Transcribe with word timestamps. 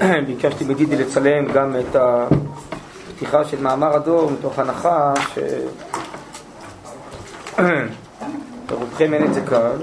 אה, 0.00 0.20
ביקשתי 0.26 0.64
מדידי 0.64 0.96
לצלם 0.96 1.52
גם 1.52 1.76
את 1.76 1.96
הפתיחה 1.96 3.44
של 3.44 3.62
מאמר 3.62 3.96
הדור 3.96 4.30
מתוך 4.30 4.58
הנחה 4.58 5.14
ש... 5.34 5.38
לרובכם 8.70 9.14
אין 9.14 9.24
את 9.24 9.34
זה 9.34 9.40
קל. 9.40 9.76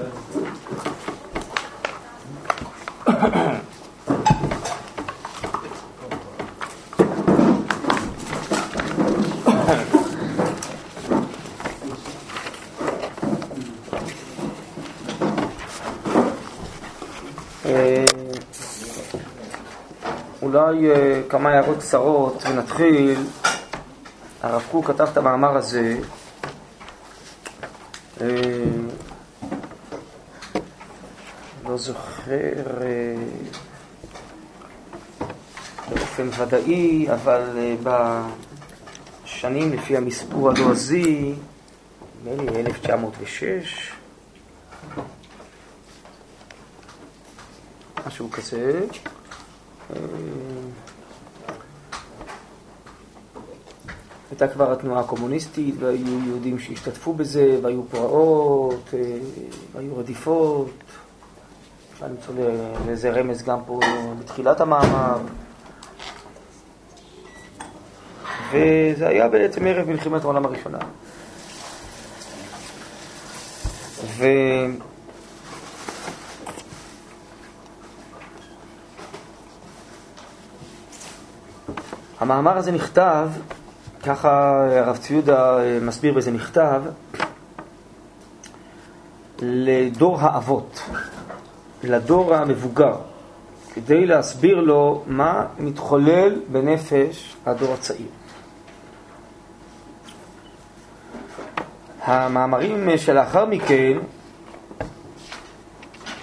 אה, 17.66 18.04
אולי 20.42 20.90
אה, 20.90 21.21
כמה 21.32 21.50
הערות 21.50 21.78
קצרות 21.78 22.42
ונתחיל. 22.46 23.20
הרב 24.42 24.62
קוק 24.70 24.86
כתב 24.86 25.08
את 25.12 25.16
המאמר 25.16 25.56
הזה 25.56 25.98
אה, 28.20 28.26
לא 31.68 31.76
זוכר 31.76 32.62
באופן 35.88 36.28
ודאי, 36.38 37.12
אבל 37.12 37.42
בשנים 39.24 39.72
לפי 39.72 39.96
המספור 39.96 40.50
הלועזי, 40.50 41.34
נדמה 42.24 42.50
לי 42.50 42.60
1906, 42.60 43.92
משהו 48.06 48.30
כזה. 48.30 48.80
הייתה 54.32 54.48
כבר 54.48 54.72
התנועה 54.72 55.00
הקומוניסטית, 55.00 55.74
והיו 55.78 56.26
יהודים 56.26 56.58
שהשתתפו 56.58 57.14
בזה, 57.14 57.58
והיו 57.62 57.82
פרעות, 57.90 58.94
אה, 58.94 59.18
והיו 59.72 59.96
רדיפות. 59.96 60.70
אפשר 61.92 62.06
למצוא 62.06 62.34
לאיזה 62.86 63.10
רמז 63.10 63.42
גם 63.42 63.58
פה 63.66 63.80
בתחילת 64.20 64.60
המאמר. 64.60 65.18
וזה 68.52 69.08
היה 69.08 69.28
בעצם 69.28 69.66
ערב 69.66 69.88
מלחמת 69.88 70.24
העולם 70.24 70.44
הראשונה. 70.46 70.78
ו... 74.04 74.26
המאמר 82.20 82.56
הזה 82.56 82.72
נכתב, 82.72 83.28
ככה 84.02 84.62
הרב 84.78 84.96
ציודה 84.96 85.58
אה, 85.58 85.78
מסביר 85.82 86.14
בזה 86.14 86.30
מכתב, 86.30 86.82
לדור 89.38 90.20
האבות, 90.20 90.82
לדור 91.82 92.34
המבוגר, 92.34 92.96
כדי 93.74 94.06
להסביר 94.06 94.60
לו 94.60 95.02
מה 95.06 95.46
מתחולל 95.58 96.40
בנפש 96.52 97.36
הדור 97.46 97.74
הצעיר. 97.74 98.08
המאמרים 102.02 102.98
שלאחר 102.98 103.44
מכן, 103.44 103.98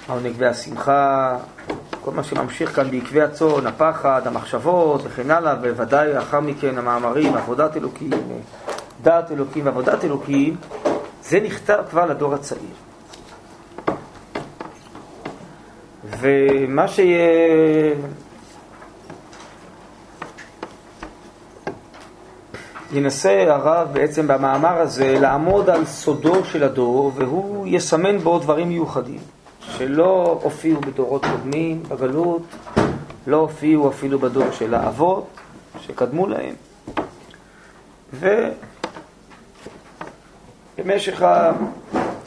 העונג 0.07 0.33
והשמחה, 0.37 1.37
כל 2.09 2.15
מה 2.15 2.23
שממשיך 2.23 2.75
כאן 2.75 2.91
בעקבי 2.91 3.21
הצאן, 3.21 3.67
הפחד, 3.67 4.21
המחשבות 4.25 5.01
וכן 5.03 5.31
הלאה, 5.31 5.55
ובוודאי 5.61 6.13
לאחר 6.13 6.39
מכן 6.39 6.77
המאמרים, 6.77 7.35
עבודת 7.35 7.77
אלוקים, 7.77 8.09
דעת 9.01 9.31
אלוקים 9.31 9.65
ועבודת 9.65 10.03
אלוקים, 10.03 10.55
זה 11.23 11.39
נכתב 11.39 11.83
כבר 11.89 12.05
לדור 12.05 12.33
הצעיר. 12.33 12.61
ומה 16.19 16.87
שיהיה... 16.87 17.95
ינסה 22.93 23.43
הרב 23.47 23.87
בעצם 23.93 24.27
במאמר 24.27 24.81
הזה 24.81 25.19
לעמוד 25.19 25.69
על 25.69 25.85
סודו 25.85 26.45
של 26.45 26.63
הדור, 26.63 27.11
והוא 27.15 27.67
יסמן 27.67 28.17
בו 28.17 28.39
דברים 28.39 28.69
מיוחדים. 28.69 29.38
שלא 29.79 30.39
הופיעו 30.43 30.81
בדורות 30.81 31.25
קודמים 31.25 31.83
בגלות, 31.83 32.41
לא 33.27 33.37
הופיעו 33.37 33.89
אפילו 33.89 34.19
בדור 34.19 34.51
של 34.51 34.73
האבות 34.73 35.27
שקדמו 35.79 36.27
להם. 36.27 36.55
ובמשך 40.77 41.23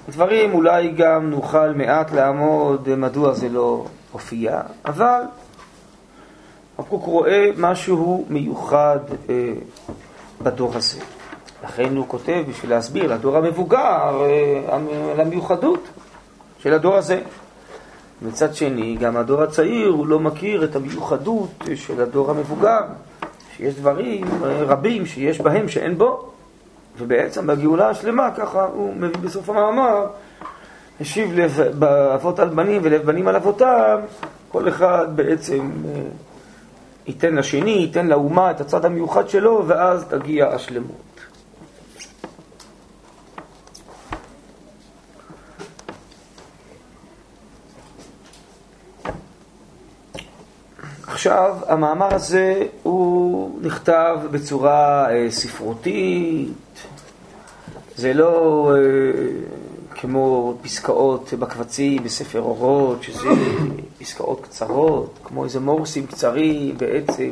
הדברים 0.08 0.54
אולי 0.54 0.88
גם 0.88 1.30
נוכל 1.30 1.72
מעט 1.72 2.12
לעמוד 2.12 2.94
מדוע 2.94 3.34
זה 3.34 3.48
לא 3.48 3.84
הופיע, 4.12 4.60
אבל 4.84 5.22
הקוק 6.78 7.04
רואה 7.04 7.50
משהו 7.56 8.26
מיוחד 8.28 8.98
אה, 9.28 9.52
בדור 10.42 10.74
הזה. 10.74 11.00
לכן 11.64 11.96
הוא 11.96 12.04
כותב 12.08 12.44
בשביל 12.48 12.70
להסביר 12.70 13.14
לדור 13.14 13.36
המבוגר 13.36 14.24
אה, 14.24 14.74
על 15.12 15.20
של 16.62 16.75
הדור 16.75 16.97
הזה. 16.97 17.21
מצד 18.23 18.55
שני, 18.55 18.97
גם 19.00 19.17
הדור 19.17 19.43
הצעיר 19.43 19.89
הוא 19.89 20.06
לא 20.06 20.21
מכיר 20.21 20.65
את 20.65 20.77
המיוחדות 20.77 21.65
של 21.75 22.03
הדור 22.03 22.31
המבוגר, 22.31 22.81
שיש 23.56 23.75
דברים 23.75 24.25
רבים 24.43 25.06
שיש 25.06 25.41
בהם 25.41 25.69
שאין 25.69 25.99
בו, 25.99 26.31
ובעצם 26.99 27.47
בגאולה 27.47 27.89
השלמה, 27.89 28.31
ככה 28.37 28.65
הוא 28.65 28.95
מביא 28.97 29.21
בסוף 29.21 29.50
המאמר, 29.50 30.06
השיב 31.00 31.33
לב 31.33 31.83
אבות 32.15 32.39
על 32.39 32.49
בנים 32.49 32.81
ולב 32.84 33.03
בנים 33.03 33.29
על 33.29 33.37
אבותם, 33.37 34.00
כל 34.49 34.69
אחד 34.69 35.06
בעצם 35.15 35.71
אה, 35.89 36.00
ייתן 37.06 37.34
לשני, 37.34 37.71
ייתן 37.71 38.06
לאומה 38.06 38.50
את 38.50 38.61
הצד 38.61 38.84
המיוחד 38.84 39.29
שלו, 39.29 39.65
ואז 39.67 40.05
תגיע 40.05 40.49
השלמות. 40.49 41.12
עכשיו, 51.12 51.56
המאמר 51.67 52.15
הזה 52.15 52.62
הוא 52.83 53.59
נכתב 53.62 54.19
בצורה 54.31 55.11
אה, 55.11 55.31
ספרותית, 55.31 56.53
זה 57.97 58.15
לא 58.15 58.71
אה, 58.77 58.81
כמו 59.95 60.55
פסקאות 60.62 61.34
בקבצים 61.39 62.05
בספר 62.05 62.41
אורות, 62.41 63.03
שזה 63.03 63.28
פסקאות 63.99 64.41
קצרות, 64.45 65.19
כמו 65.25 65.45
איזה 65.45 65.61
מורסים 65.61 66.06
קצרים 66.06 66.78
בעצם 66.78 67.31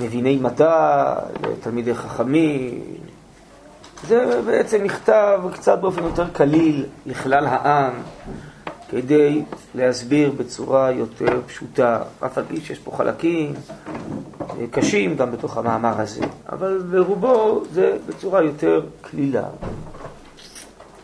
למביני 0.00 0.36
מדע, 0.46 1.14
לתלמידי 1.42 1.94
חכמים. 1.94 2.80
זה 4.08 4.40
בעצם 4.46 4.84
נכתב 4.84 5.40
קצת 5.52 5.78
באופן 5.78 6.02
יותר 6.02 6.30
קליל 6.32 6.86
לכלל 7.06 7.46
העם. 7.46 7.92
כדי 8.88 9.42
להסביר 9.74 10.30
בצורה 10.30 10.92
יותר 10.92 11.40
פשוטה, 11.46 12.02
אף 12.26 12.38
על 12.38 12.44
פי 12.48 12.60
שיש 12.60 12.78
פה 12.78 12.96
חלקים 12.96 13.54
אה, 14.40 14.66
קשים 14.70 15.16
גם 15.16 15.32
בתוך 15.32 15.56
המאמר 15.56 16.00
הזה, 16.00 16.26
אבל 16.48 16.82
ברובו 16.90 17.64
זה 17.72 17.96
בצורה 18.06 18.42
יותר 18.42 18.86
כלילה. 19.10 19.44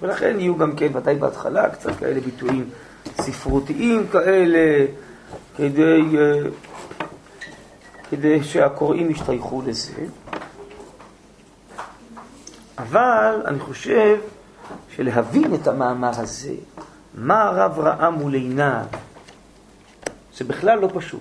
ולכן 0.02 0.36
יהיו 0.38 0.56
גם 0.56 0.76
כן, 0.76 0.88
ודאי 0.94 1.14
בהתחלה, 1.14 1.70
קצת 1.70 1.96
כאלה 1.98 2.20
ביטויים 2.20 2.70
ספרותיים 3.20 4.06
כאלה, 4.12 4.86
כדי, 5.56 6.02
אה, 6.18 6.40
כדי 8.10 8.44
שהקוראים 8.44 9.10
ישתייכו 9.10 9.62
לזה. 9.66 10.04
אבל 12.78 13.42
אני 13.44 13.58
חושב 13.58 14.18
שלהבין 14.96 15.54
את 15.54 15.66
המאמר 15.66 16.10
הזה, 16.16 16.54
מה 17.14 17.42
הרב 17.42 17.78
ראה 17.78 18.10
מול 18.10 18.34
עיניו, 18.34 18.84
זה 20.36 20.44
בכלל 20.44 20.78
לא 20.78 20.88
פשוט. 20.94 21.20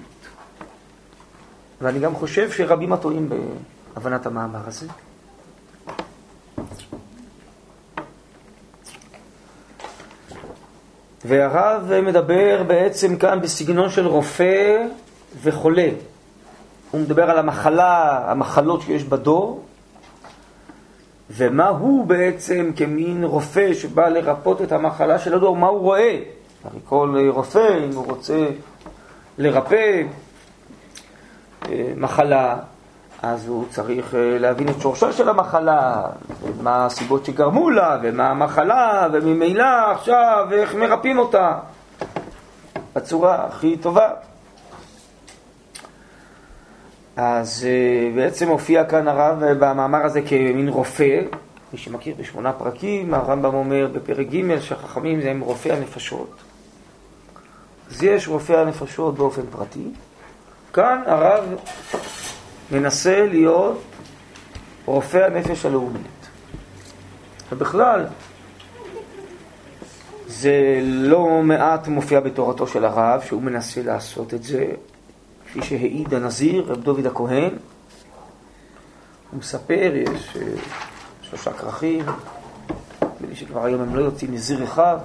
ואני 1.82 2.00
גם 2.00 2.16
חושב 2.16 2.52
שרבים 2.52 2.94
הטועים 2.94 3.30
בהבנת 3.96 4.26
המאמר 4.26 4.68
הזה. 4.68 4.88
והרב 11.26 11.92
מדבר 12.02 12.64
בעצם 12.68 13.18
כאן 13.18 13.42
בסגנון 13.42 13.90
של 13.90 14.08
רופא 14.08 14.86
וחולה. 15.42 15.90
הוא 16.92 17.02
מדבר 17.02 17.30
על 17.30 17.38
המחלה, 17.38 18.22
המחלות 18.32 18.82
שיש 18.82 19.04
בדור, 19.04 19.64
ומה 21.38 21.68
הוא 21.68 22.06
בעצם 22.06 22.72
כמין 22.76 23.24
רופא 23.24 23.74
שבא 23.74 24.10
לרפות 24.10 24.62
את 24.62 24.72
המחלה 24.72 25.20
של 25.20 25.34
הדור, 25.34 25.56
מה 25.56 25.68
הוא 25.68 25.80
רואה? 25.80 26.20
הרי 26.64 26.80
כל 26.86 27.16
רופא, 27.30 27.78
אם 27.90 27.96
הוא 27.96 28.06
רוצה 28.06 28.46
לרפא 29.38 30.04
אה, 31.70 31.94
מחלה, 31.98 32.58
אז 33.22 33.48
הוא 33.48 33.66
צריך 33.70 34.16
אה, 34.16 34.38
להבין 34.40 34.70
את 34.70 34.82
שורשה 34.82 35.12
של 35.12 35.30
המחלה, 35.30 36.04
ומה 36.44 36.86
הסיבות 36.86 37.26
שגרמו 37.26 37.70
לה, 37.70 37.98
ומה 38.02 38.30
המחלה, 38.30 39.08
וממילא 39.14 39.92
עכשיו 39.92 40.48
איך 40.52 40.76
מרפאים 40.76 41.20
אותה 41.20 41.58
בצורה 42.96 43.46
הכי 43.46 43.78
טובה. 43.78 44.10
אז 47.16 47.68
אה, 47.70 48.12
בעצם 48.16 48.48
הופיע 48.48 48.86
כאן 48.86 49.08
הרב 49.08 49.44
במאמר 49.60 50.06
הזה 50.06 50.22
כמין 50.22 50.70
רופא, 50.70 51.22
מי 51.74 51.80
שמכיר 51.80 52.16
בשמונה 52.20 52.54
פרקים, 52.54 53.14
הרמב"ם 53.14 53.54
אומר 53.54 53.88
בפרק 53.94 54.28
ג' 54.28 54.60
שהחכמים 54.60 55.20
הם 55.20 55.42
רופא 55.42 55.70
הנפשות. 55.70 56.36
אז 57.90 58.04
יש 58.04 58.28
רופא 58.28 58.54
הנפשות 58.54 59.16
באופן 59.16 59.42
פרטי. 59.52 59.88
כאן 60.74 61.02
הרב 61.06 61.44
מנסה 62.72 63.26
להיות 63.26 63.82
רופא 64.86 65.18
הנפש 65.18 65.66
הלאומית. 65.66 66.28
ובכלל, 67.52 68.06
זה 70.28 70.80
לא 70.82 71.42
מעט 71.44 71.88
מופיע 71.88 72.20
בתורתו 72.20 72.68
של 72.68 72.86
הרב, 72.86 73.22
שהוא 73.22 73.42
מנסה 73.42 73.82
לעשות 73.84 74.34
את 74.34 74.44
זה, 74.44 74.66
כפי 75.52 75.62
שהעיד 75.62 76.14
הנזיר, 76.14 76.72
רב 76.72 76.84
דוד 76.84 77.06
הכהן. 77.06 77.50
הוא 79.32 79.40
מספר, 79.40 79.92
יש 79.96 80.38
אה, 80.38 80.42
שלושה 81.22 81.54
כרכים, 81.54 82.00
נדמה 82.00 83.30
לי 83.30 83.36
שכבר 83.36 83.66
היום 83.66 83.82
הם 83.82 83.96
לא 83.96 84.02
יוצאים 84.02 84.34
נזיר 84.34 84.64
אחד. 84.64 84.98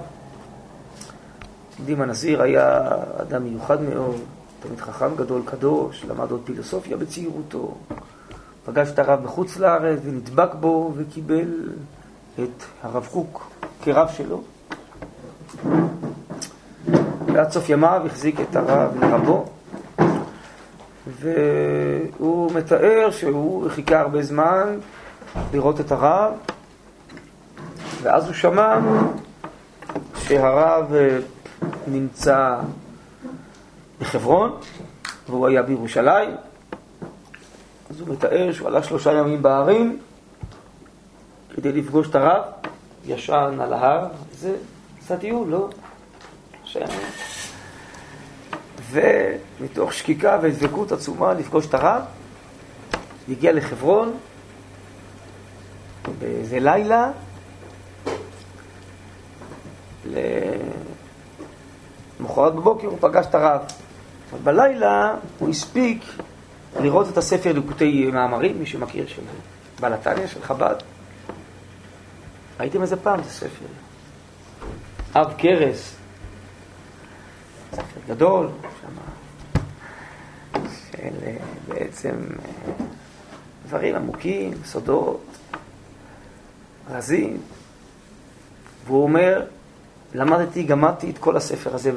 יודעים, 1.79 2.01
הנזיר 2.01 2.41
היה 2.41 2.87
אדם 3.21 3.43
מיוחד 3.43 3.81
מאוד, 3.81 4.15
תלמיד 4.59 4.79
חכם 4.79 5.15
גדול, 5.15 5.41
קדוש, 5.45 6.05
למד 6.05 6.31
עוד 6.31 6.41
פילוסופיה 6.43 6.97
בצעירותו, 6.97 7.77
פגש 8.65 8.89
את 8.89 8.99
הרב 8.99 9.23
בחוץ 9.23 9.57
לארץ 9.57 9.99
ונדבק 10.03 10.53
בו 10.59 10.93
וקיבל 10.95 11.69
את 12.35 12.63
הרב 12.83 13.07
קוק 13.11 13.49
כרב 13.81 14.09
שלו. 14.17 14.41
ועד 17.33 17.51
סוף 17.51 17.69
ימיו 17.69 18.01
החזיק 18.05 18.39
את 18.41 18.55
הרב 18.55 19.03
לרבו, 19.03 19.45
והוא 21.09 22.51
מתאר 22.51 23.09
שהוא 23.11 23.69
חיכה 23.69 23.99
הרבה 23.99 24.23
זמן 24.23 24.79
לראות 25.53 25.79
את 25.79 25.91
הרב, 25.91 26.33
ואז 28.01 28.25
הוא 28.25 28.33
שמע 28.33 28.79
שהרב 30.15 30.93
נמצא 31.87 32.57
בחברון, 33.99 34.57
והוא 35.29 35.47
היה 35.47 35.61
בירושלים. 35.61 36.29
אז 37.89 38.01
הוא 38.01 38.09
מתאר 38.09 38.51
שהוא 38.51 38.67
עלה 38.67 38.83
שלושה 38.83 39.13
ימים 39.13 39.41
בהרים 39.41 39.99
כדי 41.55 41.71
לפגוש 41.71 42.09
את 42.09 42.15
הרב, 42.15 42.43
ישן 43.05 43.57
על 43.61 43.73
ההר, 43.73 44.07
זה 44.31 44.55
עשה 45.01 45.17
טיול, 45.17 45.47
לא? 45.47 45.69
ומתוך 48.91 49.93
שקיקה 49.93 50.39
ודבקות 50.41 50.91
עצומה 50.91 51.33
לפגוש 51.33 51.65
את 51.65 51.73
הרב, 51.73 52.01
הגיע 53.29 53.51
לחברון 53.51 54.17
באיזה 56.19 56.59
לילה, 56.59 57.11
למחרת 62.19 62.55
בבוקר 62.55 62.87
הוא 62.87 62.97
פגש 63.01 63.25
את 63.25 63.35
הרב. 63.35 63.61
אבל 64.31 64.39
בלילה 64.43 65.15
הוא 65.39 65.49
הספיק 65.49 66.03
לראות 66.79 67.09
את 67.09 67.17
הספר 67.17 67.51
ליקוטי 67.51 68.11
מאמרים, 68.13 68.59
מי 68.59 68.65
שמכיר, 68.65 69.07
של 69.07 69.21
בעל 69.79 69.93
התניא, 69.93 70.27
של 70.27 70.43
חב"ד. 70.43 70.75
ראיתם 72.59 72.81
איזה 72.81 72.95
פעם 72.95 73.23
זה 73.23 73.29
ספר? 73.29 73.65
אב 75.15 75.33
קרס, 75.37 75.96
ספר 77.71 77.99
גדול, 78.07 78.49
שם, 78.81 78.87
של 80.91 81.13
אה, 81.25 81.37
בעצם 81.67 82.09
אה, 82.09 82.73
דברים 83.65 83.95
עמוקים, 83.95 84.53
סודות, 84.65 85.25
רזים. 86.89 87.41
והוא 88.85 89.03
אומר, 89.03 89.45
למדתי, 90.13 90.63
גמרתי 90.63 91.09
את 91.09 91.17
כל 91.17 91.37
הספר 91.37 91.75
הזה 91.75 91.91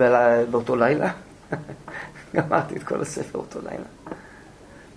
באותו 0.51 0.77
לילה. 0.77 1.13
גמרתי 2.37 2.77
את 2.77 2.83
כל 2.83 3.01
הספר 3.01 3.39
אותו 3.39 3.59
לילה. 3.63 3.85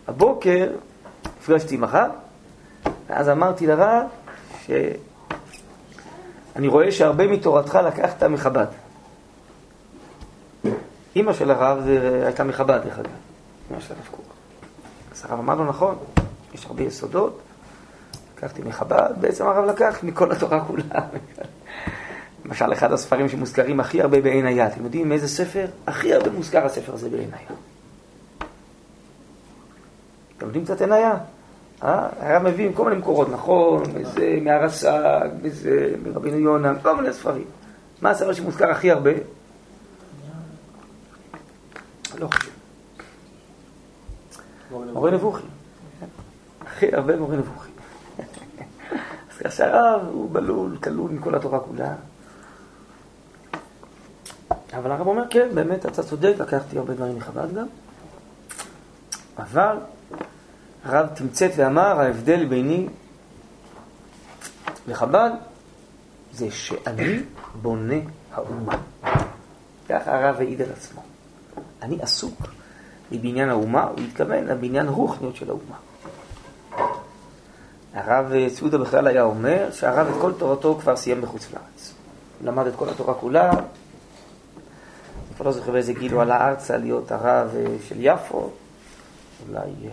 הבוקר 0.08 0.72
נפגשתי 1.40 1.76
עם 1.76 1.84
הרב, 1.84 2.12
ואז 3.10 3.30
אמרתי 3.30 3.68
לרב 3.68 4.06
שאני 4.66 6.68
רואה 6.68 6.92
שהרבה 6.92 7.28
מתורתך 7.28 7.76
לקחת 7.76 8.24
מחב"ד. 8.24 8.83
אימא 11.16 11.34
של 11.34 11.52
הרב 11.52 11.82
זה 11.86 12.22
הייתה 12.26 12.44
מחב"ד, 12.44 12.80
דרך 12.84 13.00
אגב, 13.00 13.10
אימא 13.70 13.82
של 13.82 13.94
הרב 13.94 14.08
קוק. 14.12 14.34
אז 15.12 15.26
הרב 15.30 15.40
אמר 15.40 15.56
לו, 15.56 15.66
נכון, 15.66 15.96
יש 16.54 16.66
הרבה 16.66 16.84
יסודות, 16.84 17.40
לקחתי 18.38 18.62
מחב"ד, 18.62 19.12
בעצם 19.20 19.48
הרב 19.48 19.66
לקח 19.66 20.00
מכל 20.04 20.32
התורה 20.32 20.66
כולה. 20.66 20.84
למשל, 22.46 22.74
אחד 22.74 22.92
הספרים 22.92 23.30
שמוזכרים 23.30 23.80
הכי 23.80 24.02
הרבה 24.02 24.22
בעין 24.22 24.46
היד. 24.46 24.72
אתם 24.72 24.84
יודעים 24.84 25.10
מאיזה 25.10 25.28
ספר? 25.28 25.66
הכי 25.88 26.14
הרבה 26.14 26.30
מוזכר 26.30 26.66
הספר 26.66 26.94
הזה 26.94 27.10
בעין 27.10 27.30
היד. 27.34 27.58
אתם 30.38 30.46
יודעים 30.46 30.66
קצת 30.66 30.82
עין 30.82 30.92
היד? 30.92 31.18
אה? 31.84 32.08
היה 32.20 32.40
מביא 32.40 32.66
עם 32.66 32.74
כל 32.74 32.84
מיני 32.84 32.96
מקורות, 32.96 33.30
נכון, 33.30 33.84
איזה 33.98 34.38
מהרס"ג, 34.42 35.30
איזה 35.44 35.94
מרבינו 36.04 36.38
יונה, 36.38 36.74
כל 36.82 36.96
מיני 36.96 37.14
ספרים. 37.14 37.46
מה 38.02 38.10
הספר 38.10 38.34
שמוזכר 38.34 38.72
הכי 38.72 38.92
הרבה? 38.92 39.12
לא 42.20 42.28
חושב. 42.28 42.52
מורה 44.72 45.12
נבוכי. 45.12 45.44
הכי 46.62 46.96
הרבה 46.96 47.18
מורה 47.18 47.36
נבוכי. 47.36 47.70
אז 49.32 49.38
כשהרב 49.48 50.02
הוא 50.08 50.30
בלול, 50.32 50.78
כלול 50.78 51.12
עם 51.12 51.20
כל 51.20 51.36
התורה 51.36 51.60
כולה. 51.60 51.94
אבל 54.74 54.92
הרב 54.92 55.08
אומר, 55.08 55.24
כן, 55.30 55.50
באמת, 55.54 55.86
אתה 55.86 56.04
צודק, 56.04 56.34
לקחתי 56.40 56.78
הרבה 56.78 56.94
דברים 56.94 57.18
מחב"ד 57.18 57.54
גם. 57.54 57.68
אבל 59.38 59.78
הרב 60.84 61.08
תמצת 61.08 61.50
ואמר, 61.56 62.00
ההבדל 62.00 62.46
ביני 62.46 62.88
לחב"ד 64.88 65.32
זה 66.34 66.52
שאני 66.52 67.20
בונה 67.62 67.96
האומה. 68.34 68.78
ככה 69.90 70.20
הרב 70.20 70.36
העיד 70.36 70.62
על 70.62 70.72
עצמו. 70.72 71.13
אני 71.84 71.98
עסוק 72.02 72.48
מבניין 73.12 73.50
האומה, 73.50 73.84
הוא 73.84 74.00
התכוון 74.00 74.44
לבניין 74.44 74.88
רוחניות 74.88 75.36
של 75.36 75.50
האומה. 75.50 75.76
הרב 77.94 78.32
סעודה 78.48 78.78
בכלל 78.78 79.08
היה 79.08 79.24
אומר 79.24 79.72
שהרב 79.72 80.08
את 80.08 80.22
כל 80.22 80.32
תורתו 80.34 80.78
כבר 80.82 80.96
סיים 80.96 81.22
בחוץ 81.22 81.48
לארץ. 81.54 81.94
למד 82.44 82.68
את 82.68 82.76
כל 82.76 82.90
התורה 82.90 83.14
כולה, 83.14 83.52
כבר 85.36 85.46
לא 85.46 85.52
זוכר 85.52 85.72
באיזה 85.72 85.94
גיל 85.94 86.14
הוא 86.14 86.22
עלה 86.22 86.50
ארצה 86.50 86.78
להיות 86.78 87.12
הרב 87.12 87.50
אה, 87.56 87.66
של 87.88 87.96
יפו, 88.00 88.50
אולי... 89.48 89.60
אה, 89.60 89.90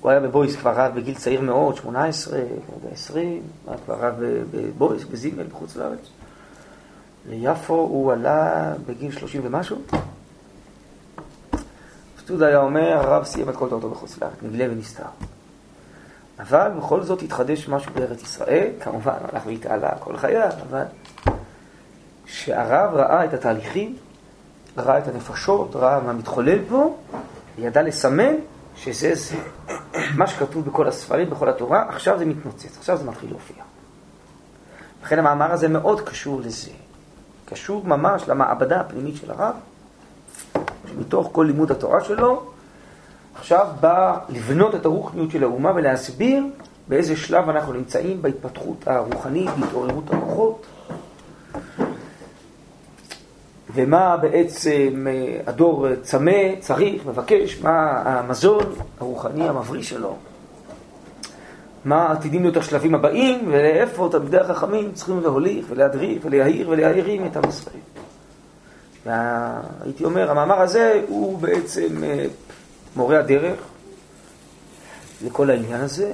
הוא 0.00 0.10
היה 0.10 0.20
בבויס 0.20 0.56
כבר 0.56 0.72
רב 0.72 0.94
בגיל 0.94 1.14
צעיר 1.14 1.40
מאוד, 1.40 1.76
18, 1.76 2.38
20, 2.92 3.42
היה 3.68 3.76
כבר 3.84 3.94
רב 3.94 4.14
בבויס, 4.50 5.04
בזימל, 5.04 5.42
בחוץ 5.42 5.76
לארץ. 5.76 6.08
ליפו 7.28 7.74
הוא 7.74 8.12
עלה 8.12 8.72
בגיל 8.86 9.12
30 9.12 9.40
ומשהו. 9.44 9.76
סטודה 12.28 12.46
היה 12.46 12.58
אומר, 12.58 12.92
הרב 12.92 13.24
סיים 13.24 13.48
את 13.48 13.56
כל 13.56 13.68
תורתו 13.68 13.90
בחוץ 13.90 14.18
לארץ, 14.18 14.32
נגלה 14.42 14.72
ונסתר. 14.72 15.02
אבל 16.38 16.70
בכל 16.78 17.02
זאת 17.02 17.22
התחדש 17.22 17.68
משהו 17.68 17.92
בארץ 17.94 18.22
ישראל, 18.22 18.70
כמובן, 18.80 19.12
הלך 19.32 19.46
והתעלה 19.46 19.90
כל 19.98 20.16
חייו, 20.16 20.50
אבל 20.70 20.82
שהרב 22.26 22.94
ראה 22.94 23.24
את 23.24 23.34
התהליכים 23.34 23.96
ראה 24.76 24.98
את 24.98 25.08
הנפשות, 25.08 25.76
ראה 25.76 26.00
מה 26.00 26.12
מתחולל 26.12 26.58
פה, 26.68 26.96
ידע 27.58 27.82
לסמן 27.82 28.34
שזה 28.76 29.14
זה. 29.14 29.36
מה 30.16 30.26
שכתוב 30.26 30.64
בכל 30.64 30.88
הספרים, 30.88 31.30
בכל 31.30 31.48
התורה, 31.48 31.84
עכשיו 31.88 32.18
זה 32.18 32.24
מתנוצץ, 32.24 32.78
עכשיו 32.78 32.96
זה 32.96 33.04
מתחיל 33.04 33.30
להופיע. 33.30 33.64
לכן 35.02 35.18
המאמר 35.18 35.52
הזה 35.52 35.68
מאוד 35.68 36.00
קשור 36.00 36.40
לזה. 36.40 36.70
קשור 37.44 37.86
ממש 37.86 38.28
למעבדה 38.28 38.80
הפנימית 38.80 39.16
של 39.16 39.30
הרב, 39.30 39.54
שמתוך 40.98 41.28
כל 41.32 41.44
לימוד 41.46 41.70
התורה 41.70 42.00
שלו, 42.00 42.42
עכשיו 43.38 43.66
בא 43.80 44.18
לבנות 44.28 44.74
את 44.74 44.84
הרוחניות 44.84 45.30
של 45.30 45.42
האומה 45.42 45.72
ולהסביר 45.74 46.44
באיזה 46.88 47.16
שלב 47.16 47.48
אנחנו 47.48 47.72
נמצאים 47.72 48.22
בהתפתחות 48.22 48.88
הרוחנית, 48.88 49.50
בהתעוררות 49.60 50.10
המוחות, 50.10 50.66
ומה 53.74 54.16
בעצם 54.16 55.06
אה, 55.10 55.40
הדור 55.46 55.86
צמא, 56.02 56.60
צריך, 56.60 57.06
מבקש, 57.06 57.60
מה 57.62 58.02
המזון 58.04 58.64
הרוחני 59.00 59.48
המבריא 59.48 59.82
שלו, 59.82 60.16
מה 61.84 62.12
עתידים 62.12 62.42
להיות 62.42 62.56
השלבים 62.56 62.94
הבאים, 62.94 63.48
ולאיפה 63.48 64.08
תלמידי 64.12 64.38
החכמים 64.38 64.92
צריכים 64.92 65.20
להוליך 65.20 65.66
ולהדריך 65.68 66.22
ולהעיר 66.24 66.68
ולהעירים 66.70 67.26
את 67.26 67.36
עם. 67.36 67.97
והייתי 69.08 70.04
אומר, 70.04 70.30
המאמר 70.30 70.60
הזה 70.60 71.02
הוא 71.08 71.38
בעצם 71.38 72.04
אה, 72.04 72.26
מורה 72.96 73.18
הדרך 73.18 73.60
לכל 75.24 75.50
העניין 75.50 75.80
הזה. 75.80 76.12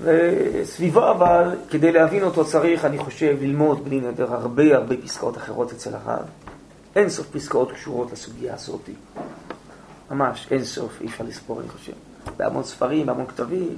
וסביבו 0.00 1.10
אבל, 1.10 1.56
כדי 1.70 1.92
להבין 1.92 2.22
אותו 2.22 2.44
צריך, 2.44 2.84
אני 2.84 2.98
חושב, 2.98 3.36
ללמוד 3.40 3.84
בלי 3.84 4.00
נדר 4.00 4.34
הרבה 4.34 4.76
הרבה 4.76 4.96
פסקאות 4.96 5.36
אחרות 5.36 5.72
אצל 5.72 5.90
הרב. 5.94 6.24
אין 6.96 7.08
סוף 7.08 7.26
פסקאות 7.32 7.72
קשורות 7.72 8.12
לסוגיה 8.12 8.54
הזאת. 8.54 8.90
ממש, 10.10 10.46
אין 10.50 10.64
סוף, 10.64 11.00
אי 11.00 11.06
אפשר 11.06 11.24
לספור, 11.24 11.60
אני 11.60 11.68
חושב. 11.68 11.92
בהמון 12.36 12.64
ספרים, 12.64 13.06
בהמון 13.06 13.26
כתבים. 13.26 13.76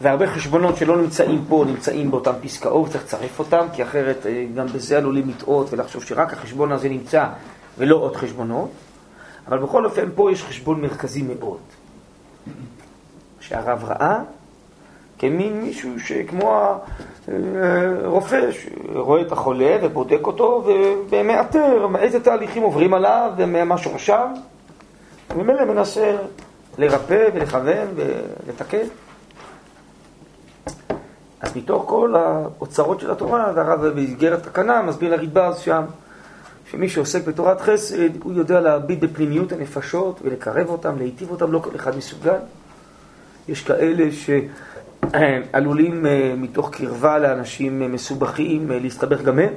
והרבה 0.00 0.26
חשבונות 0.26 0.76
שלא 0.76 0.96
נמצאים 0.96 1.44
פה, 1.48 1.64
נמצאים 1.66 2.10
באותן 2.10 2.32
פסקאות, 2.42 2.90
צריך 2.90 3.04
לצרף 3.04 3.38
אותם, 3.38 3.66
כי 3.72 3.82
אחרת 3.82 4.26
אה, 4.26 4.44
גם 4.54 4.66
בזה 4.66 4.98
עלולים 4.98 5.28
לטעות 5.28 5.72
ולחשוב 5.72 6.04
שרק 6.04 6.32
החשבון 6.32 6.72
הזה 6.72 6.88
נמצא 6.88 7.26
ולא 7.78 7.96
עוד 7.96 8.16
חשבונות. 8.16 8.70
אבל 9.48 9.58
בכל 9.58 9.84
אופן, 9.84 10.08
פה 10.14 10.32
יש 10.32 10.42
חשבון 10.42 10.80
מרכזי 10.80 11.22
מאוד. 11.22 11.58
שהרב 13.40 13.84
ראה 13.84 14.20
כמין 15.18 15.60
מישהו 15.60 16.00
שכמו 16.00 16.80
הרופא 18.04 18.34
אה, 18.34 18.50
שרואה 18.52 19.20
את 19.20 19.32
החולה 19.32 19.76
ובודק 19.82 20.26
אותו 20.26 20.64
ומאתר 21.10 21.86
איזה 21.98 22.20
תהליכים 22.20 22.62
עוברים 22.62 22.94
עליו 22.94 23.32
ומה 23.36 23.78
שורשיו 23.78 24.28
וממילא 25.30 25.64
מנסה 25.64 26.16
לרפא 26.78 27.28
ולכוון 27.34 27.88
ולתקן. 27.96 28.86
אז 31.40 31.56
מתוך 31.56 31.84
כל 31.86 32.14
האוצרות 32.16 33.00
של 33.00 33.10
התורה, 33.10 33.52
והרב 33.54 33.86
במסגרת 33.86 34.42
תקנה 34.42 34.82
מסביר 34.82 35.10
לריב"ז 35.10 35.58
שם, 35.58 35.82
שמי 36.70 36.88
שעוסק 36.88 37.24
בתורת 37.24 37.60
חסד, 37.60 38.22
הוא 38.22 38.32
יודע 38.32 38.60
להביט 38.60 39.00
בפנימיות 39.00 39.52
הנפשות 39.52 40.20
ולקרב 40.24 40.68
אותם, 40.68 40.98
להיטיב 40.98 41.30
אותם, 41.30 41.52
לא 41.52 41.58
כל 41.58 41.76
אחד 41.76 41.96
מסוגל. 41.96 42.38
יש 43.48 43.62
כאלה 43.62 44.04
שעלולים 45.12 46.06
אה, 46.06 46.34
מתוך 46.36 46.70
קרבה 46.70 47.18
לאנשים 47.18 47.92
מסובכים 47.92 48.72
אה, 48.72 48.78
להסתבך 48.78 49.22
גם 49.22 49.38
הם, 49.38 49.52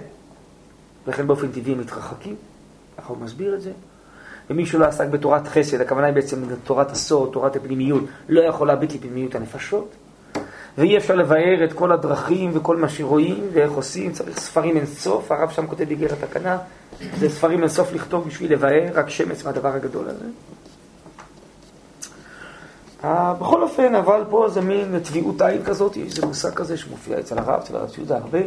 ולכן 1.07 1.27
באופן 1.27 1.47
טבעי 1.47 1.73
הם 1.73 1.79
מתרחקים, 1.79 2.35
ככה 2.97 3.07
הוא 3.07 3.17
מסביר 3.17 3.55
את 3.55 3.61
זה. 3.61 3.71
ומי 4.49 4.65
שלא 4.65 4.85
עסק 4.85 5.07
בתורת 5.07 5.47
חסד, 5.47 5.81
הכוונה 5.81 6.07
היא 6.07 6.15
בעצם 6.15 6.43
תורת 6.63 6.91
הסוד, 6.91 7.29
תורת 7.33 7.55
הפנימיות, 7.55 8.03
לא 8.29 8.41
יכול 8.41 8.67
להביט 8.67 8.93
לפנימיות 8.93 9.35
הנפשות. 9.35 9.89
ואי 10.77 10.97
אפשר 10.97 11.15
לבאר 11.15 11.63
את 11.63 11.73
כל 11.73 11.91
הדרכים 11.91 12.51
וכל 12.53 12.77
מה 12.77 12.89
שרואים 12.89 13.47
ואיך 13.53 13.71
עושים, 13.71 14.11
צריך 14.11 14.39
ספרים 14.39 14.77
אין 14.77 14.85
סוף, 14.85 15.31
הרב 15.31 15.49
שם 15.49 15.67
כותב 15.67 15.83
בגלל 15.83 16.09
התקנה, 16.09 16.57
זה 17.19 17.29
ספרים 17.29 17.59
אין 17.59 17.69
סוף 17.69 17.93
לכתוב 17.93 18.27
בשביל 18.27 18.53
לבאר 18.53 18.87
רק 18.93 19.09
שמץ 19.09 19.43
מהדבר 19.43 19.69
הגדול 19.69 20.09
הזה. 20.09 20.25
אה, 23.03 23.33
בכל 23.33 23.63
אופן, 23.63 23.95
אבל 23.95 24.23
פה 24.29 24.49
זה 24.49 24.61
מין 24.61 24.99
טביעות 24.99 25.41
עין 25.41 25.63
כזאת, 25.63 25.97
יש 25.97 26.15
איזה 26.15 26.27
מושג 26.27 26.53
כזה 26.53 26.77
שמופיע 26.77 27.19
אצל 27.19 27.37
הרב, 27.37 27.59
אצל 27.63 27.75
הרב 27.75 27.89
יהודה 27.97 28.17
הרבה, 28.17 28.39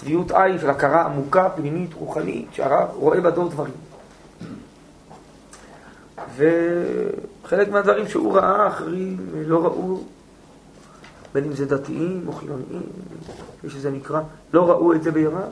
טביעות 0.00 0.30
עין 0.30 0.58
של 0.58 0.70
הכרה 0.70 1.02
עמוקה, 1.02 1.48
פנימית, 1.50 1.94
רוחנית, 1.94 2.48
שהרב 2.52 2.88
רואה 2.94 3.20
בדור 3.20 3.48
דברים. 3.48 3.74
וחלק 6.36 7.68
מהדברים 7.68 8.08
שהוא 8.08 8.36
ראה, 8.36 8.68
אחרים 8.68 9.16
לא 9.34 9.64
ראו, 9.64 10.00
בין 11.34 11.44
אם 11.44 11.52
זה 11.52 11.66
דתיים 11.66 12.24
או 12.26 12.32
חילוניים, 12.32 12.82
כפי 13.58 13.70
שזה 13.70 13.90
נקרא, 13.90 14.20
לא 14.52 14.70
ראו 14.70 14.92
את 14.92 15.02
זה 15.02 15.10
בימיו. 15.10 15.48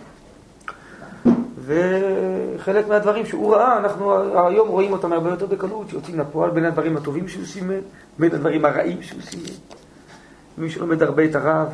וחלק 1.65 2.89
מהדברים 2.89 3.27
שהוא 3.27 3.55
ראה, 3.55 3.79
אנחנו 3.79 4.13
היום 4.49 4.69
רואים 4.69 4.93
אותם 4.93 5.13
הרבה 5.13 5.31
יותר 5.31 5.47
בקלות, 5.47 5.89
שיוצאים 5.89 6.21
לפועל 6.21 6.51
בין 6.51 6.65
הדברים 6.65 6.97
הטובים 6.97 7.29
שהוא 7.29 7.45
סימן, 7.45 7.81
בין 8.19 8.35
הדברים 8.35 8.65
הרעים 8.65 9.03
שהוא 9.03 9.23
סימן. 9.23 9.55
מי 10.59 10.71
שלומד 10.71 11.03
הרבה 11.03 11.25
את 11.25 11.35
הרב, 11.35 11.69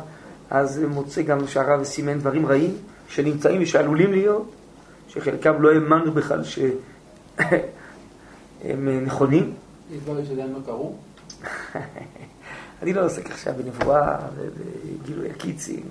אז 0.49 0.83
מוצא 0.89 1.21
גם 1.21 1.47
שהרב 1.47 1.83
סימן 1.83 2.19
דברים 2.19 2.45
רעים 2.45 2.77
שנמצאים 3.09 3.61
ושעלולים 3.63 4.11
להיות, 4.11 4.51
שחלקם 5.07 5.61
לא 5.61 5.71
האמנו 5.71 6.11
בכלל 6.11 6.43
שהם 6.43 6.71
נכונים. 9.05 9.53
יש 9.91 9.97
דברים 10.03 10.25
שעדיין 10.25 10.53
לא 10.53 10.59
קרו? 10.65 10.95
אני 12.81 12.93
לא 12.93 13.05
עוסק 13.05 13.31
עכשיו 13.31 13.53
בנבואה 13.57 14.17
ובגילוי 14.35 15.29
הקיצים. 15.29 15.83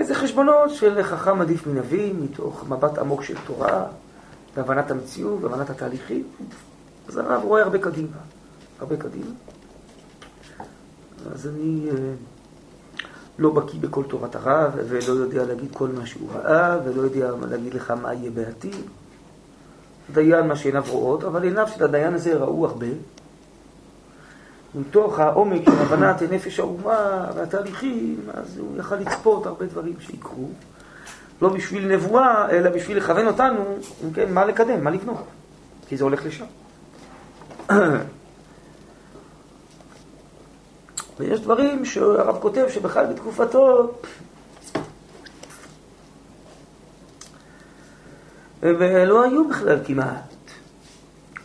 זה 0.00 0.14
חשבונות 0.14 0.70
של 0.70 1.02
חכם 1.02 1.40
עדיף 1.40 1.66
מנביא, 1.66 2.14
מתוך 2.20 2.64
מבט 2.68 2.98
עמוק 2.98 3.22
של 3.22 3.34
תורה, 3.46 3.86
והבנת 4.56 4.90
המציאות, 4.90 5.42
והבנת 5.42 5.70
התהליכים. 5.70 6.24
אז 7.08 7.16
הרב 7.16 7.42
רואה 7.44 7.62
הרבה 7.62 7.78
קדימה, 7.78 8.16
הרבה 8.80 8.96
קדימה. 8.96 9.30
אז 11.32 11.46
אני 11.46 11.88
אה, 11.90 12.12
לא 13.38 13.50
בקיא 13.50 13.80
בכל 13.80 14.04
תורת 14.08 14.36
הרב, 14.36 14.72
ולא 14.88 15.12
יודע 15.12 15.44
להגיד 15.44 15.68
כל 15.72 15.88
מה 15.88 16.06
שהוא 16.06 16.28
ראה, 16.32 16.78
ולא 16.84 17.02
יודע 17.02 17.30
להגיד 17.50 17.74
לך 17.74 17.90
מה 17.90 18.14
יהיה 18.14 18.30
בעתיד. 18.30 18.74
דיין 20.12 20.46
מה 20.46 20.56
שעיניו 20.56 20.84
רואות, 20.88 21.24
אבל 21.24 21.42
עיניו 21.42 21.68
של 21.68 21.84
הדיין 21.84 22.14
הזה 22.14 22.36
ראו 22.36 22.66
הרבה. 22.66 22.86
מתוך 24.74 25.18
העומק 25.18 25.64
של 25.64 25.78
הבנת 25.78 26.22
נפש 26.22 26.60
האומה 26.60 27.26
והתהליכים, 27.34 28.20
אז 28.34 28.58
הוא 28.58 28.78
יכל 28.78 28.96
לצפות 28.96 29.46
הרבה 29.46 29.66
דברים 29.66 29.94
שיקרו. 30.00 30.48
לא 31.42 31.48
בשביל 31.48 31.96
נבואה, 31.96 32.50
אלא 32.50 32.70
בשביל 32.70 32.96
לכוון 32.96 33.26
אותנו, 33.26 33.78
אם 34.04 34.12
כן, 34.12 34.32
מה 34.32 34.44
לקדם, 34.44 34.84
מה 34.84 34.90
לבנות. 34.90 35.24
כי 35.88 35.96
זה 35.96 36.04
הולך 36.04 36.26
לשם. 36.26 36.44
ויש 41.18 41.40
דברים 41.40 41.84
שהרב 41.84 42.38
כותב 42.40 42.66
שבכלל 42.68 43.12
בתקופתו 43.12 43.92
ולא 48.62 49.24
היו 49.24 49.48
בכלל 49.48 49.78
כמעט. 49.84 50.34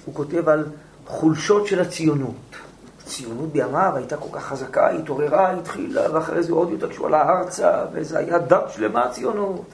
הוא 0.06 0.15
כותב 0.15 0.50
על 0.50 0.65
חולשות 1.06 1.68
של 1.68 1.80
הציונות. 1.80 2.52
הציונות 3.13 3.51
בימיו 3.51 3.93
הייתה 3.96 4.17
כל 4.17 4.29
כך 4.32 4.43
חזקה, 4.46 4.88
היא 4.88 5.00
התעוררה, 5.00 5.50
היא 5.50 5.60
התחילה, 5.60 6.13
ואחרי 6.13 6.43
זה 6.43 6.53
עוד 6.53 6.70
יותר 6.70 6.89
כשהוא 6.89 7.08
עלה 7.08 7.29
ארצה, 7.29 7.86
וזה 7.93 8.20
היה 8.20 8.38
דת 8.38 8.70
שלמה 8.70 9.03
הציונות. 9.03 9.65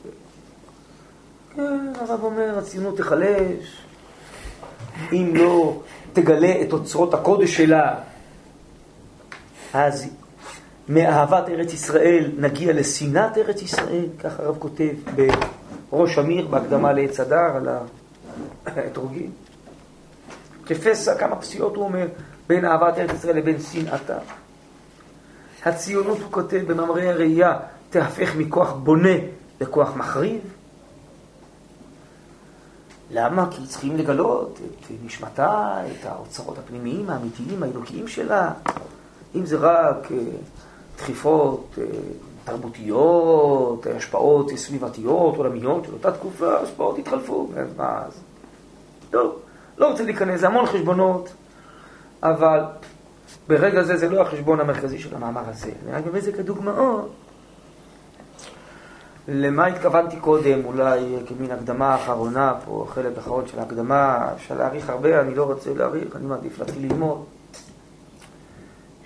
כן, 1.55 1.93
הרב 1.99 2.23
אומר, 2.23 2.57
הציונות 2.57 2.95
תיחלש, 2.95 3.83
אם 5.11 5.31
לא 5.35 5.81
תגלה 6.13 6.61
את 6.61 6.73
אוצרות 6.73 7.13
הקודש 7.13 7.57
שלה, 7.57 7.95
אז 9.73 10.05
מאהבת 10.89 11.49
ארץ 11.49 11.73
ישראל 11.73 12.31
נגיע 12.37 12.73
לשנאת 12.73 13.37
ארץ 13.37 13.61
ישראל, 13.61 14.05
כך 14.23 14.39
הרב 14.39 14.55
כותב 14.59 14.93
בראש 15.91 16.17
אמיר, 16.17 16.47
בהקדמה 16.47 16.93
לעץ 16.93 17.19
הדר, 17.19 17.55
על 17.55 17.67
האתרוגים. 18.65 19.31
כפסע, 20.65 21.15
כמה 21.15 21.35
פסיעות 21.35 21.75
הוא 21.75 21.83
אומר, 21.83 22.07
בין 22.49 22.65
אהבת 22.65 22.97
ארץ 22.97 23.13
ישראל 23.13 23.37
לבין 23.37 23.61
שנאתה. 23.61 24.17
הציונות, 25.65 26.17
הוא 26.17 26.31
כותב 26.31 26.61
במאמרי 26.67 27.09
הראייה, 27.09 27.59
תהפך 27.89 28.35
מכוח 28.35 28.71
בונה 28.71 29.15
לכוח 29.61 29.95
מחריב. 29.95 30.41
למה? 33.11 33.47
כי 33.51 33.67
צריכים 33.67 33.97
לגלות 33.97 34.59
את 34.63 34.91
נשמתה, 35.05 35.81
את 35.91 36.05
האוצרות 36.05 36.57
הפנימיים, 36.57 37.09
האמיתיים, 37.09 37.63
האלוקיים 37.63 38.07
שלה. 38.07 38.51
אם 39.35 39.45
זה 39.45 39.57
רק 39.57 40.11
אה, 40.11 40.17
דחיפות 40.97 41.75
אה, 41.77 41.83
תרבותיות, 42.43 43.87
השפעות 43.95 44.51
סביבתיות, 44.55 45.37
עולמיות 45.37 45.85
של 45.85 45.93
אותה 45.93 46.11
תקופה, 46.11 46.59
השפעות 46.59 46.97
התחלפו, 46.97 47.49
אז 47.57 47.67
מה 47.77 48.03
אז? 48.05 48.13
טוב, 49.09 49.39
לא 49.77 49.91
רוצה 49.91 50.03
להיכנס, 50.03 50.39
זה 50.39 50.47
המון 50.47 50.65
חשבונות. 50.65 51.29
אבל 52.23 52.63
ברגע 53.47 53.83
זה 53.83 53.97
זה 53.97 54.09
לא 54.09 54.21
החשבון 54.21 54.59
המרכזי 54.59 54.99
של 54.99 55.15
המאמר 55.15 55.41
הזה. 55.49 55.71
אני 55.85 55.91
רק 55.91 56.05
מביא 56.05 56.19
את 56.19 56.23
זה 56.23 56.31
כדוגמאות. 56.31 57.09
למה 59.27 59.65
התכוונתי 59.65 60.17
קודם, 60.17 60.65
אולי 60.65 61.15
כמין 61.27 61.51
הקדמה 61.51 61.93
האחרונה 61.93 62.53
פה, 62.65 62.87
חלק 62.93 63.17
אחרון 63.17 63.47
של 63.47 63.59
ההקדמה, 63.59 64.29
אפשר 64.35 64.57
להאריך 64.57 64.89
הרבה, 64.89 65.21
אני 65.21 65.35
לא 65.35 65.43
רוצה 65.43 65.73
להאריך, 65.73 66.15
אני 66.15 66.25
מעדיף 66.25 66.59
להתחיל 66.59 66.85
ללמוד. 66.85 67.25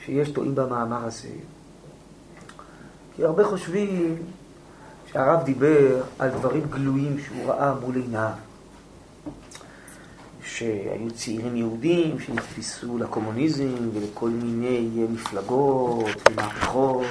שיש 0.06 0.30
טועים 0.30 0.56
במאמר 0.56 1.06
הזה. 1.06 1.30
כי 3.16 3.24
הרבה 3.24 3.44
חושבים 3.44 4.16
שהרב 5.12 5.44
דיבר 5.44 6.02
על 6.20 6.30
דברים 6.30 6.64
גלויים 6.70 7.20
שהוא 7.20 7.46
ראה 7.46 7.74
מול 7.82 7.96
עיניו. 7.96 8.32
שהיו 10.46 11.12
צעירים 11.14 11.56
יהודים 11.56 12.20
שנתפסו 12.20 12.98
לקומוניזם 12.98 13.90
ולכל 13.94 14.30
מיני 14.30 15.06
מפלגות 15.10 16.30
ומהפכות. 16.30 17.06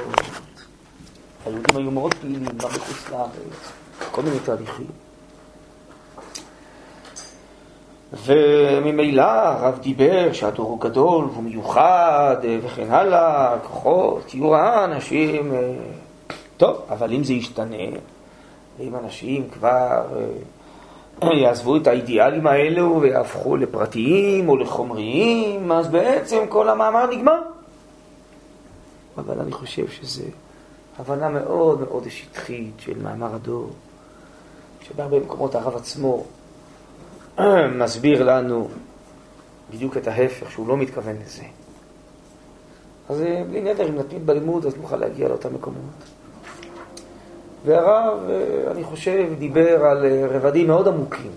היהודים 1.47 1.77
היו 1.77 1.91
מאוד 1.91 2.15
פעילים 2.15 2.45
גם 2.45 2.69
בחוץ 2.69 3.11
לארץ, 3.11 3.73
כל 4.11 4.23
מיני 4.23 4.39
תהליכים. 4.45 4.87
וממילא 8.25 9.23
הרב 9.23 9.79
דיבר 9.83 10.33
שהדור 10.33 10.69
הוא 10.69 10.81
גדול 10.81 11.25
והוא 11.25 11.43
מיוחד 11.43 12.37
וכן 12.63 12.91
הלאה, 12.91 13.59
כוחות, 13.63 14.35
יהיו 14.35 14.85
אנשים... 14.85 15.55
אה, 15.55 15.73
טוב, 16.57 16.77
אבל 16.91 17.13
אם 17.13 17.25
זה 17.25 17.33
ישתנה, 17.33 17.77
אם 18.81 18.97
אנשים 18.97 19.49
כבר 19.51 20.03
אה, 20.17 20.25
יעזבו 21.23 21.77
את 21.77 21.87
האידיאלים 21.87 22.47
האלו 22.47 22.99
ויהפכו 23.01 23.57
לפרטיים 23.57 24.49
או 24.49 24.57
לחומריים, 24.57 25.73
אז 25.73 25.89
בעצם 25.89 26.39
כל 26.49 26.69
המאמר 26.69 27.07
נגמר. 27.11 27.41
אבל 29.19 29.41
אני 29.41 29.53
חושב 29.53 29.89
שזו 29.89 30.25
הבנה 30.99 31.29
מאוד 31.29 31.81
מאוד 31.81 32.09
שטחית 32.09 32.75
של 32.79 32.99
מאמר 33.03 33.35
הדור, 33.35 33.71
שבהרבה 34.83 35.21
מקומות 35.21 35.55
הרב 35.55 35.77
עצמו 35.77 36.25
מסביר 37.83 38.25
לנו 38.25 38.69
בדיוק 39.71 39.97
את 39.97 40.09
ההפך, 40.09 40.51
שהוא 40.51 40.69
לא 40.69 40.77
מתכוון 40.77 41.17
לזה. 41.25 41.43
אז 43.09 43.23
אה, 43.23 43.45
בלי 43.51 43.61
נדר, 43.61 43.89
אם 43.89 43.99
נתמיד 43.99 44.27
בלימוד, 44.27 44.67
אז 44.67 44.77
נוכל 44.77 44.97
להגיע 44.97 45.29
לאותם 45.29 45.55
מקומות. 45.55 45.83
והרב, 47.65 48.19
אה, 48.31 48.71
אני 48.71 48.85
חושב, 48.85 49.27
דיבר 49.39 49.85
על 49.85 50.05
אה, 50.05 50.27
רבדים 50.31 50.67
מאוד 50.67 50.89
עמוקים, 50.89 51.31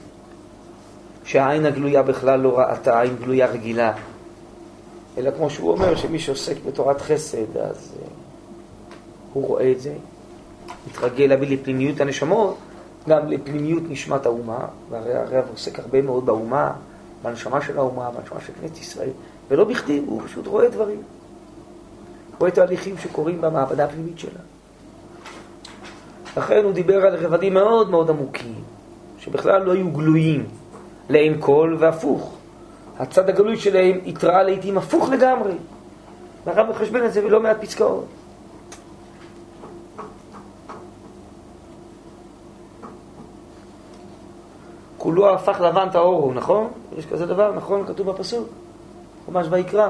שהעין 1.24 1.66
הגלויה 1.66 2.04
בכלל 2.04 2.40
לא 2.40 2.60
ראתה 2.60 3.02
עין 3.02 3.16
גלויה 3.16 3.48
רגילה, 3.48 3.94
אלא 5.18 5.32
כמו 5.32 5.50
שהוא 5.50 5.72
אומר, 5.72 5.96
שמי 5.96 6.20
שעוסק 6.20 6.56
בתורת 6.68 7.02
חסד, 7.02 7.58
אז 7.58 7.96
הוא 9.34 9.48
רואה 9.48 9.72
את 9.72 9.82
זה, 9.82 9.94
מתרגל 10.88 11.26
להביא 11.26 11.58
לפנימיות 11.58 12.02
הנשמות, 12.02 12.58
גם 13.10 13.32
לפנימיות 13.32 13.84
נשמת 13.90 14.26
האומה, 14.26 14.68
והרי 14.90 15.14
הרב 15.14 15.46
עוסק 15.52 15.80
הרבה 15.80 16.02
מאוד 16.02 16.26
באומה, 16.26 16.72
בנשמה 17.24 17.62
של 17.62 17.78
האומה, 17.78 18.10
בנשמה 18.12 18.40
של 18.48 18.54
כנסת 18.62 18.78
ישראל, 18.78 19.10
ולא 19.48 19.64
בכדי, 19.64 20.02
הוא 20.06 20.22
פשוט 20.26 20.48
רואה 20.48 20.70
דברים. 20.70 21.02
רואה 22.40 22.52
תהליכים 22.52 22.98
שקורים 22.98 23.42
במעבדה 23.42 23.86
הפנימית 23.86 24.20
שלה. 24.20 24.40
לכן 26.38 26.64
הוא 26.64 26.74
דיבר 26.74 27.06
על 27.06 27.16
רבדים 27.16 27.54
מאוד 27.54 27.90
מאוד 27.90 28.10
עמוקים, 28.10 28.54
שבכלל 29.20 29.64
לא 29.64 29.72
היו 29.72 29.92
גלויים 29.92 30.46
לעין 31.10 31.36
כל 31.40 31.76
והפוך. 31.80 32.36
הצד 33.00 33.30
הגלוי 33.30 33.58
שלהם 33.58 34.00
התראה 34.06 34.44
לעיתים 34.44 34.78
הפוך 34.78 35.10
לגמרי. 35.10 35.54
והרב 36.46 36.70
מחשבן 36.70 37.06
את 37.06 37.14
זה 37.14 37.22
בלא 37.22 37.40
מעט 37.40 37.58
פסקאות. 37.62 38.06
כולו 44.98 45.34
הפך 45.34 45.62
לבן 45.62 45.90
טהור 45.92 46.22
הוא, 46.22 46.34
נכון? 46.34 46.68
יש 46.98 47.06
כזה 47.06 47.26
דבר, 47.26 47.52
נכון? 47.56 47.86
כתוב 47.88 48.12
בפסוק, 48.12 48.48
חומש 49.26 49.48
ויקרא. 49.50 49.90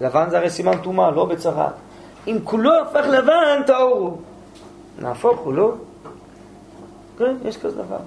לבן 0.00 0.30
זה 0.30 0.38
הרי 0.38 0.50
סימן 0.50 0.78
טומאה, 0.82 1.10
לא 1.10 1.24
בצרה. 1.24 1.68
אם 2.26 2.38
כולו 2.44 2.70
הפך 2.82 3.04
לבן 3.08 3.62
טהור 3.66 3.98
הוא. 3.98 4.16
נהפוך 4.98 5.40
הוא, 5.40 5.54
לא? 5.54 5.72
כן, 7.18 7.36
יש 7.44 7.56
כזה 7.56 7.82
דבר. 7.82 7.98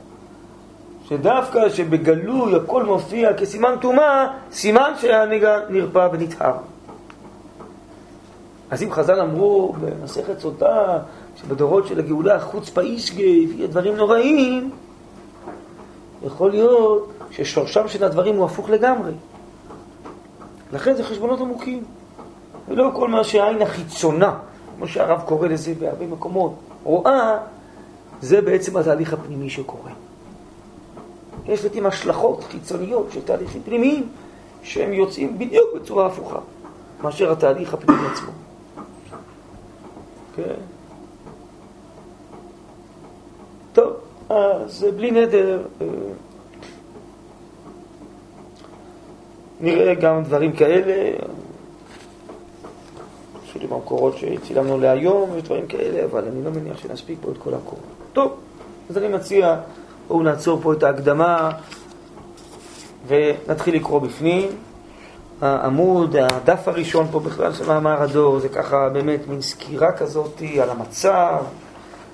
שדווקא 1.07 1.69
שבגלוי 1.69 2.55
הכל 2.55 2.83
מופיע 2.83 3.33
כסימן 3.33 3.75
טומאה, 3.81 4.27
סימן 4.51 4.91
שהנגע 5.01 5.59
נרפא 5.69 6.07
ונטהר. 6.11 6.55
אז 8.71 8.83
אם 8.83 8.91
חז"ל 8.91 9.19
אמרו 9.19 9.73
במסכת 9.81 10.39
סוטה, 10.39 10.99
שבדורות 11.35 11.87
של 11.87 11.99
הגאולה 11.99 12.39
חוץ 12.39 12.69
פאישגי, 12.69 13.67
דברים 13.67 13.95
נוראים, 13.95 14.71
יכול 16.25 16.51
להיות 16.51 17.11
ששורשם 17.31 17.87
של 17.87 18.03
הדברים 18.03 18.35
הוא 18.35 18.45
הפוך 18.45 18.69
לגמרי. 18.69 19.11
לכן 20.73 20.95
זה 20.95 21.03
חשבונות 21.03 21.41
עמוקים. 21.41 21.83
ולא 22.67 22.91
כל 22.93 23.07
מה 23.07 23.23
שהעין 23.23 23.61
החיצונה, 23.61 24.33
כמו 24.75 24.87
שהרב 24.87 25.21
קורא 25.25 25.47
לזה 25.47 25.73
בהרבה 25.79 26.05
מקומות, 26.07 26.53
רואה, 26.83 27.37
זה 28.21 28.41
בעצם 28.41 28.77
התהליך 28.77 29.13
הפנימי 29.13 29.49
שקורה. 29.49 29.91
יש 31.45 31.63
לעתים 31.63 31.85
השלכות 31.85 32.43
חיצוניות 32.43 33.07
של 33.11 33.21
תהליכים 33.21 33.61
פנימיים 33.63 34.09
שהם 34.63 34.93
יוצאים 34.93 35.39
בדיוק 35.39 35.69
בצורה 35.75 36.05
הפוכה 36.05 36.39
מאשר 37.01 37.31
התהליך 37.31 37.73
הפנימי 37.73 38.07
עצמו. 38.13 38.31
כן. 40.35 40.55
טוב. 43.73 43.93
אז 44.29 44.85
בלי 44.95 45.11
נדר 45.11 45.63
אה, 45.81 45.87
נראה 49.59 49.93
גם 49.93 50.23
דברים 50.23 50.51
כאלה, 50.51 51.17
אפילו 53.53 53.67
במקורות 53.67 54.17
שצילמנו 54.17 54.79
להיום 54.79 55.29
ודברים 55.35 55.67
כאלה, 55.67 56.05
אבל 56.05 56.23
אני 56.27 56.45
לא 56.45 56.51
מניח 56.51 56.77
שנספיק 56.77 57.17
פה 57.21 57.31
את 57.31 57.37
כל 57.37 57.53
הקורות. 57.53 57.85
טוב, 58.13 58.31
אז 58.89 58.97
אני 58.97 59.07
מציע, 59.07 59.55
בואו 60.07 60.23
נעצור 60.23 60.59
פה 60.63 60.73
את 60.73 60.83
ההקדמה 60.83 61.49
ונתחיל 63.07 63.75
לקרוא 63.75 63.99
בפנים. 63.99 64.49
העמוד, 65.41 66.15
הדף 66.15 66.67
הראשון 66.67 67.07
פה 67.11 67.19
בכלל 67.19 67.53
של 67.53 67.67
מאמר 67.67 68.01
הדור, 68.01 68.39
זה 68.39 68.49
ככה 68.49 68.89
באמת 68.89 69.19
מין 69.27 69.41
סקירה 69.41 69.91
כזאת 69.91 70.41
על 70.61 70.69
המצב, 70.69 71.43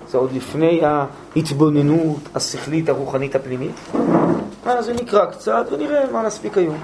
זה 0.09 0.17
עוד 0.17 0.31
לפני 0.31 0.81
ההתבוננות 0.83 2.29
השכלית 2.35 2.89
הרוחנית 2.89 3.35
הפנימית. 3.35 3.75
אז 4.65 4.89
נקרא 4.89 5.25
קצת 5.25 5.65
ונראה 5.71 6.11
מה 6.11 6.23
נספיק 6.23 6.57
היום. 6.57 6.77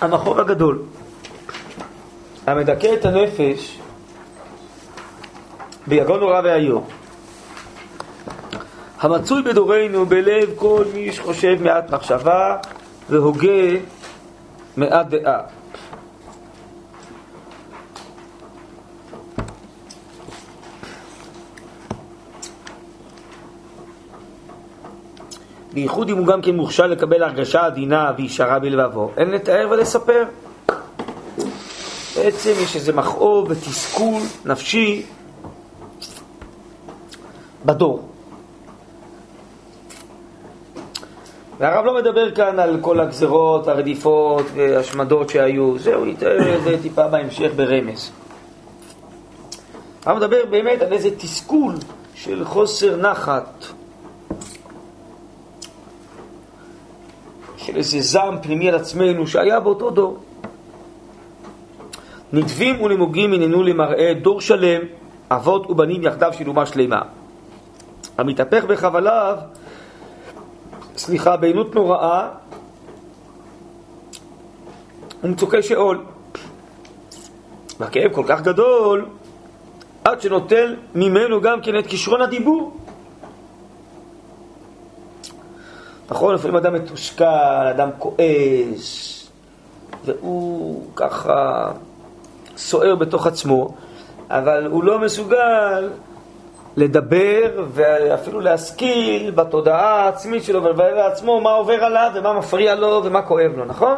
המחור 0.00 0.40
הגדול, 0.40 0.82
המדכא 2.46 2.94
את 2.94 3.04
הנפש 3.04 3.78
ביגון 5.86 6.20
נורא 6.20 6.40
ואיום. 6.44 6.84
המצוי 9.00 9.42
בדורנו 9.42 10.06
בלב 10.06 10.50
כל 10.56 10.84
מי 10.94 11.12
שחושב 11.12 11.62
מעט 11.62 11.90
מחשבה 11.90 12.56
והוגה 13.10 13.78
מעט 14.76 15.06
דעה. 15.06 15.55
בייחוד 25.76 26.08
אם 26.08 26.16
הוא 26.16 26.26
גם 26.26 26.42
כן 26.42 26.56
מוכשר 26.56 26.86
לקבל 26.86 27.22
הרגשה 27.22 27.66
עדינה 27.66 28.12
וישרה 28.16 28.58
בלבבו, 28.58 29.10
אין 29.16 29.30
לתאר 29.30 29.68
ולספר. 29.70 30.24
בעצם 32.16 32.52
יש 32.62 32.76
איזה 32.76 32.92
מכאוב 32.92 33.50
ותסכול 33.50 34.22
נפשי 34.44 35.02
בדור. 37.64 38.08
והרב 41.58 41.84
לא 41.84 41.94
מדבר 41.94 42.30
כאן 42.30 42.58
על 42.58 42.78
כל 42.80 43.00
הגזרות, 43.00 43.68
הרדיפות 43.68 44.46
והשמדות 44.54 45.30
שהיו, 45.30 45.78
זהו, 45.78 46.06
יתאר 46.06 46.56
את 46.56 46.62
זה 46.62 46.82
טיפה 46.82 47.08
בהמשך 47.08 47.50
ברמז. 47.56 48.10
הרב 50.06 50.16
מדבר 50.16 50.44
באמת 50.50 50.82
על 50.82 50.92
איזה 50.92 51.10
תסכול 51.10 51.74
של 52.14 52.44
חוסר 52.44 52.96
נחת, 52.96 53.64
איזה 57.76 58.00
זעם 58.00 58.42
פנימי 58.42 58.68
על 58.68 58.74
עצמנו 58.74 59.26
שהיה 59.26 59.60
באותו 59.60 59.90
דור. 59.90 60.18
נדבים 62.32 62.82
ונמוגים 62.82 63.32
הננו 63.32 63.62
למראה 63.62 64.12
דור 64.22 64.40
שלם, 64.40 64.82
אבות 65.30 65.70
ובנים 65.70 66.02
יחדיו 66.02 66.32
של 66.32 66.48
אומה 66.48 66.66
שלמה. 66.66 67.02
המתהפך 68.18 68.64
בחבליו, 68.64 69.36
סליחה, 70.96 71.36
בעינות 71.36 71.74
נוראה 71.74 72.28
ומצוקי 75.24 75.62
שאול. 75.62 76.04
והכאב 77.80 78.12
כל 78.12 78.24
כך 78.28 78.40
גדול, 78.42 79.06
עד 80.04 80.20
שנוטל 80.20 80.76
ממנו 80.94 81.40
גם 81.40 81.60
כן 81.60 81.78
את 81.78 81.86
כישרון 81.86 82.22
הדיבור. 82.22 82.85
נכון, 86.10 86.34
לפעמים 86.34 86.56
אדם 86.56 86.74
מתוסכל, 86.74 87.24
אדם 87.70 87.90
כועס, 87.98 89.12
והוא 90.04 90.82
ככה 90.96 91.70
סוער 92.56 92.94
בתוך 92.94 93.26
עצמו, 93.26 93.74
אבל 94.30 94.66
הוא 94.66 94.84
לא 94.84 94.98
מסוגל 94.98 95.90
לדבר 96.76 97.64
ואפילו 97.72 98.40
להשכיל 98.40 99.30
בתודעה 99.30 100.04
העצמית 100.04 100.44
שלו 100.44 100.64
ולבאר 100.64 100.94
לעצמו 100.94 101.40
מה 101.40 101.50
עובר 101.50 101.84
עליו 101.84 102.10
ומה 102.14 102.32
מפריע 102.32 102.74
לו 102.74 103.02
ומה 103.04 103.22
כואב 103.22 103.52
לו, 103.56 103.64
נכון? 103.64 103.96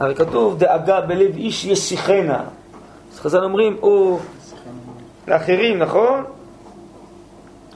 הרי 0.00 0.14
כתוב 0.14 0.58
דאגה 0.58 1.00
בלב 1.00 1.36
איש 1.36 1.64
ישיחנה. 1.64 2.40
אז 3.12 3.20
חז"ל 3.20 3.44
אומרים, 3.44 3.76
או 3.82 4.18
לאחרים, 5.28 5.78
נכון? 5.78 6.24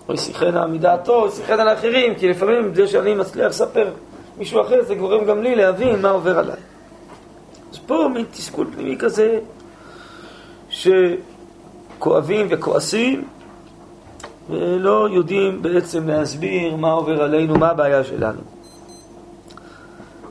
או 0.09 0.15
ישיחנה 0.15 0.67
מדעתו, 0.67 1.27
ישיחנה 1.29 1.65
לאחרים, 1.65 2.15
כי 2.15 2.29
לפעמים 2.29 2.75
זה 2.75 2.87
שאני 2.87 3.15
מצליח 3.15 3.47
לספר 3.47 3.91
מישהו 4.39 4.61
אחר, 4.61 4.83
זה 4.83 4.95
גורם 4.95 5.25
גם 5.25 5.43
לי 5.43 5.55
להבין 5.55 6.03
מה 6.03 6.11
עובר 6.11 6.39
עליי. 6.39 6.57
אז 7.73 7.79
פה 7.79 8.09
מין 8.15 8.25
תסכול 8.31 8.67
פנימי 8.75 8.97
כזה, 8.99 9.39
שכואבים 10.69 12.47
וכועסים, 12.51 13.25
ולא 14.51 15.09
יודעים 15.13 15.63
בעצם 15.63 16.09
להסביר 16.09 16.77
מה 16.77 16.91
עובר 16.91 17.23
עלינו, 17.23 17.59
מה 17.59 17.69
הבעיה 17.69 18.05
שלנו. 18.05 18.41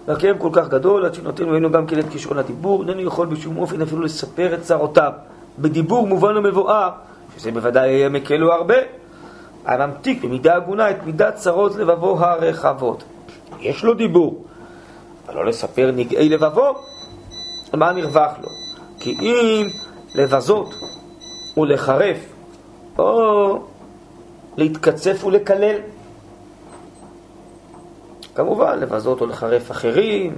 והכאב 0.08 0.36
כל 0.38 0.50
כך 0.54 0.68
גדול, 0.68 1.06
עד 1.06 1.14
שנותן 1.14 1.44
ממנו 1.46 1.72
גם 1.72 1.88
כן 1.88 2.00
את 2.00 2.06
כישרון 2.12 2.38
הדיבור, 2.38 2.82
איננו 2.82 3.02
יכול 3.02 3.28
בשום 3.28 3.58
אופן 3.58 3.82
אפילו 3.82 4.02
לספר 4.02 4.54
את 4.54 4.62
צרותיו. 4.62 5.12
בדיבור 5.60 6.08
מובן 6.08 6.38
ומבואר, 6.38 6.90
שזה 7.38 7.52
בוודאי 7.52 7.90
יהיה 7.90 8.10
מקל 8.10 8.44
הרבה, 8.44 8.76
הממתיק 9.66 10.24
במידה 10.24 10.56
הגונה 10.56 10.92
את 10.92 11.04
מידת 11.06 11.36
צרות 11.36 11.76
לבבו 11.76 12.20
הרחבות. 12.20 13.04
יש 13.60 13.84
לו 13.84 13.94
דיבור, 13.94 14.46
אבל 15.28 15.36
לא 15.36 15.46
לספר 15.46 15.92
נגעי 15.96 16.30
לבבו, 16.30 16.74
מה 17.74 17.92
נרווח 17.92 18.32
לו? 18.42 18.50
כי 19.00 19.18
אם 19.22 19.68
לבזות 20.16 20.74
ולחרף, 21.58 22.18
או 22.98 23.60
להתקצף 24.58 25.24
ולקלל, 25.24 25.78
כמובן, 28.36 28.80
לבזות 28.80 29.22
או 29.22 29.26
לחרף 29.26 29.72
אחרים, 29.72 30.38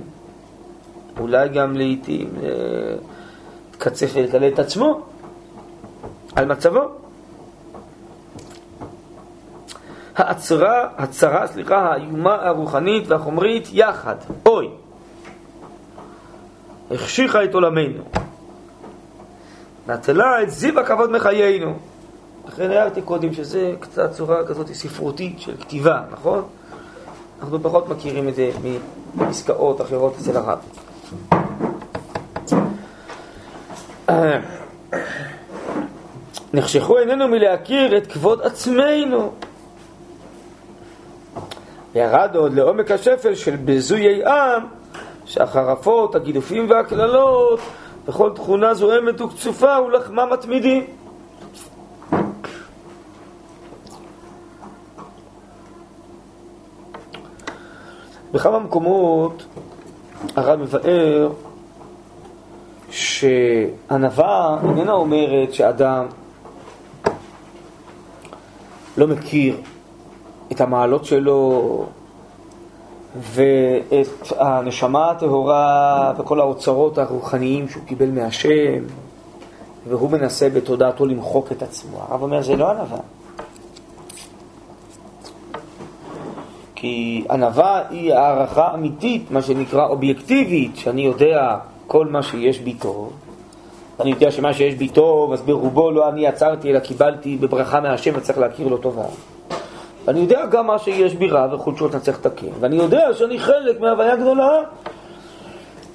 אולי 1.19 1.49
גם 1.49 1.75
לעיתים 1.75 2.29
אה, 2.43 2.49
להתקצף 3.71 4.11
ולקלל 4.13 4.47
את 4.47 4.59
עצמו 4.59 5.01
על 6.35 6.45
מצבו. 6.45 7.06
ההצרה, 10.17 10.87
הצרה, 10.97 11.47
סליחה, 11.47 11.77
האיומה 11.77 12.35
הרוחנית 12.47 13.07
והחומרית 13.07 13.69
יחד. 13.71 14.15
אוי, 14.45 14.69
החשיכה 16.91 17.43
את 17.43 17.53
עולמנו. 17.53 18.03
נטלה 19.87 20.43
את 20.43 20.49
זיו 20.49 20.79
הכבוד 20.79 21.11
מחיינו. 21.11 21.73
לכן 22.47 22.71
הערתי 22.71 23.01
קודם 23.01 23.33
שזה 23.33 23.73
קצת 23.79 24.11
צורה 24.11 24.47
כזאת 24.47 24.67
ספרותית 24.73 25.39
של 25.39 25.57
כתיבה, 25.59 26.01
נכון? 26.11 26.43
אנחנו 27.41 27.63
פחות 27.63 27.89
מכירים 27.89 28.29
את 28.29 28.35
זה 28.35 28.51
מפסקאות 29.15 29.81
אחרות 29.81 30.15
אצל 30.21 30.37
הרב. 30.37 30.59
נחשכו 36.53 36.97
עינינו 36.97 37.27
מלהכיר 37.27 37.97
את 37.97 38.07
כבוד 38.07 38.41
עצמנו. 38.41 39.31
ירד 41.97 42.35
עוד 42.35 42.53
לעומק 42.53 42.91
השפל 42.91 43.35
של 43.35 43.55
ביזויי 43.55 44.25
עם, 44.25 44.63
שהחרפות, 45.25 46.15
הגידופים 46.15 46.69
והקללות, 46.69 47.59
וכל 48.07 48.31
תכונה 48.35 48.73
זוהמת 48.73 49.21
וקצופה 49.21 49.77
ולחמה 49.87 50.25
מתמידים. 50.25 50.83
בכמה 58.31 58.59
מקומות 58.59 59.45
הרב 60.35 60.59
מבאר 60.59 61.29
שענווה 62.89 64.57
איננה 64.63 64.91
אומרת 64.91 65.53
שאדם 65.53 66.05
לא 68.97 69.07
מכיר 69.07 69.55
את 70.51 70.61
המעלות 70.61 71.05
שלו 71.05 71.85
ואת 73.15 74.31
הנשמה 74.39 75.11
הטהורה 75.11 76.13
וכל 76.17 76.39
האוצרות 76.39 76.97
הרוחניים 76.97 77.69
שהוא 77.69 77.83
קיבל 77.83 78.09
מהשם 78.11 78.83
והוא 79.87 80.09
מנסה 80.09 80.49
בתודעתו 80.49 81.05
למחוק 81.05 81.51
את 81.51 81.61
עצמו. 81.61 81.97
הרב 82.09 82.23
אומר, 82.23 82.41
זה 82.41 82.55
לא 82.55 82.71
ענווה. 82.71 82.99
כי 86.75 87.25
ענווה 87.29 87.81
היא 87.89 88.13
הערכה 88.13 88.73
אמיתית, 88.73 89.31
מה 89.31 89.41
שנקרא 89.41 89.87
אובייקטיבית, 89.87 90.77
שאני 90.77 91.01
יודע 91.01 91.57
כל 91.87 92.07
מה 92.07 92.23
שיש 92.23 92.59
בי 92.59 92.73
טוב. 92.73 93.13
אני 93.99 94.09
יודע 94.09 94.31
שמה 94.31 94.53
שיש 94.53 94.75
בי 94.75 94.89
טוב, 94.89 95.33
אז 95.33 95.41
ברובו 95.41 95.91
לא 95.91 96.09
אני 96.09 96.27
עצרתי, 96.27 96.71
אלא 96.71 96.79
קיבלתי 96.79 97.37
בברכה 97.37 97.79
מהשם 97.79 98.11
וצריך 98.15 98.37
להכיר 98.37 98.67
לו 98.67 98.77
טובה. 98.77 99.05
ואני 100.07 100.19
יודע 100.19 100.45
גם 100.45 100.67
מה 100.67 100.79
שיש 100.79 101.15
בי 101.15 101.27
רע 101.27 101.47
וחולשות 101.55 101.95
אני 101.95 102.01
צריך 102.01 102.17
לתקן. 102.17 102.47
ואני 102.59 102.75
יודע 102.75 103.13
שאני 103.13 103.39
חלק 103.39 103.79
מהוויה 103.79 104.15
גדולה. 104.15 104.61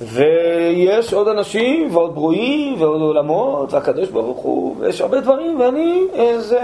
ויש 0.00 1.14
עוד 1.14 1.28
אנשים 1.28 1.96
ועוד 1.96 2.14
ברואים 2.14 2.82
ועוד 2.82 3.00
עולמות 3.00 3.72
והקדוש 3.72 4.08
ברוך 4.08 4.38
הוא 4.38 4.76
ויש 4.78 5.00
הרבה 5.00 5.20
דברים 5.20 5.60
ואני 5.60 6.06
איזה 6.12 6.60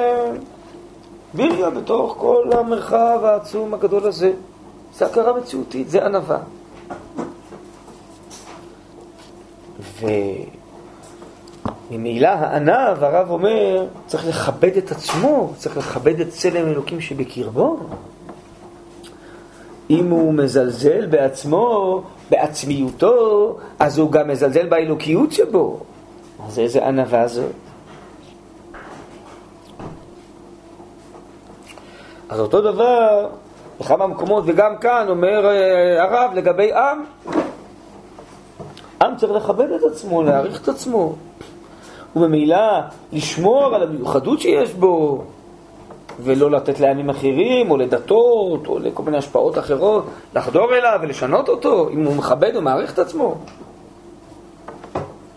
ביריה 1.35 1.71
בתוך 1.71 2.15
כל 2.19 2.45
המרחב 2.53 3.21
העצום 3.23 3.75
הגדול 3.75 4.07
הזה. 4.07 4.33
זה 4.95 5.07
הכרה 5.07 5.33
מציאותית, 5.37 5.91
זה 5.91 6.07
ענווה. 6.07 6.39
וממילא 11.91 12.29
הענב, 12.29 13.05
הרב 13.05 13.31
אומר, 13.31 13.87
צריך 14.07 14.29
לכבד 14.29 14.77
את 14.77 14.91
עצמו, 14.91 15.53
צריך 15.57 15.77
לכבד 15.77 16.21
את 16.21 16.29
צלם 16.29 16.67
אלוקים 16.67 17.01
שבקרבו. 17.01 17.79
אם 19.91 20.11
הוא 20.11 20.35
מזלזל 20.35 21.07
בעצמו, 21.07 22.03
בעצמיותו, 22.31 23.57
אז 23.79 23.99
הוא 23.99 24.11
גם 24.13 24.29
מזלזל 24.29 24.67
באלוקיות 24.67 25.33
שבו. 25.33 25.81
אז 26.47 26.59
איזה 26.59 26.87
ענווה 26.87 27.29
זאת? 27.29 27.53
אז 32.29 32.41
אותו 32.41 32.61
דבר 32.61 33.29
בכמה 33.81 34.07
מקומות, 34.07 34.45
וגם 34.47 34.77
כאן 34.77 35.07
אומר 35.09 35.47
אה, 35.47 36.03
הרב 36.03 36.35
לגבי 36.35 36.73
עם. 36.73 37.05
עם 39.03 39.17
צריך 39.17 39.33
לכבד 39.33 39.71
את 39.71 39.83
עצמו, 39.93 40.23
להעריך 40.23 40.63
את 40.63 40.69
עצמו, 40.69 41.15
וממילא 42.17 42.81
לשמור 43.13 43.75
על 43.75 43.83
המיוחדות 43.83 44.41
שיש 44.41 44.73
בו, 44.75 45.23
ולא 46.21 46.51
לתת 46.51 46.81
לעמים 46.81 47.11
אחרים, 47.11 47.71
או 47.71 47.77
לדתות, 47.77 48.67
או 48.67 48.79
לכל 48.79 49.03
מיני 49.03 49.17
השפעות 49.17 49.59
אחרות, 49.59 50.05
לחדור 50.35 50.75
אליו 50.75 50.99
ולשנות 51.03 51.49
אותו, 51.49 51.89
אם 51.89 52.05
הוא 52.05 52.17
מכבד 52.17 52.57
ומעריך 52.57 52.93
את 52.93 52.99
עצמו. 52.99 53.35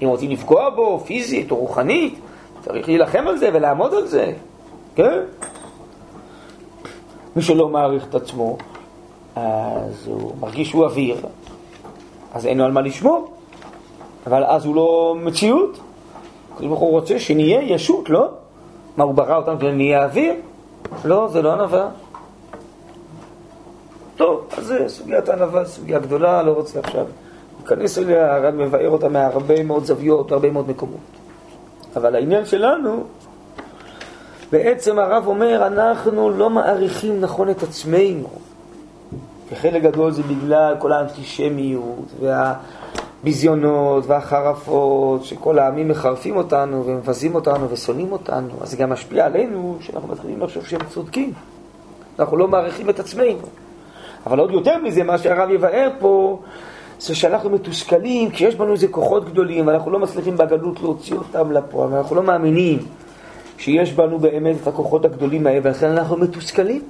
אם 0.03 0.07
רוצים 0.07 0.31
לפגוע 0.31 0.69
בו 0.69 0.99
פיזית 0.99 1.51
או 1.51 1.55
רוחנית, 1.55 2.19
צריך 2.61 2.87
להילחם 2.87 3.27
על 3.27 3.37
זה 3.37 3.49
ולעמוד 3.53 3.93
על 3.93 4.07
זה, 4.07 4.33
כן? 4.95 5.19
מי 7.35 7.41
שלא 7.41 7.69
מעריך 7.69 8.05
את 8.09 8.15
עצמו, 8.15 8.57
אז 9.35 10.07
הוא 10.07 10.33
מרגיש 10.39 10.69
שהוא 10.69 10.85
אוויר, 10.85 11.17
אז 12.33 12.45
אין 12.45 12.57
לו 12.57 12.65
על 12.65 12.71
מה 12.71 12.81
לשמור, 12.81 13.31
אבל 14.27 14.43
אז 14.43 14.65
הוא 14.65 14.75
לא 14.75 15.15
מציאות. 15.17 15.79
הקדוש 16.61 16.69
ברוך 16.69 16.79
הוא 16.79 16.91
רוצה 16.91 17.19
שנהיה 17.19 17.61
ישות, 17.61 18.09
לא? 18.09 18.29
מה, 18.97 19.03
הוא 19.03 19.13
ברא 19.13 19.37
אותנו 19.37 19.59
שנהיה 19.59 20.03
אוויר? 20.03 20.33
לא, 21.05 21.27
זה 21.31 21.41
לא 21.41 21.53
ענווה. 21.53 21.89
טוב, 24.15 24.47
אז 24.57 24.65
זה 24.65 24.85
סוגיית 24.87 25.29
הענווה, 25.29 25.65
סוגיה 25.65 25.99
גדולה, 25.99 26.41
לא 26.41 26.51
רוצה 26.51 26.79
עכשיו 26.79 27.05
להיכנס 27.59 27.97
אליה, 27.97 28.35
הרב 28.35 28.55
מבאר 28.55 28.89
אותה 28.89 29.09
מהרבה 29.09 29.63
מאוד 29.63 29.85
זוויות, 29.85 30.31
הרבה 30.31 30.51
מאוד 30.51 30.69
מקומות. 30.69 30.99
אבל 31.95 32.15
העניין 32.15 32.45
שלנו 32.45 33.03
בעצם 34.51 34.99
הרב 34.99 35.27
אומר, 35.27 35.67
אנחנו 35.67 36.29
לא 36.29 36.49
מעריכים 36.49 37.21
נכון 37.21 37.49
את 37.49 37.63
עצמנו. 37.63 38.29
וחלק 39.51 39.83
גדול 39.83 40.11
זה 40.11 40.23
בגלל 40.23 40.75
כל 40.79 40.93
האנטישמיות 40.93 42.05
והביזיונות 43.23 44.03
והחרפות, 44.07 45.25
שכל 45.25 45.59
העמים 45.59 45.87
מחרפים 45.87 46.35
אותנו 46.37 46.85
ומבזים 46.85 47.35
אותנו 47.35 47.69
ושונאים 47.69 48.11
אותנו, 48.11 48.49
אז 48.61 48.71
זה 48.71 48.77
גם 48.77 48.89
משפיע 48.89 49.25
עלינו, 49.25 49.77
שאנחנו 49.81 50.07
מתחילים 50.07 50.41
לחשוב 50.41 50.65
שהם 50.65 50.81
צודקים. 50.89 51.33
אנחנו 52.19 52.37
לא 52.37 52.47
מעריכים 52.47 52.89
את 52.89 52.99
עצמנו. 52.99 53.37
אבל 54.25 54.39
עוד 54.39 54.51
יותר 54.51 54.77
מזה, 54.77 55.03
מה 55.03 55.17
שהרב 55.17 55.49
יבאר 55.49 55.89
פה, 55.99 56.39
זה 56.99 57.15
שאנחנו 57.15 57.49
מתוסכלים, 57.49 58.31
כי 58.31 58.45
יש 58.45 58.55
בנו 58.55 58.73
איזה 58.73 58.87
כוחות 58.87 59.25
גדולים, 59.25 59.67
ואנחנו 59.67 59.91
לא 59.91 59.99
מצליחים 59.99 60.37
בגלות 60.37 60.81
להוציא 60.81 61.15
אותם 61.15 61.51
לפועל, 61.51 61.93
ואנחנו 61.93 62.15
לא 62.15 62.23
מאמינים 62.23 62.79
שיש 63.57 63.93
בנו 63.93 64.19
באמת 64.19 64.55
את 64.61 64.67
הכוחות 64.67 65.05
הגדולים 65.05 65.47
האלה, 65.47 65.59
ולכן 65.63 65.87
אנחנו 65.87 66.17
מתוסכלים. 66.17 66.81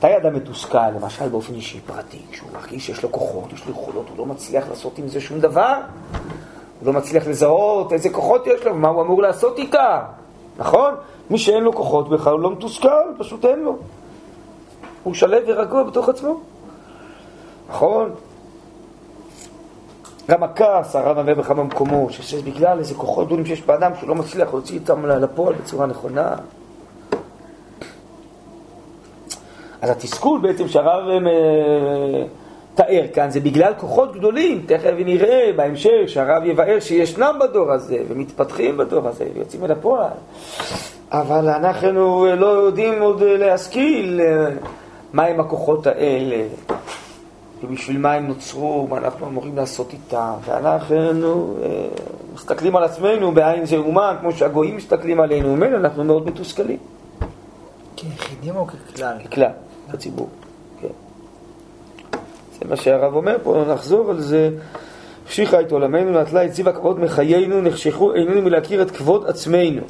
מתי 0.00 0.16
אדם 0.16 0.34
מתוסכל, 0.34 0.90
למשל 0.90 1.28
באופן 1.28 1.54
אישי 1.54 1.80
פרטי, 1.80 2.18
כשהוא 2.30 2.50
מרגיש 2.54 2.86
שיש 2.86 3.02
לו 3.02 3.12
כוחות, 3.12 3.52
יש 3.52 3.66
לו 3.66 3.72
יכולות, 3.72 4.08
הוא 4.08 4.18
לא 4.18 4.26
מצליח 4.26 4.68
לעשות 4.68 4.98
עם 4.98 5.08
זה 5.08 5.20
שום 5.20 5.40
דבר, 5.40 5.74
הוא 6.80 6.86
לא 6.86 6.92
מצליח 6.92 7.26
לזהות 7.26 7.92
איזה 7.92 8.10
כוחות 8.10 8.46
יש 8.46 8.66
לו, 8.66 8.74
מה 8.74 8.88
הוא 8.88 9.02
אמור 9.02 9.22
לעשות 9.22 9.58
איתה, 9.58 10.02
נכון? 10.58 10.94
מי 11.30 11.38
שאין 11.38 11.62
לו 11.62 11.72
כוחות 11.72 12.08
בכלל 12.08 12.32
הוא 12.32 12.40
לא 12.40 12.50
מתוסכל, 12.50 13.04
פשוט 13.18 13.44
אין 13.44 13.60
לו. 13.60 13.76
הוא 15.02 15.14
שלב 15.14 15.42
ורגוע 15.46 15.82
בתוך 15.82 16.08
עצמו, 16.08 16.40
נכון? 17.68 18.10
גם 20.30 20.42
הכעס, 20.42 20.96
הרב 20.96 21.18
אומר 21.18 21.34
בכמה 21.34 21.64
מקומות, 21.64 22.12
שזה 22.12 22.42
בגלל 22.42 22.78
איזה 22.78 22.94
כוחות 22.94 23.26
גדולים 23.26 23.46
שיש 23.46 23.62
באדם 23.62 23.92
שהוא 23.98 24.08
לא 24.08 24.14
מצליח 24.14 24.48
להוציא 24.52 24.78
אותם 24.78 25.06
לפועל 25.06 25.54
בצורה 25.54 25.86
נכונה. 25.86 26.34
אז 29.82 29.90
התסכול 29.90 30.40
בעצם 30.40 30.68
שהרב 30.68 31.08
אה, 31.08 32.24
תאר 32.74 33.04
כאן 33.14 33.30
זה 33.30 33.40
בגלל 33.40 33.72
כוחות 33.78 34.16
גדולים, 34.16 34.62
תכף 34.66 34.92
נראה 34.98 35.50
בהמשך 35.56 35.90
שהרב 36.06 36.44
יבאר 36.44 36.80
שישנם 36.80 37.38
בדור 37.40 37.72
הזה 37.72 37.98
ומתפתחים 38.08 38.76
בדור 38.76 39.08
הזה 39.08 39.24
ויוצאים 39.34 39.64
אל 39.64 39.70
הפועל. 39.70 40.10
אבל 41.12 41.48
אנחנו 41.48 42.26
לא 42.36 42.46
יודעים 42.46 43.02
עוד 43.02 43.22
להשכיל 43.22 44.20
אה, 44.20 44.46
מהם 45.12 45.40
הכוחות 45.40 45.86
האלה 45.86 46.42
ובשביל 47.62 47.98
מה 47.98 48.12
הם 48.12 48.26
נוצרו, 48.26 48.86
מה 48.90 48.98
אנחנו 48.98 49.26
אמורים 49.26 49.56
לעשות 49.56 49.92
איתם. 49.92 50.32
ואנחנו 50.44 51.56
אה, 51.62 51.88
מסתכלים 52.34 52.76
על 52.76 52.84
עצמנו 52.84 53.32
בעין 53.32 53.66
זה 53.66 53.76
אומן, 53.76 54.16
כמו 54.20 54.32
שהגויים 54.32 54.76
מסתכלים 54.76 55.20
עלינו, 55.20 55.56
ממילא 55.56 55.76
אנחנו 55.76 56.04
מאוד 56.04 56.26
מתוסכלים. 56.26 56.78
כיחידים 57.96 58.56
או 58.56 58.66
ככלל? 58.66 59.16
ככלל. 59.30 59.50
הציבור. 59.94 60.28
כן. 60.80 60.88
זה 62.58 62.68
מה 62.68 62.76
שהרב 62.76 63.14
אומר 63.14 63.36
פה, 63.42 63.64
נחזור 63.68 64.10
על 64.10 64.20
זה. 64.20 64.50
המשיכה 65.26 65.60
את 65.60 65.72
עולמנו, 65.72 66.20
נטלה 66.20 66.42
הציבה 66.42 66.72
כבוד 66.72 67.00
מחיינו, 67.00 67.60
נחשכו 67.60 68.12
עינינו 68.12 68.42
מלהכיר 68.42 68.82
את 68.82 68.90
כבוד 68.90 69.26
עצמנו. 69.26 69.82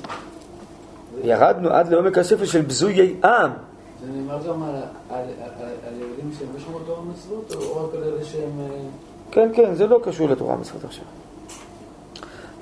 ירדנו 1.24 1.70
עד 1.70 1.88
לעומק 1.92 2.18
הספר 2.18 2.44
של 2.44 2.60
בזויי 2.60 3.14
עם. 3.24 3.50
זה 4.00 4.12
נאמר 4.12 4.38
גם 4.48 4.62
על 5.10 5.94
יהודים 5.98 6.30
שהם 6.38 6.48
לא 6.54 6.60
שומרים 6.60 6.86
תורה 6.86 7.00
ומצוות, 7.00 7.54
או 7.54 7.84
רק 7.84 7.94
על 7.94 8.02
אלה 8.02 8.24
שהם... 8.24 8.60
אה, 8.60 8.66
כן, 9.30 9.50
כן, 9.54 9.74
זה 9.74 9.86
לא 9.86 10.00
קשור 10.04 10.28
לתורה 10.28 10.54
ומצוות 10.54 10.84
עכשיו. 10.84 11.04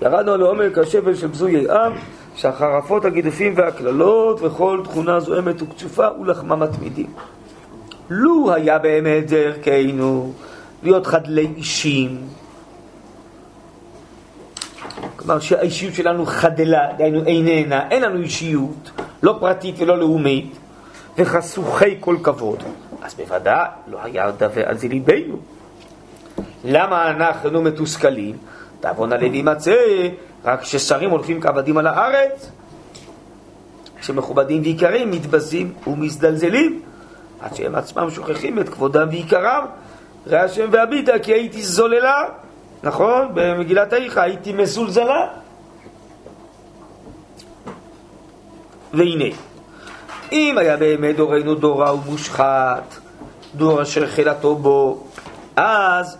ירדנו 0.03 0.37
לעומק 0.37 0.79
השפל 0.79 1.15
של 1.15 1.27
בזויי 1.27 1.71
עם, 1.71 1.93
שהחרפות, 2.39 3.05
הגידופים 3.05 3.53
והקללות 3.57 4.43
וכל 4.43 4.81
תכונה 4.85 5.21
זוהמת 5.21 5.63
וקצופה 5.63 6.07
ולחמה 6.21 6.57
מתמידים. 6.57 7.07
לו 8.11 8.53
היה 8.55 8.79
באמת 8.79 9.27
דרכנו 9.27 10.33
להיות 10.83 11.07
חדלי 11.07 11.49
אישים, 11.57 12.19
כלומר 15.17 15.39
שהאישיות 15.41 15.95
שלנו 15.95 16.27
חדלה, 16.27 16.93
דהיינו 16.99 17.25
איננה, 17.25 17.91
אין 17.91 18.03
לנו 18.03 18.21
אישיות, 18.21 18.91
לא 19.23 19.37
פרטית 19.41 19.75
ולא 19.79 19.99
לאומית, 19.99 20.59
וחשוכי 21.19 21.97
כל 22.01 22.17
כבוד, 22.23 22.63
אז 23.03 23.15
בוודאי 23.15 23.69
לא 23.89 23.99
היה 24.03 24.31
דווה 24.31 24.69
על 24.69 24.79
זה 24.79 24.89
ליבנו. 24.89 25.37
למה 26.65 27.11
אנחנו 27.11 27.63
מתוסכלים? 27.63 28.37
תעוון 28.81 29.13
הלב 29.13 29.35
יימצא 29.35 29.75
רק 30.45 30.61
כששרים 30.61 31.11
הולכים 31.11 31.41
כעבדים 31.41 31.79
על 31.79 31.87
הארץ, 31.87 32.51
כשמכובדים 34.01 34.63
ויקרים 34.63 35.11
מתבזים 35.11 35.73
ומזדלזלים, 35.87 36.83
עד 37.41 37.55
שהם 37.55 37.75
עצמם 37.75 38.11
שוכחים 38.11 38.59
את 38.59 38.69
כבודם 38.69 39.09
ויקרם. 39.11 39.65
ראה 40.27 40.45
השם 40.45 40.69
והביטה 40.71 41.19
כי 41.19 41.33
הייתי 41.33 41.63
זוללה, 41.63 42.25
נכון? 42.83 43.29
במגילת 43.35 43.93
האיכה 43.93 44.23
הייתי 44.23 44.53
מזולזלה. 44.53 45.27
והנה, 48.95 49.25
אם 50.33 50.59
היה 50.59 50.77
באמת 50.77 51.17
דורנו 51.17 51.55
דור 51.55 51.83
רע 51.83 51.95
ומושחת, 51.95 52.95
דור 53.55 53.83
אשר 53.83 54.07
חילתו 54.07 54.55
בו, 54.57 55.05
אז 55.57 56.17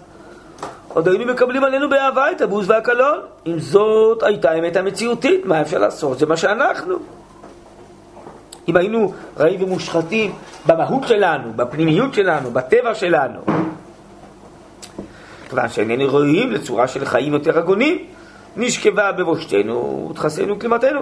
עוד 0.89 1.09
היינו 1.09 1.33
מקבלים 1.33 1.65
עלינו 1.65 1.89
באהבה 1.89 2.31
את 2.31 2.41
הבוז 2.41 2.71
והקלון. 2.71 3.19
אם 3.47 3.59
זאת 3.59 4.23
הייתה 4.23 4.51
האמת 4.51 4.77
המציאותית, 4.77 5.47
מה 5.47 5.61
אפשר 5.61 5.79
לעשות? 5.79 6.19
זה 6.19 6.27
מה 6.27 6.37
שאנחנו. 6.37 6.97
אם 8.69 8.77
היינו 8.77 9.13
רעים 9.39 9.63
ומושחתים 9.63 10.33
במהות 10.67 11.09
שלנו, 11.09 11.53
בפנימיות 11.57 12.15
שלנו, 12.15 12.51
בטבע 12.51 12.95
שלנו, 12.95 13.41
כיוון 15.49 15.69
שאיננו 15.69 16.07
ראויים 16.09 16.53
לצורה 16.53 16.89
של 16.89 17.05
חיים 17.05 17.33
יותר 17.33 17.59
הגונים, 17.59 18.05
נשכבה 18.57 19.13
בבושתנו 19.13 20.09
ותכסנו 20.11 20.59
כלימתנו. 20.59 21.01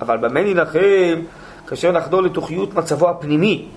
אבל 0.00 0.16
במה 0.16 0.42
נילחם 0.42 1.20
כאשר 1.66 1.92
נחדור 1.92 2.22
לתוכיות 2.22 2.74
מצבו 2.74 3.10
הפנימי, 3.10 3.68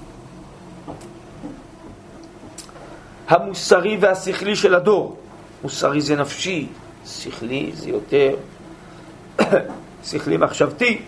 המוסרי 3.27 3.97
והשכלי 4.01 4.55
של 4.55 4.75
הדור. 4.75 5.17
מוסרי 5.63 6.01
זה 6.01 6.15
נפשי, 6.15 6.67
שכלי 7.05 7.71
זה 7.75 7.89
יותר 7.89 8.35
שכלי 10.07 10.37
מחשבתי, 10.37 11.01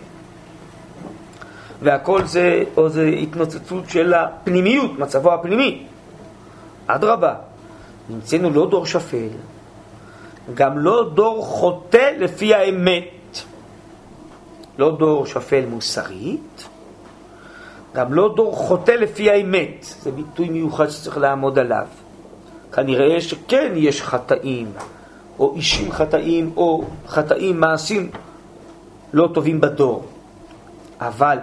והכל 1.81 2.25
זה, 2.25 2.63
או 2.77 2.89
זה 2.89 3.05
התנוצצות 3.07 3.89
של 3.89 4.13
הפנימיות, 4.13 4.99
מצבו 4.99 5.33
הפנימי. 5.33 5.85
אדרבה, 6.87 7.33
נמצאנו 8.09 8.49
לא 8.49 8.69
דור 8.69 8.85
שפל, 8.85 9.27
גם 10.53 10.79
לא 10.79 11.09
דור 11.13 11.45
חוטא 11.45 12.11
לפי 12.17 12.53
האמת, 12.53 13.41
לא 14.77 14.95
דור 14.97 15.25
שפל 15.25 15.65
מוסרית, 15.65 16.67
גם 17.93 18.13
לא 18.13 18.33
דור 18.35 18.55
חוטא 18.55 18.91
לפי 18.91 19.31
האמת, 19.31 19.85
זה 20.01 20.11
ביטוי 20.11 20.49
מיוחד 20.49 20.89
שצריך 20.89 21.17
לעמוד 21.17 21.59
עליו. 21.59 21.87
כנראה 22.75 23.21
שכן 23.21 23.73
יש 23.75 24.01
חטאים, 24.01 24.71
או 25.39 25.53
אישים 25.55 25.91
חטאים, 25.91 26.51
או 26.57 26.83
חטאים, 27.07 27.59
מעשים 27.59 28.09
לא 29.13 29.29
טובים 29.33 29.61
בדור. 29.61 30.05
אבל 30.99 31.37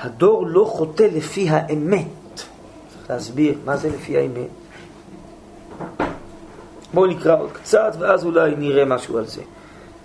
הדור 0.00 0.46
לא 0.46 0.64
חוטא 0.64 1.02
לפי 1.02 1.48
האמת. 1.48 2.06
צריך 2.34 3.10
להסביר 3.10 3.54
מה 3.64 3.76
זה 3.76 3.88
לפי 3.88 4.18
האמת. 4.18 4.48
בואו 6.94 7.06
נקרא 7.06 7.40
עוד 7.40 7.52
קצת, 7.52 7.96
ואז 7.98 8.24
אולי 8.24 8.54
נראה 8.58 8.84
משהו 8.84 9.18
על 9.18 9.26
זה. 9.26 9.42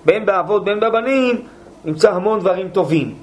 בין 0.06 0.26
באבות 0.26 0.66
בין 0.66 0.80
בבנים 0.80 1.42
נמצא 1.86 2.12
המון 2.12 2.40
דברים 2.40 2.70
טובים. 2.70 3.16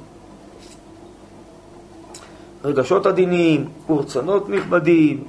רגשות 2.65 3.07
עדינים 3.07 3.69
ורצונות 3.91 4.49
נכבדים, 4.49 5.25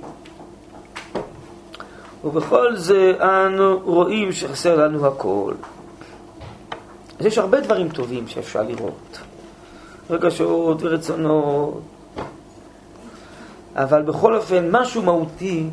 ובכל 2.23 2.75
זה 2.75 3.13
אנו 3.21 3.79
רואים 3.83 4.31
שחסר 4.31 4.75
לנו 4.75 5.07
הכל. 5.07 5.53
אז 7.19 7.25
יש 7.25 7.38
הרבה 7.38 7.62
דברים 7.62 7.89
טובים 7.89 8.27
שאפשר 8.27 8.63
לראות. 8.63 9.19
רגשות 10.09 10.77
ורצונות, 10.81 11.81
אבל 13.75 14.01
בכל 14.01 14.36
אופן 14.36 14.71
משהו 14.71 15.01
מהותי 15.01 15.65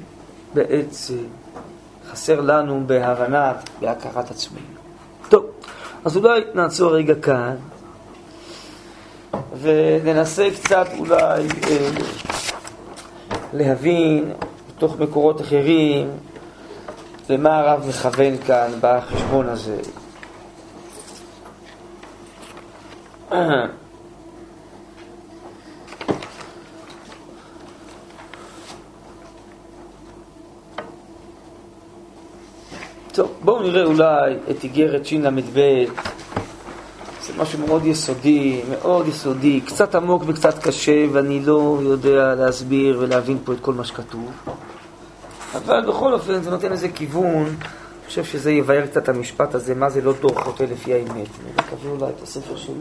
בעצם 0.54 1.24
חסר 2.10 2.40
לנו 2.40 2.82
בהבנת, 2.86 3.70
בהכרת 3.80 4.30
עצמנו. 4.30 4.64
טוב, 5.28 5.44
אז 6.04 6.16
אולי 6.16 6.40
נעצור 6.54 6.94
רגע 6.96 7.14
כאן 7.14 7.56
וננסה 9.60 10.48
קצת 10.54 10.86
אולי 10.98 11.48
אה, 11.68 11.90
להבין 13.52 14.32
מתוך 14.68 15.00
מקורות 15.00 15.40
אחרים 15.40 16.10
למה 17.30 17.58
הרב 17.58 17.84
מכוון 17.88 18.38
כאן 18.46 18.70
בחשבון 18.80 19.46
הזה. 19.48 19.76
טוב, 33.12 33.30
בואו 33.44 33.62
נראה 33.62 33.84
אולי 33.84 34.36
את 34.50 34.64
איגרת 34.64 35.06
של"ב, 35.06 35.84
זה 37.22 37.32
משהו 37.38 37.58
מאוד 37.66 37.86
יסודי, 37.86 38.60
מאוד 38.70 39.08
יסודי, 39.08 39.60
קצת 39.60 39.94
עמוק 39.94 40.22
וקצת 40.26 40.58
קשה, 40.58 41.04
ואני 41.12 41.40
לא 41.44 41.78
יודע 41.82 42.34
להסביר 42.34 42.96
ולהבין 43.00 43.38
פה 43.44 43.52
את 43.52 43.60
כל 43.60 43.74
מה 43.74 43.84
שכתוב. 43.84 44.30
אבל 45.54 45.86
בכל 45.88 46.12
אופן 46.12 46.42
זה 46.42 46.50
נותן 46.50 46.72
איזה 46.72 46.88
כיוון, 46.88 47.46
אני 47.46 48.06
חושב 48.06 48.24
שזה 48.24 48.52
יבהר 48.52 48.86
קצת 48.86 49.08
המשפט 49.08 49.54
הזה, 49.54 49.74
מה 49.74 49.90
זה 49.90 50.00
לא 50.00 50.12
דור 50.20 50.40
חוטא 50.40 50.62
לפי 50.62 50.94
האמת. 50.94 51.10
אני 51.14 51.52
מקווה 51.58 51.90
אולי 51.90 52.12
את 52.16 52.22
הספר 52.22 52.56
שלי. 52.56 52.74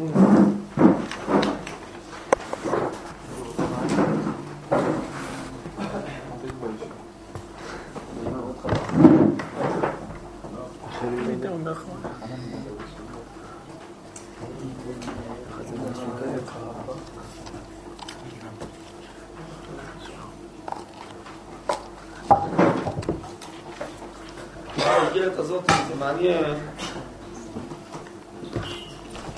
האיגרת 25.19 25.39
הזאת, 25.39 25.63
זה 25.87 25.95
מעניין. 25.99 26.43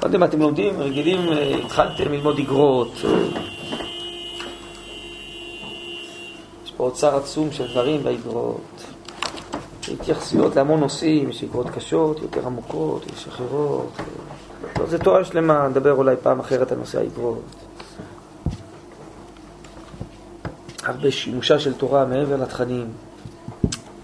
לא 0.01 0.05
יודע 0.05 0.10
אם 0.21 0.25
אתם 0.25 0.39
לומדים, 0.39 0.81
רגילים, 0.81 1.31
אה, 1.31 1.55
התחלתם 1.65 2.11
ללמוד 2.11 2.37
איגרות. 2.37 2.91
אה. 3.05 3.09
יש 6.65 6.71
פה 6.77 6.83
אוצר 6.83 7.15
עצום 7.15 7.51
של 7.51 7.71
דברים 7.71 8.03
באיגרות. 8.03 8.83
התייחסויות 9.93 10.55
להמון 10.55 10.79
נושאים, 10.79 11.29
יש 11.29 11.43
איגרות 11.43 11.69
קשות, 11.69 12.21
יותר 12.21 12.45
עמוקות, 12.45 13.05
יש 13.13 13.27
אחרות. 13.27 13.89
לא, 14.79 14.85
זה 14.85 14.97
תורה 14.99 15.23
שלמה, 15.23 15.67
נדבר 15.67 15.93
אולי 15.93 16.15
פעם 16.23 16.39
אחרת 16.39 16.71
על 16.71 16.77
נושא 16.77 16.99
האיגרות. 16.99 17.43
הרבה 20.83 21.11
שימושה 21.11 21.59
של 21.59 21.73
תורה 21.73 22.05
מעבר 22.05 22.35
לתכנים. 22.35 22.87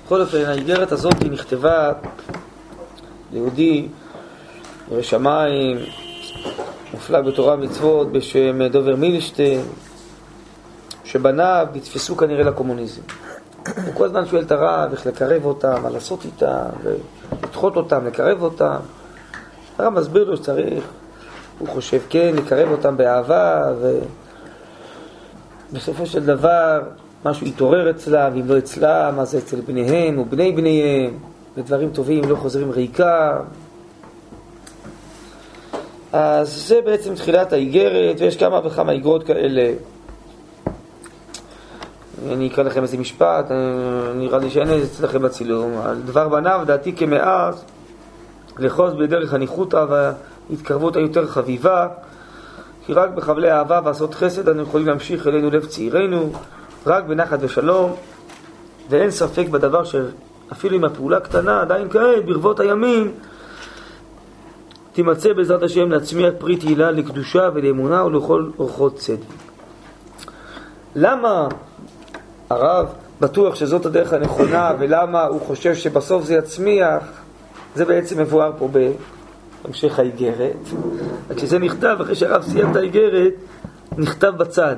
בכל 0.05 0.21
אופן, 0.21 0.45
האיגרת 0.45 0.91
הזאת 0.91 1.23
נכתבה 1.31 1.91
ליהודי, 3.31 3.87
ירא 4.91 5.01
שמיים, 5.01 5.77
מופלג 7.09 7.25
בתורה 7.25 7.53
ומצוות 7.53 8.11
בשם 8.11 8.67
דובר 8.67 8.95
מילשטיין, 8.95 9.61
שבניו 11.03 11.67
נתפסו 11.73 12.17
כנראה 12.17 12.43
לקומוניזם. 12.43 13.01
הוא 13.85 13.93
כל 13.93 14.05
הזמן 14.05 14.25
שואל 14.25 14.43
את 14.43 14.51
הרב 14.51 14.91
איך 14.91 15.05
לקרב 15.07 15.45
אותם, 15.45 15.81
מה 15.83 15.89
לעשות 15.89 16.25
איתם, 16.25 16.65
ולדחות 16.83 17.75
אותם, 17.75 18.05
לקרב 18.05 18.41
אותם. 18.41 18.75
הרב 19.77 19.93
מסביר 19.93 20.23
לו 20.23 20.37
שצריך, 20.37 20.83
הוא 21.59 21.67
חושב 21.67 21.99
כן, 22.09 22.35
לקרב 22.37 22.71
אותם 22.71 22.97
באהבה, 22.97 23.73
ובסופו 25.71 26.05
של 26.05 26.25
דבר 26.25 26.81
משהו 27.25 27.47
יתעורר 27.47 27.89
אצלם, 27.89 28.31
ואם 28.33 28.47
לא 28.47 28.57
אצלם, 28.57 29.15
אז 29.19 29.35
אצל 29.35 29.61
בניהם 29.61 30.19
ובני 30.19 30.51
בניהם, 30.51 31.17
ודברים 31.57 31.89
טובים 31.89 32.29
לא 32.29 32.35
חוזרים 32.35 32.71
ריקה. 32.71 33.39
אז 36.13 36.67
זה 36.67 36.79
בעצם 36.85 37.15
תחילת 37.15 37.53
האיגרת, 37.53 38.15
ויש 38.19 38.37
כמה 38.37 38.59
וכמה 38.63 38.91
איגרות 38.91 39.23
כאלה. 39.23 39.73
אני 42.31 42.47
אקרא 42.47 42.63
לכם 42.63 42.83
איזה 42.83 42.97
משפט, 42.97 43.51
אה, 43.51 44.13
נראה 44.15 44.37
לי 44.37 44.49
שאין 44.49 44.67
אצלכם 44.83 45.21
בצילום. 45.21 45.77
על 45.85 46.01
דבר 46.05 46.29
בניו, 46.29 46.61
דעתי 46.65 46.93
כמאז, 46.95 47.63
לחוז 48.59 48.93
בדרך 48.93 49.33
הניחותא 49.33 49.85
וההתקרבות 49.89 50.95
היותר 50.95 51.27
חביבה, 51.27 51.87
כי 52.85 52.93
רק 52.93 53.09
בחבלי 53.09 53.51
אהבה 53.51 53.79
ועשות 53.83 54.13
חסד 54.15 54.49
אנו 54.49 54.61
יכולים 54.61 54.87
להמשיך 54.87 55.27
אלינו 55.27 55.49
לב 55.49 55.65
צעירנו, 55.65 56.31
רק 56.85 57.03
בנחת 57.03 57.37
ושלום, 57.41 57.95
ואין 58.89 59.11
ספק 59.11 59.47
בדבר 59.47 59.83
שאפילו 59.83 60.77
אם 60.77 60.83
הפעולה 60.83 61.19
קטנה, 61.19 61.61
עדיין 61.61 61.89
כעת, 61.89 62.25
ברבות 62.25 62.59
הימים, 62.59 63.11
תימצא 64.97 65.33
בעזרת 65.33 65.63
השם 65.63 65.91
להצמיח 65.91 66.33
פרי 66.37 66.57
תהילה 66.57 66.91
לקדושה 66.91 67.49
ולאמונה 67.53 68.05
ולכל 68.05 68.49
אורחות 68.59 68.95
צדק. 68.95 69.25
למה 70.95 71.47
הרב 72.49 72.87
בטוח 73.21 73.55
שזאת 73.55 73.85
הדרך 73.85 74.13
הנכונה 74.13 74.71
ולמה 74.79 75.23
הוא 75.23 75.41
חושב 75.41 75.75
שבסוף 75.75 76.23
זה 76.23 76.33
יצמיח, 76.35 77.03
זה 77.75 77.85
בעצם 77.85 78.21
מבואר 78.21 78.51
פה 78.57 78.69
בהמשך 79.63 79.99
האיגרת. 79.99 80.67
כשזה 81.35 81.59
נכתב, 81.59 81.97
אחרי 82.01 82.15
שהרב 82.15 82.43
סיים 82.43 82.71
את 82.71 82.75
האיגרת, 82.75 83.33
נכתב 83.97 84.33
בצד. 84.37 84.75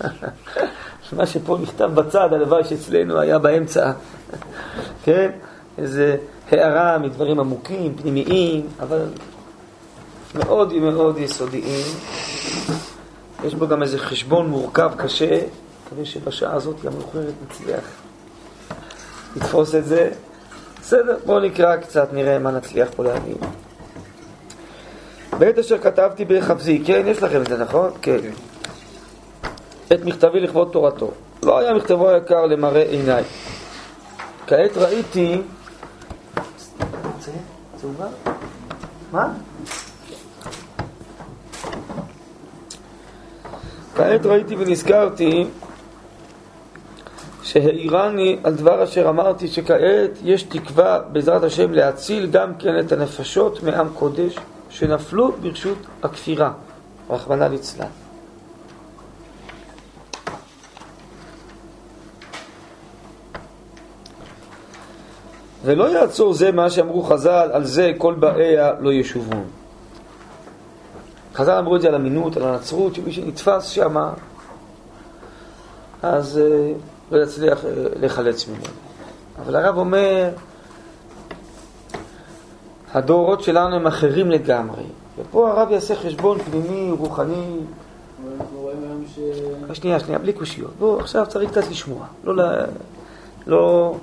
מה 1.16 1.26
שפה 1.26 1.58
נכתב 1.62 1.90
בצד, 1.94 2.32
הלוואי 2.32 2.64
שאצלנו 2.64 3.20
היה 3.20 3.38
באמצע, 3.38 3.92
כן? 5.04 5.30
איזה 5.78 6.16
הערה 6.50 6.98
מדברים 6.98 7.40
עמוקים, 7.40 7.94
פנימיים, 7.94 8.66
אבל 8.80 9.00
מאוד 10.36 10.74
מאוד 10.74 11.18
יסודיים. 11.18 11.84
יש 13.44 13.54
בו 13.54 13.68
גם 13.68 13.82
איזה 13.82 13.98
חשבון 13.98 14.46
מורכב, 14.46 14.90
קשה, 14.96 15.40
מקווה 15.86 16.04
שבשעה 16.04 16.54
הזאת 16.54 16.84
המאוחרת 16.84 17.34
נצליח 17.46 17.84
לתפוס 19.36 19.74
את 19.74 19.84
זה. 19.84 20.10
בסדר, 20.80 21.16
בואו 21.26 21.40
נקרא 21.40 21.76
קצת, 21.76 22.12
נראה 22.12 22.38
מה 22.38 22.50
נצליח 22.50 22.88
פה 22.96 23.04
להבין. 23.04 23.36
בעת 25.38 25.58
אשר 25.58 25.78
כתבתי 25.78 26.24
בחפזי, 26.24 26.82
כן, 26.86 27.02
יש 27.06 27.22
לכם 27.22 27.42
את 27.42 27.46
זה, 27.46 27.58
נכון? 27.58 27.90
כן. 28.02 28.18
את 29.92 30.04
מכתבי 30.04 30.40
לכבוד 30.40 30.68
תורתו. 30.72 31.10
לא 31.42 31.58
היה 31.58 31.74
מכתבו 31.74 32.10
יקר 32.16 32.46
למראה 32.46 32.82
עיניי. 32.82 33.24
כעת 34.46 34.76
ראיתי... 34.76 35.42
מה? 39.12 39.28
כעת 43.96 44.26
ראיתי 44.26 44.56
ונזכרתי 44.58 45.46
שהעירני 47.42 48.38
על 48.44 48.54
דבר 48.54 48.84
אשר 48.84 49.08
אמרתי 49.08 49.48
שכעת 49.48 50.10
יש 50.24 50.42
תקווה 50.42 51.00
בעזרת 51.12 51.42
השם 51.42 51.72
להציל 51.72 52.26
גם 52.26 52.54
כן 52.58 52.78
את 52.80 52.92
הנפשות 52.92 53.62
מעם 53.62 53.88
קודש 53.94 54.36
שנפלו 54.70 55.32
ברשות 55.32 55.78
הכפירה, 56.02 56.52
רחמנא 57.10 57.44
ליצלן. 57.44 57.86
ולא 65.64 65.88
יעצור 65.88 66.34
זה 66.34 66.52
מה 66.52 66.70
שאמרו 66.70 67.02
חז"ל, 67.02 67.50
על 67.52 67.64
זה 67.64 67.92
כל 67.98 68.14
באיה 68.14 68.72
לא 68.80 68.92
ישובון. 68.92 69.44
חז"ל 71.36 71.58
אמרו 71.58 71.76
את 71.76 71.80
זה 71.80 71.88
על 71.88 71.94
אמינות, 71.94 72.36
על 72.36 72.42
הנצרות, 72.42 72.94
שמי 72.94 73.12
שנתפס 73.12 73.64
שם, 73.64 73.96
אז 76.02 76.38
אה, 76.38 76.72
לא 77.10 77.22
יצליח 77.22 77.64
אה, 77.64 77.70
להיחלץ 78.00 78.48
ממנו. 78.48 78.64
אבל 79.38 79.56
הרב 79.56 79.78
אומר, 79.78 80.30
הדורות 82.94 83.42
שלנו 83.42 83.76
הם 83.76 83.86
אחרים 83.86 84.30
לגמרי. 84.30 84.82
ופה 85.18 85.50
הרב 85.50 85.70
יעשה 85.70 85.94
חשבון 85.94 86.38
פנימי, 86.38 86.90
רוחני. 86.98 87.58
ש... 89.14 89.18
שנייה, 89.72 90.00
שנייה, 90.00 90.18
בלי 90.18 90.32
קושיות. 90.32 90.70
בוא, 90.78 91.00
עכשיו 91.00 91.26
צריך 91.28 91.50
קצת 91.50 91.70
לשמוע. 91.70 92.06
לא, 92.24 92.34
לא 93.46 93.94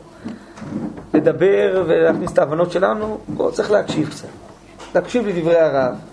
לדבר 1.13 1.83
ולהכניס 1.87 2.31
את 2.31 2.37
ההבנות 2.37 2.71
שלנו, 2.71 3.17
בוא, 3.27 3.51
צריך 3.51 3.71
להקשיב 3.71 4.09
קצת. 4.09 4.27
להקשיב 4.95 5.27
לדברי 5.27 5.59
הרב. 5.59 6.12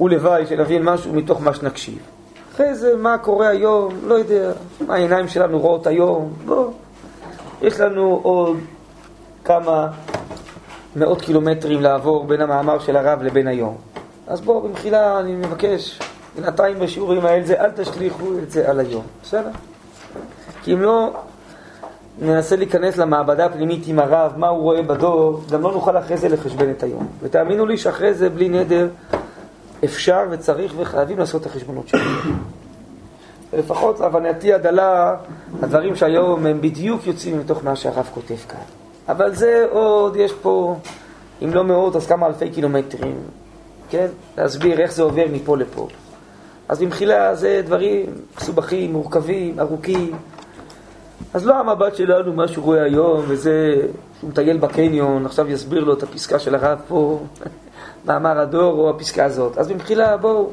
ולוואי 0.00 0.46
שנבין 0.46 0.82
משהו 0.82 1.12
מתוך 1.12 1.42
מה 1.42 1.54
שנקשיב. 1.54 1.98
אחרי 2.54 2.74
זה, 2.74 2.96
מה 2.96 3.18
קורה 3.18 3.48
היום, 3.48 3.94
לא 4.04 4.14
יודע, 4.14 4.52
מה 4.86 4.94
העיניים 4.94 5.28
שלנו 5.28 5.58
רואות 5.58 5.86
היום, 5.86 6.32
בוא. 6.44 6.70
יש 7.62 7.80
לנו 7.80 8.20
עוד 8.22 8.56
כמה 9.44 9.88
מאות 10.96 11.22
קילומטרים 11.22 11.80
לעבור 11.80 12.24
בין 12.24 12.40
המאמר 12.40 12.78
של 12.78 12.96
הרב 12.96 13.22
לבין 13.22 13.46
היום. 13.46 13.76
אז 14.26 14.40
בואו, 14.40 14.60
במחילה, 14.60 15.20
אני 15.20 15.32
מבקש, 15.32 16.00
בינתיים 16.36 16.78
בשיעורים 16.78 17.26
האלה, 17.26 17.64
אל 17.64 17.70
תשליכו 17.70 18.38
את 18.42 18.50
זה 18.50 18.70
על 18.70 18.80
היום, 18.80 19.04
בסדר? 19.22 19.50
כי 20.62 20.72
אם 20.72 20.80
לא, 20.80 21.12
ננסה 22.20 22.56
להיכנס 22.56 22.96
למעבדה 22.96 23.44
הפנימית 23.44 23.84
עם 23.86 23.98
הרב, 23.98 24.32
מה 24.36 24.48
הוא 24.48 24.62
רואה 24.62 24.82
בדור, 24.82 25.40
גם 25.50 25.62
לא 25.62 25.72
נוכל 25.72 25.98
אחרי 25.98 26.16
זה 26.16 26.28
לחשבן 26.28 26.70
את 26.70 26.82
היום. 26.82 27.06
ותאמינו 27.22 27.66
לי 27.66 27.78
שאחרי 27.78 28.14
זה, 28.14 28.30
בלי 28.30 28.48
נדר, 28.48 28.88
אפשר 29.84 30.20
וצריך 30.30 30.74
וחייבים 30.76 31.18
לעשות 31.18 31.40
את 31.40 31.46
החשבונות 31.46 31.88
שלנו. 31.88 32.32
לפחות 33.52 34.00
להבנתי 34.00 34.52
הדלה, 34.52 35.16
הדברים 35.62 35.96
שהיום 35.96 36.46
הם 36.46 36.60
בדיוק 36.60 37.06
יוצאים 37.06 37.38
מתוך 37.38 37.64
מה 37.64 37.76
שהרב 37.76 38.08
כותב 38.14 38.36
כאן. 38.48 38.60
אבל 39.08 39.34
זה 39.34 39.66
עוד, 39.70 40.16
יש 40.16 40.32
פה, 40.32 40.76
אם 41.42 41.54
לא 41.54 41.64
מאות, 41.64 41.96
אז 41.96 42.06
כמה 42.06 42.26
אלפי 42.26 42.50
קילומטרים. 42.50 43.16
כן? 43.90 44.06
להסביר 44.38 44.80
איך 44.80 44.92
זה 44.92 45.02
עובר 45.02 45.24
מפה 45.32 45.56
לפה. 45.56 45.88
אז 46.68 46.80
במחילה 46.80 47.34
זה 47.34 47.62
דברים 47.64 48.06
מסובכים, 48.36 48.92
מורכבים, 48.92 49.60
ארוכים. 49.60 50.16
אז 51.34 51.46
לא 51.46 51.54
המבט 51.54 51.96
שלנו, 51.96 52.32
מה 52.32 52.48
שהוא 52.48 52.64
רואה 52.64 52.84
היום, 52.84 53.24
וזה 53.28 53.74
שהוא 54.20 54.30
מטייל 54.30 54.56
בקניון, 54.56 55.26
עכשיו 55.26 55.50
יסביר 55.50 55.84
לו 55.84 55.92
את 55.92 56.02
הפסקה 56.02 56.38
של 56.38 56.54
הרב 56.54 56.78
פה, 56.88 57.20
מאמר 58.04 58.40
הדור 58.40 58.72
או 58.80 58.90
הפסקה 58.90 59.24
הזאת. 59.24 59.58
אז 59.58 59.68
במחילה, 59.68 60.16
בואו, 60.16 60.50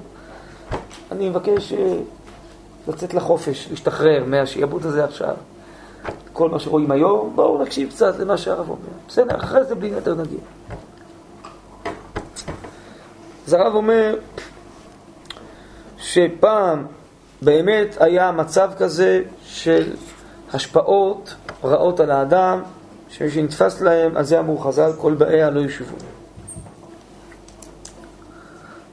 אני 1.11 1.29
מבקש 1.29 1.73
אה, 1.73 1.97
לצאת 2.87 3.13
לחופש, 3.13 3.67
להשתחרר 3.69 4.23
מהשיעבוד 4.27 4.85
הזה 4.85 5.03
עכשיו. 5.03 5.35
כל 6.33 6.49
מה 6.49 6.59
שרואים 6.59 6.91
היום, 6.91 7.31
בואו 7.35 7.63
נקשיב 7.63 7.89
קצת 7.89 8.19
למה 8.19 8.37
שהרב 8.37 8.69
אומר. 8.69 8.89
בסדר, 9.07 9.37
אחרי 9.37 9.63
זה 9.63 9.75
בלי 9.75 9.91
נדר 9.91 10.15
נגיע. 10.15 10.39
אז 13.47 13.53
הרב 13.53 13.75
אומר 13.75 14.15
שפעם 15.97 16.85
באמת 17.41 17.97
היה 17.99 18.31
מצב 18.31 18.71
כזה 18.77 19.21
של 19.43 19.93
השפעות 20.53 21.35
רעות 21.63 21.99
על 21.99 22.11
האדם, 22.11 22.61
שמי 23.09 23.29
שנתפס 23.29 23.81
להם, 23.81 24.17
על 24.17 24.23
זה 24.23 24.39
אמרו 24.39 24.57
חז"ל, 24.57 24.91
כל 24.97 25.13
באיה 25.13 25.49
לא 25.49 25.59
ישובו. 25.59 26.10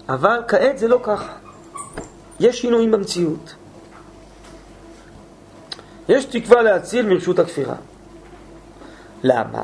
אבל 0.08 0.42
כעת 0.48 0.78
זה 0.78 0.88
לא 0.88 1.00
ככה. 1.02 1.32
יש 2.40 2.60
שינויים 2.60 2.90
במציאות. 2.90 3.54
יש 6.08 6.24
תקווה 6.24 6.62
להציל 6.62 7.06
מרשות 7.06 7.38
הכפירה. 7.38 7.74
למה? 9.22 9.62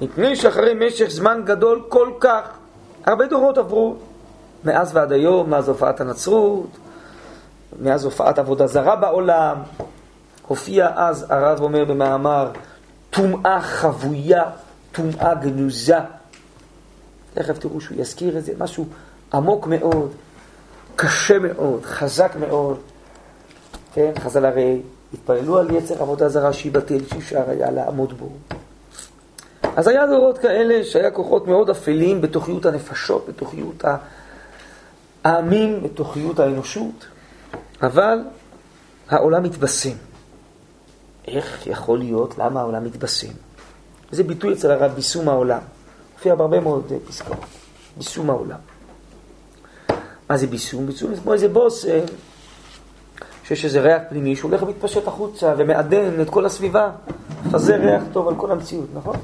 מפני 0.00 0.36
שאחרי 0.36 0.86
משך 0.86 1.06
זמן 1.08 1.42
גדול 1.44 1.82
כל 1.88 2.10
כך, 2.20 2.48
הרבה 3.06 3.26
דורות 3.26 3.58
עברו, 3.58 3.96
מאז 4.64 4.96
ועד 4.96 5.12
היום, 5.12 5.50
מאז 5.50 5.68
הופעת 5.68 6.00
הנצרות, 6.00 6.70
מאז 7.82 8.04
הופעת 8.04 8.38
עבודה 8.38 8.66
זרה 8.66 8.96
בעולם, 8.96 9.56
הופיע 10.46 10.90
אז, 10.96 11.26
הרב 11.28 11.60
אומר 11.60 11.84
במאמר, 11.84 12.50
טומאה 13.10 13.60
חבויה, 13.60 14.44
טומאה 14.92 15.34
גנוזה. 15.34 15.98
תכף 17.34 17.58
תראו 17.58 17.80
שהוא 17.80 18.00
יזכיר 18.00 18.38
את 18.38 18.44
זה, 18.44 18.52
משהו 18.58 18.86
עמוק 19.34 19.66
מאוד, 19.66 20.10
קשה 20.96 21.38
מאוד, 21.38 21.84
חזק 21.84 22.32
מאוד. 22.40 22.78
כן, 23.94 24.12
חז"ל 24.18 24.44
הרי 24.44 24.82
התפללו 25.14 25.58
על 25.58 25.70
יצר 25.70 26.02
עבודה 26.02 26.28
זרה 26.28 26.52
שיבטל, 26.52 27.04
שאפשר 27.04 27.50
היה 27.50 27.70
לעמוד 27.70 28.18
בו. 28.18 28.28
אז 29.76 29.88
היה 29.88 30.06
דורות 30.06 30.38
כאלה 30.38 30.84
שהיה 30.84 31.10
כוחות 31.10 31.46
מאוד 31.46 31.70
אפלים 31.70 32.20
בתוכיות 32.20 32.66
הנפשות, 32.66 33.26
בתוכיות 33.28 33.84
העמים, 35.24 35.82
בתוכיות 35.82 36.38
האנושות, 36.38 37.06
אבל 37.82 38.18
העולם 39.08 39.42
מתבשם. 39.42 39.96
איך 41.28 41.66
יכול 41.66 41.98
להיות? 41.98 42.38
למה 42.38 42.60
העולם 42.60 42.84
מתבשם? 42.84 43.32
זה 44.10 44.22
ביטוי 44.22 44.52
אצל 44.52 44.70
הרב 44.70 44.92
ביסום 44.94 45.28
העולם. 45.28 45.60
מופיע 46.14 46.34
בהרבה 46.34 46.60
מאוד 46.60 46.92
פסקאות. 47.08 47.38
ביסום 47.96 48.30
העולם. 48.30 48.73
מה 50.30 50.36
זה 50.36 50.46
ביסום? 50.46 50.86
ביסום 50.86 51.14
זה 51.14 51.20
כמו 51.20 51.32
איזה 51.32 51.48
בושם, 51.48 52.04
שיש 53.44 53.64
איזה 53.64 53.80
ריח 53.80 54.02
פנימי 54.08 54.36
שהולך 54.36 54.62
ומתפשט 54.62 55.08
החוצה 55.08 55.54
ומעדן 55.58 56.20
את 56.20 56.30
כל 56.30 56.46
הסביבה, 56.46 56.90
מפזר 57.46 57.74
ריח 57.74 58.02
טוב 58.12 58.28
על 58.28 58.34
כל 58.36 58.50
המציאות, 58.50 58.88
נכון? 58.94 59.16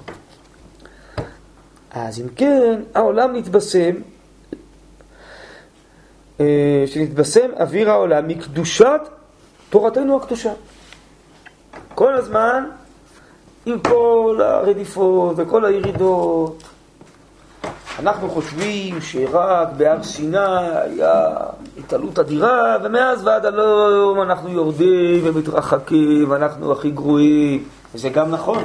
אז 1.91 2.21
אם 2.21 2.29
כן, 2.37 2.81
העולם 2.95 3.37
נתבשם, 3.37 3.95
אה, 6.41 6.85
שנתבשם 6.87 7.51
אוויר 7.61 7.91
העולם 7.91 8.29
מקדושת 8.29 9.01
תורתנו 9.71 10.17
הקדושה. 10.17 10.53
כל 11.95 12.15
הזמן, 12.15 12.65
עם 13.67 13.79
כל 13.81 14.41
הרדיפות 14.43 15.35
וכל 15.37 15.65
הירידות, 15.65 16.63
אנחנו 18.01 18.31
חושבים 18.31 19.01
שרק 19.01 19.69
בהר 19.77 20.03
סיני 20.03 20.39
היה 20.39 21.25
התעלות 21.79 22.19
אדירה, 22.19 22.77
ומאז 22.83 23.27
ועד 23.27 23.47
הלום 23.47 24.23
אנחנו 24.23 24.49
יורדים 24.49 25.21
ומתרחקים, 25.25 26.31
ואנחנו 26.31 26.73
הכי 26.73 26.91
גרועים, 26.91 27.69
וזה 27.95 28.09
גם 28.09 28.31
נכון. 28.31 28.65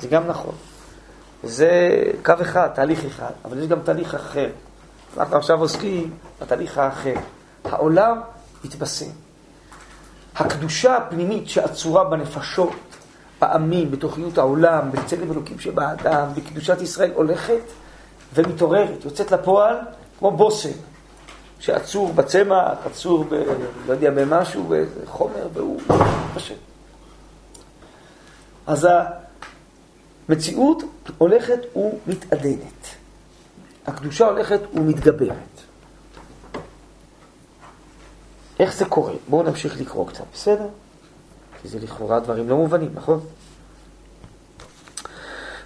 זה 0.00 0.08
גם 0.08 0.26
נכון. 0.26 0.54
זה 1.42 2.02
קו 2.24 2.32
אחד, 2.42 2.68
תהליך 2.74 3.04
אחד, 3.04 3.30
אבל 3.44 3.58
יש 3.58 3.66
גם 3.66 3.78
תהליך 3.84 4.14
אחר. 4.14 4.48
אנחנו 5.18 5.36
עכשיו 5.36 5.60
עוסקים 5.60 6.10
בתהליך 6.42 6.78
האחר. 6.78 7.14
העולם 7.64 8.20
התבשם. 8.64 9.10
הקדושה 10.36 10.96
הפנימית 10.96 11.48
שעצורה 11.48 12.04
בנפשות, 12.04 12.93
בעמים, 13.44 13.90
בתוכניות 13.90 14.38
העולם, 14.38 14.90
בצלם 14.90 15.32
אלוקים 15.32 15.58
שבאדם, 15.58 16.28
בקדושת 16.34 16.80
ישראל, 16.80 17.10
הולכת 17.14 17.60
ומתעוררת, 18.34 19.04
יוצאת 19.04 19.32
לפועל 19.32 19.76
כמו 20.18 20.30
בושם, 20.30 20.78
שעצור 21.58 22.12
בצמח, 22.12 22.78
עצור 22.86 23.24
ב... 23.24 23.34
לא 23.86 23.92
יודע, 23.92 24.10
במשהו, 24.10 24.64
באיזה 24.64 25.00
חומר, 25.06 25.48
והוא 25.52 25.80
מתפשט. 26.28 26.54
אז 28.66 28.88
המציאות 30.28 30.82
הולכת 31.18 31.60
ומתעדנת. 31.76 32.86
הקדושה 33.86 34.26
הולכת 34.26 34.60
ומתגברת. 34.74 35.60
איך 38.58 38.74
זה 38.74 38.84
קורה? 38.84 39.12
בואו 39.28 39.42
נמשיך 39.42 39.80
לקרוא 39.80 40.08
קצת, 40.08 40.24
בסדר? 40.34 40.68
כי 41.64 41.68
זה 41.68 41.78
לכאורה 41.82 42.20
דברים 42.20 42.48
לא 42.48 42.56
מובנים, 42.56 42.90
נכון? 42.94 43.20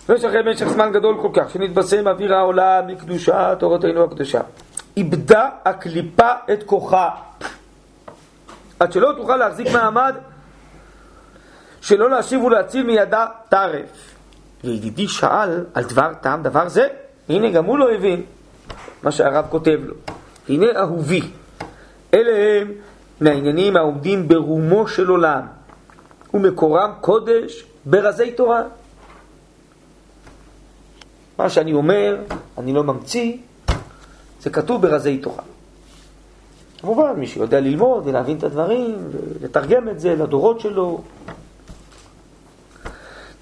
ויש 0.09 0.25
אחרי 0.25 0.53
משך 0.53 0.69
זמן 0.69 0.93
גדול 0.93 1.17
כל 1.23 1.29
כך, 1.35 1.51
שנתבשם 1.51 2.09
אוויר 2.09 2.35
העולם 2.35 2.87
מקדושה 2.87 3.55
תורתנו 3.59 4.05
הקדושה. 4.05 4.41
איבדה 4.97 5.49
הקליפה 5.65 6.29
את 6.53 6.63
כוחה, 6.63 7.11
עד 8.81 8.93
שלא 8.93 9.13
תוכל 9.17 9.37
להחזיק 9.37 9.69
מעמד, 9.73 10.15
שלא 11.81 12.11
להשיב 12.11 12.45
ולהציל 12.45 12.87
מידה 12.87 13.27
טרף. 13.49 14.15
וידידי 14.65 15.09
שאל 15.09 15.65
על 15.75 15.85
דבר 15.85 16.15
טעם 16.21 16.43
דבר 16.43 16.69
זה, 16.69 16.89
הנה 17.29 17.51
גם 17.51 17.65
הוא 17.65 17.79
לא 17.79 17.93
הבין 17.93 18.23
מה 19.03 19.13
שהרב 19.13 19.47
כותב 19.51 19.79
לו. 19.85 19.95
הנה 20.49 20.67
אהובי, 20.77 21.31
אלה 22.15 22.61
הם 22.61 22.73
מהעניינים 23.21 23.77
העומדים 23.77 24.29
ברומו 24.29 24.89
של 24.89 25.09
עולם, 25.09 25.58
ומקורם 26.39 26.93
קודש 27.01 27.65
ברזי 27.85 28.31
תורה. 28.31 28.63
מה 31.39 31.51
שאני 31.51 31.73
אומר, 31.73 32.17
אני 32.59 32.73
לא 32.73 32.85
ממציא, 32.85 33.37
זה 34.41 34.51
כתוב 34.51 34.83
ברזי 34.83 35.19
תורה. 35.19 35.43
כמובן, 36.81 37.13
מי 37.17 37.27
שיודע 37.27 37.61
ללמוד 37.61 38.07
ולהבין 38.07 38.39
את 38.39 38.45
הדברים, 38.45 38.97
ולתרגם 39.41 39.89
את 39.89 40.01
זה 40.01 40.15
לדורות 40.15 40.61
שלו. 40.61 41.01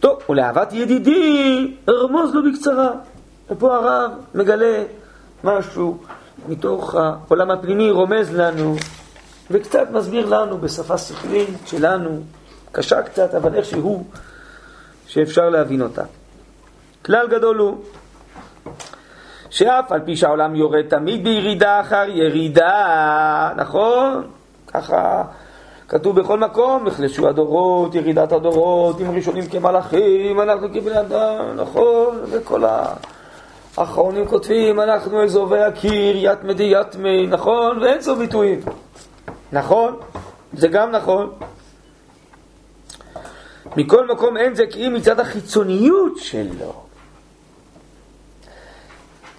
טוב, 0.01 0.18
ולאהבת 0.28 0.72
ידידי, 0.72 1.74
ארמוז 1.88 2.34
לו 2.34 2.53
בקצרה. 2.53 2.90
ופה 3.51 3.76
הרב 3.76 4.11
מגלה 4.34 4.82
משהו 5.44 5.99
מתוך 6.49 6.94
העולם 6.94 7.51
הפנימי, 7.51 7.90
רומז 7.90 8.34
לנו, 8.34 8.76
וקצת 9.51 9.90
מסביר 9.92 10.26
לנו 10.26 10.59
בשפה 10.59 10.99
שכלית 10.99 11.59
שלנו, 11.66 12.20
קשה 12.76 13.02
קצת, 13.02 13.34
אבל 13.34 13.54
איכשהו, 13.54 14.04
שאפשר 15.06 15.48
להבין 15.48 15.82
אותה. 15.82 16.02
כלל 17.04 17.28
גדול 17.28 17.58
הוא 17.58 17.76
שאף 19.50 19.92
על 19.92 20.00
פי 20.00 20.16
שהעולם 20.16 20.56
יורד 20.56 20.88
תמיד 20.88 21.24
בירידה 21.24 21.80
אחר 21.80 22.04
ירידה, 22.08 23.52
נכון? 23.56 24.26
ככה 24.66 25.22
כתוב 25.88 26.20
בכל 26.20 26.38
מקום, 26.38 26.86
נחלשו 26.86 27.28
הדורות, 27.28 27.94
ירידת 27.94 28.32
הדורות, 28.32 29.00
אם 29.00 29.16
ראשונים 29.16 29.46
כמלאכים, 29.46 30.40
אנחנו 30.40 30.68
כבני 30.68 31.00
אדם, 31.00 31.44
נכון? 31.56 32.18
וכל 32.30 32.62
האחרונים 33.76 34.26
כותבים, 34.26 34.80
אנחנו 34.80 35.22
אזובי 35.22 35.60
הקיר, 35.60 36.16
יתמדי 36.16 36.72
יתמי, 36.80 37.26
נכון? 37.26 37.78
ואין 37.82 38.00
זו 38.00 38.16
ביטויים. 38.16 38.60
נכון? 39.52 39.96
זה 40.52 40.68
גם 40.68 40.90
נכון. 40.90 41.30
מכל 43.76 44.06
מקום 44.06 44.36
אין 44.36 44.54
זה 44.54 44.66
כי 44.66 44.86
אם 44.86 44.94
מצד 44.94 45.20
החיצוניות 45.20 46.12
שלו. 46.16 46.82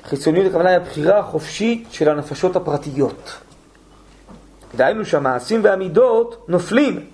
חיצוניות 0.03 0.45
הכוונה 0.47 0.69
היא 0.69 0.77
הבחירה 0.77 1.19
החופשית 1.19 1.87
של 1.91 2.09
הנפשות 2.09 2.55
הפרטיות. 2.55 3.37
דהיינו 4.75 5.05
שהמעשים 5.05 5.63
והמידות 5.63 6.45
נופלים, 6.47 7.05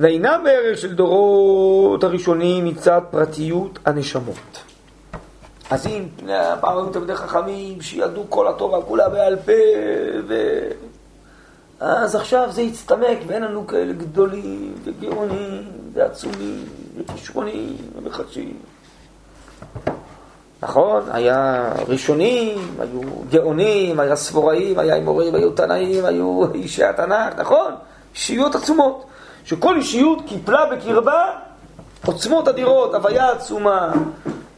ואינם 0.00 0.40
בערך 0.44 0.78
של 0.78 0.94
דורות 0.94 2.04
הראשונים 2.04 2.64
מצד 2.64 3.00
פרטיות 3.10 3.78
הנשמות. 3.86 4.62
אז 5.70 5.86
אם 5.86 6.08
פעם 6.60 6.78
היו 6.78 6.86
תלמידי 6.86 7.14
חכמים 7.14 7.82
שידעו 7.82 8.26
כל 8.28 8.48
התורה 8.48 8.82
כולה 8.82 9.08
בעל 9.08 9.36
פה, 9.36 9.52
ו... 10.28 10.34
אז 11.80 12.14
עכשיו 12.14 12.48
זה 12.52 12.62
הצטמק 12.62 13.18
ואין 13.26 13.42
לנו 13.42 13.66
כאלה 13.66 13.92
גדולים 13.92 14.74
וגאונים 14.84 15.62
ועצומים 15.92 16.64
וכישרונים 16.96 17.76
ומחדשים. 17.96 18.58
נכון, 20.62 21.02
היה 21.12 21.72
ראשונים, 21.88 22.76
היו 22.78 23.00
גאונים, 23.30 24.00
היה 24.00 24.16
סבוראים, 24.16 24.78
היה 24.78 24.96
אמורים, 24.96 25.34
היו 25.34 25.50
תנאים, 25.50 26.04
היו 26.04 26.44
אישי 26.54 26.84
התנ"ך, 26.84 27.34
נכון? 27.38 27.74
אישיות 28.14 28.54
עצומות, 28.54 29.04
שכל 29.44 29.76
אישיות 29.76 30.18
קיפלה 30.26 30.66
בקרבה 30.66 31.22
עוצמות 32.06 32.48
אדירות, 32.48 32.94
הוויה 32.94 33.30
עצומה, 33.30 33.92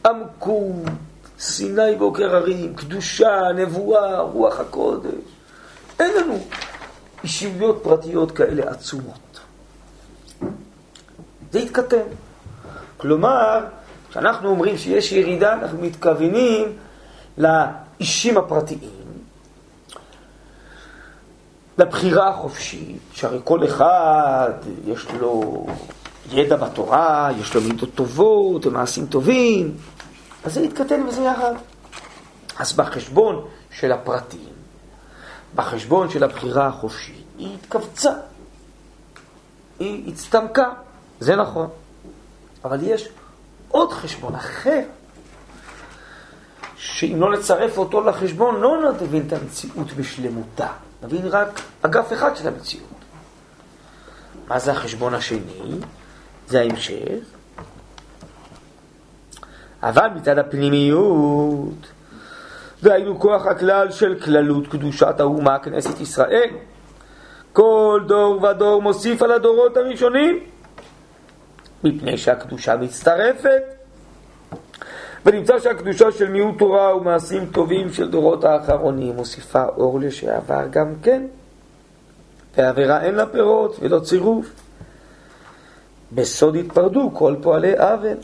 עמקות, 0.05 0.75
סיני 1.39 1.95
בוקר 1.97 2.35
הרים, 2.35 2.75
קדושה, 2.75 3.41
נבואה, 3.55 4.21
רוח 4.21 4.59
הקודש. 4.59 5.11
אין 5.99 6.11
לנו 6.17 6.37
אישיויות 7.23 7.79
פרטיות 7.83 8.31
כאלה 8.31 8.71
עצומות. 8.71 9.39
זה 11.51 11.59
התקטן. 11.59 12.07
כלומר, 12.97 13.65
כשאנחנו 14.09 14.49
אומרים 14.49 14.77
שיש 14.77 15.11
ירידה, 15.11 15.53
אנחנו 15.53 15.77
מתכוונים 15.81 16.77
לאישים 17.37 18.37
הפרטיים, 18.37 19.03
לבחירה 21.77 22.29
החופשית, 22.29 23.01
שהרי 23.13 23.39
כל 23.43 23.65
אחד 23.65 24.51
יש 24.85 25.05
לו 25.19 25.65
ידע 26.31 26.55
בתורה, 26.55 27.29
יש 27.39 27.55
לו 27.55 27.61
מידות 27.61 27.89
טובות 27.95 28.65
ומעשים 28.65 29.05
טובים, 29.05 29.77
אז 30.43 30.53
זה 30.53 30.61
יתקטן 30.61 31.03
וזה 31.07 31.21
ירד. 31.21 31.55
אז 32.59 32.73
בחשבון 32.73 33.45
של 33.71 33.91
הפרטים, 33.91 34.53
בחשבון 35.55 36.09
של 36.09 36.23
הבחירה 36.23 36.67
החופשית, 36.67 37.25
היא 37.37 37.55
התכווצה, 37.55 38.11
היא 39.79 40.13
הצטמקה, 40.13 40.69
זה 41.19 41.35
נכון. 41.35 41.69
אבל 42.65 42.77
יש 42.81 43.07
עוד 43.69 43.91
חשבון 43.91 44.35
אחר, 44.35 44.81
שאם 46.77 47.17
לא 47.19 47.31
נצרף 47.31 47.77
אותו 47.77 48.01
לחשבון, 48.01 48.61
לא 48.61 48.91
נבין 49.01 49.23
את 49.27 49.33
המציאות 49.33 49.93
בשלמותה, 49.93 50.67
נבין 51.03 51.27
רק 51.27 51.61
אגף 51.81 52.13
אחד 52.13 52.35
של 52.35 52.47
המציאות. 52.47 52.87
מה 54.47 54.59
זה 54.59 54.71
החשבון 54.71 55.13
השני? 55.13 55.79
זה 56.47 56.59
ההמשך. 56.59 57.23
אבל 59.83 60.07
מצד 60.15 60.37
הפנימיות, 60.37 61.87
והיינו 62.83 63.19
כוח 63.19 63.45
הכלל 63.45 63.91
של 63.91 64.19
כללות 64.19 64.67
קדושת 64.67 65.19
האומה, 65.19 65.59
כנסת 65.59 66.01
ישראל. 66.01 66.49
כל 67.53 68.01
דור 68.07 68.43
ודור 68.43 68.81
מוסיף 68.81 69.21
על 69.21 69.31
הדורות 69.31 69.77
הראשונים, 69.77 70.39
מפני 71.83 72.17
שהקדושה 72.17 72.77
מצטרפת. 72.77 73.61
ונמצא 75.25 75.59
שהקדושה 75.59 76.11
של 76.11 76.29
מיעוט 76.29 76.59
תורה 76.59 76.97
ומעשים 76.97 77.45
טובים 77.45 77.93
של 77.93 78.11
דורות 78.11 78.43
האחרונים 78.43 79.15
מוסיפה 79.15 79.63
אור 79.65 79.99
לשעבר 79.99 80.67
גם 80.69 80.93
כן. 81.03 81.25
ועבירה 82.57 83.01
אין 83.01 83.15
לה 83.15 83.25
פירות 83.25 83.75
ולא 83.79 83.99
צירוף. 83.99 84.45
בסוד 86.11 86.55
התפרדו 86.55 87.11
כל 87.13 87.35
פועלי 87.41 87.77
עוול. 87.77 88.17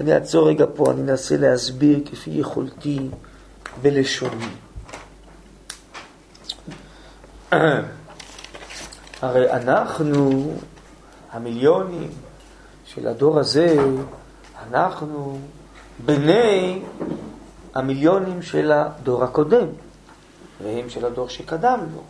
אני 0.00 0.14
אעצור 0.14 0.48
רגע 0.48 0.64
פה, 0.74 0.90
אני 0.90 1.00
אנסה 1.00 1.36
להסביר 1.36 2.00
כפי 2.04 2.30
יכולתי 2.30 3.08
בלשוני. 3.82 4.48
הרי 9.22 9.50
אנחנו, 9.52 10.50
המיליונים 11.32 12.10
של 12.84 13.08
הדור 13.08 13.38
הזה, 13.38 13.76
אנחנו 14.68 15.38
בני 16.04 16.82
המיליונים 17.74 18.42
של 18.42 18.72
הדור 18.72 19.24
הקודם, 19.24 19.66
והם 20.62 20.88
של 20.88 21.04
הדור 21.04 21.28
שקדם 21.28 21.80
לו. 21.94 22.02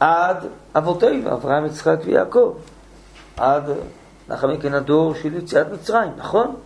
עד 0.00 0.36
אבותינו, 0.74 1.32
אברהם, 1.32 1.66
יצחק 1.66 1.96
ויעקב. 2.04 2.54
עד 3.36 3.70
לאחר 4.28 4.46
מכן 4.46 4.74
הדור 4.74 5.14
של 5.14 5.34
יציאת 5.34 5.66
מצרים, 5.72 6.10
נכון? 6.16 6.56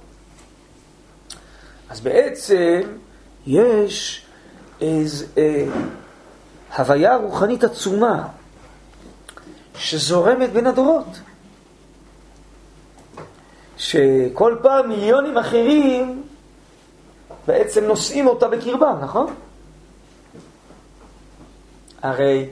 אז 1.90 2.00
בעצם 2.00 2.80
יש 3.46 4.26
איזו 4.80 5.26
אה, 5.38 5.64
הוויה 6.76 7.16
רוחנית 7.16 7.64
עצומה 7.64 8.28
שזורמת 9.76 10.52
בין 10.52 10.66
הדורות. 10.66 11.20
שכל 13.76 14.56
פעם 14.62 14.88
מיליונים 14.88 15.38
אחרים 15.38 16.22
בעצם 17.46 17.84
נושאים 17.84 18.26
אותה 18.26 18.48
בקרבם, 18.48 18.98
נכון? 19.02 19.34
הרי 22.02 22.48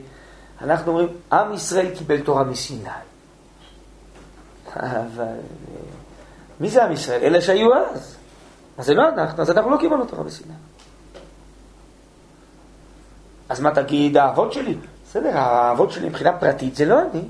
אנחנו 0.61 0.91
אומרים, 0.91 1.07
עם 1.31 1.53
ישראל 1.53 1.95
קיבל 1.95 2.21
תורה 2.21 2.43
מסיני. 2.43 2.89
אבל 4.75 5.35
מי 6.59 6.69
זה 6.69 6.83
עם 6.83 6.91
ישראל? 6.91 7.21
אלה 7.21 7.41
שהיו 7.41 7.75
אז. 7.75 8.15
אז 8.77 8.85
זה 8.85 8.93
לא 8.93 9.09
אנחנו, 9.09 9.41
אז 9.41 9.51
אנחנו 9.51 9.71
לא 9.71 9.77
קיבלנו 9.77 10.05
תורה 10.05 10.23
מסיני. 10.23 10.53
אז 13.49 13.59
מה 13.59 13.75
תגיד, 13.75 14.17
האבות 14.17 14.53
שלי? 14.53 14.77
בסדר, 15.05 15.37
האבות 15.37 15.91
שלי 15.91 16.09
מבחינה 16.09 16.37
פרטית 16.37 16.75
זה 16.75 16.85
לא 16.85 17.01
אני. 17.01 17.23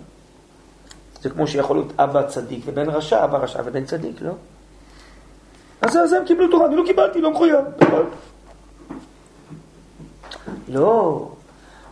זה 1.21 1.29
כמו 1.29 1.47
שיכול 1.47 1.77
להיות 1.77 1.99
אבא 1.99 2.27
צדיק 2.27 2.63
ובן 2.65 2.89
רשע, 2.89 3.23
אבא 3.23 3.37
רשע 3.37 3.61
ובן 3.65 3.85
צדיק, 3.85 4.21
לא? 4.21 4.31
אז 5.81 5.91
זה 5.91 6.17
הם 6.17 6.25
קיבלו 6.25 6.47
תורה, 6.47 6.65
אני 6.65 6.75
לא 6.75 6.83
קיבלתי, 6.85 7.21
לא 7.21 7.31
מחויב. 7.31 7.65
לא, 10.67 11.27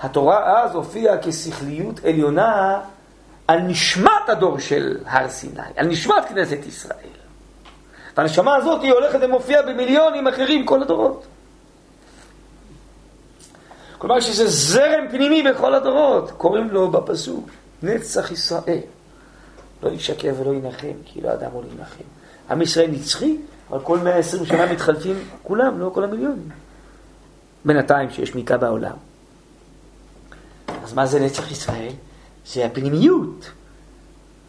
התורה 0.02 0.64
אז 0.64 0.76
הופיעה 0.76 1.18
כשכליות 1.22 2.06
עליונה 2.06 2.82
על 3.50 3.60
נשמת 3.62 4.30
הדור 4.30 4.60
של 4.60 4.98
הר 5.06 5.30
סיני, 5.30 5.62
על 5.76 5.88
נשמת 5.88 6.26
כנסת 6.30 6.58
ישראל. 6.68 7.10
והנשמה 8.18 8.56
הזאת 8.56 8.82
היא 8.82 8.92
הולכת 8.92 9.20
ומופיעה 9.22 9.62
במיליונים 9.62 10.28
אחרים 10.28 10.66
כל 10.66 10.82
הדורות. 10.82 11.26
כלומר 13.98 14.20
שזה 14.20 14.48
זרם 14.48 15.08
פנימי 15.12 15.44
בכל 15.44 15.76
הדורות, 15.76 16.32
קוראים 16.32 16.70
לו 16.70 16.92
בפסוק 16.92 17.50
נצח 17.84 18.32
ישראל. 18.32 18.80
לא 19.84 19.90
ישקר 19.90 20.34
ולא 20.40 20.54
ינחם, 20.54 20.94
כי 21.06 21.22
לא 21.22 21.34
אדם 21.34 21.52
הוא 21.52 21.64
להנחם. 21.70 22.04
עם 22.50 22.62
ישראל 22.62 22.92
נצחי, 22.92 23.38
אבל 23.70 23.80
כל 23.80 23.98
120 23.98 24.46
שנה 24.46 24.72
מתחלפים 24.72 25.16
כולם, 25.44 25.80
לא 25.80 25.92
כל 25.94 26.04
המיליונים. 26.04 26.50
בינתיים 27.66 28.10
שיש 28.10 28.36
מיתה 28.36 28.58
בעולם. 28.58 28.96
אז 30.84 30.94
מה 30.94 31.06
זה 31.06 31.20
נצח 31.20 31.52
ישראל? 31.52 31.92
זה 32.54 32.66
הפנימיות. 32.66 33.52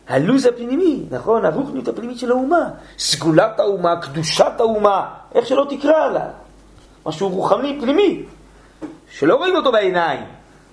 הלוז 0.08 0.46
הפנימי, 0.46 1.04
נכון? 1.10 1.44
הרוחניות 1.44 1.88
הפנימית 1.88 2.18
של 2.18 2.30
האומה. 2.30 2.68
סגולת 2.98 3.60
האומה, 3.60 4.00
קדושת 4.00 4.52
האומה, 4.58 5.08
איך 5.34 5.46
שלא 5.46 5.66
תקרא 5.70 6.08
לה. 6.08 6.30
משהו 7.06 7.28
רוחני 7.28 7.78
פנימי, 7.80 8.22
שלא 9.10 9.36
רואים 9.36 9.56
אותו 9.56 9.72
בעיניים. 9.72 10.24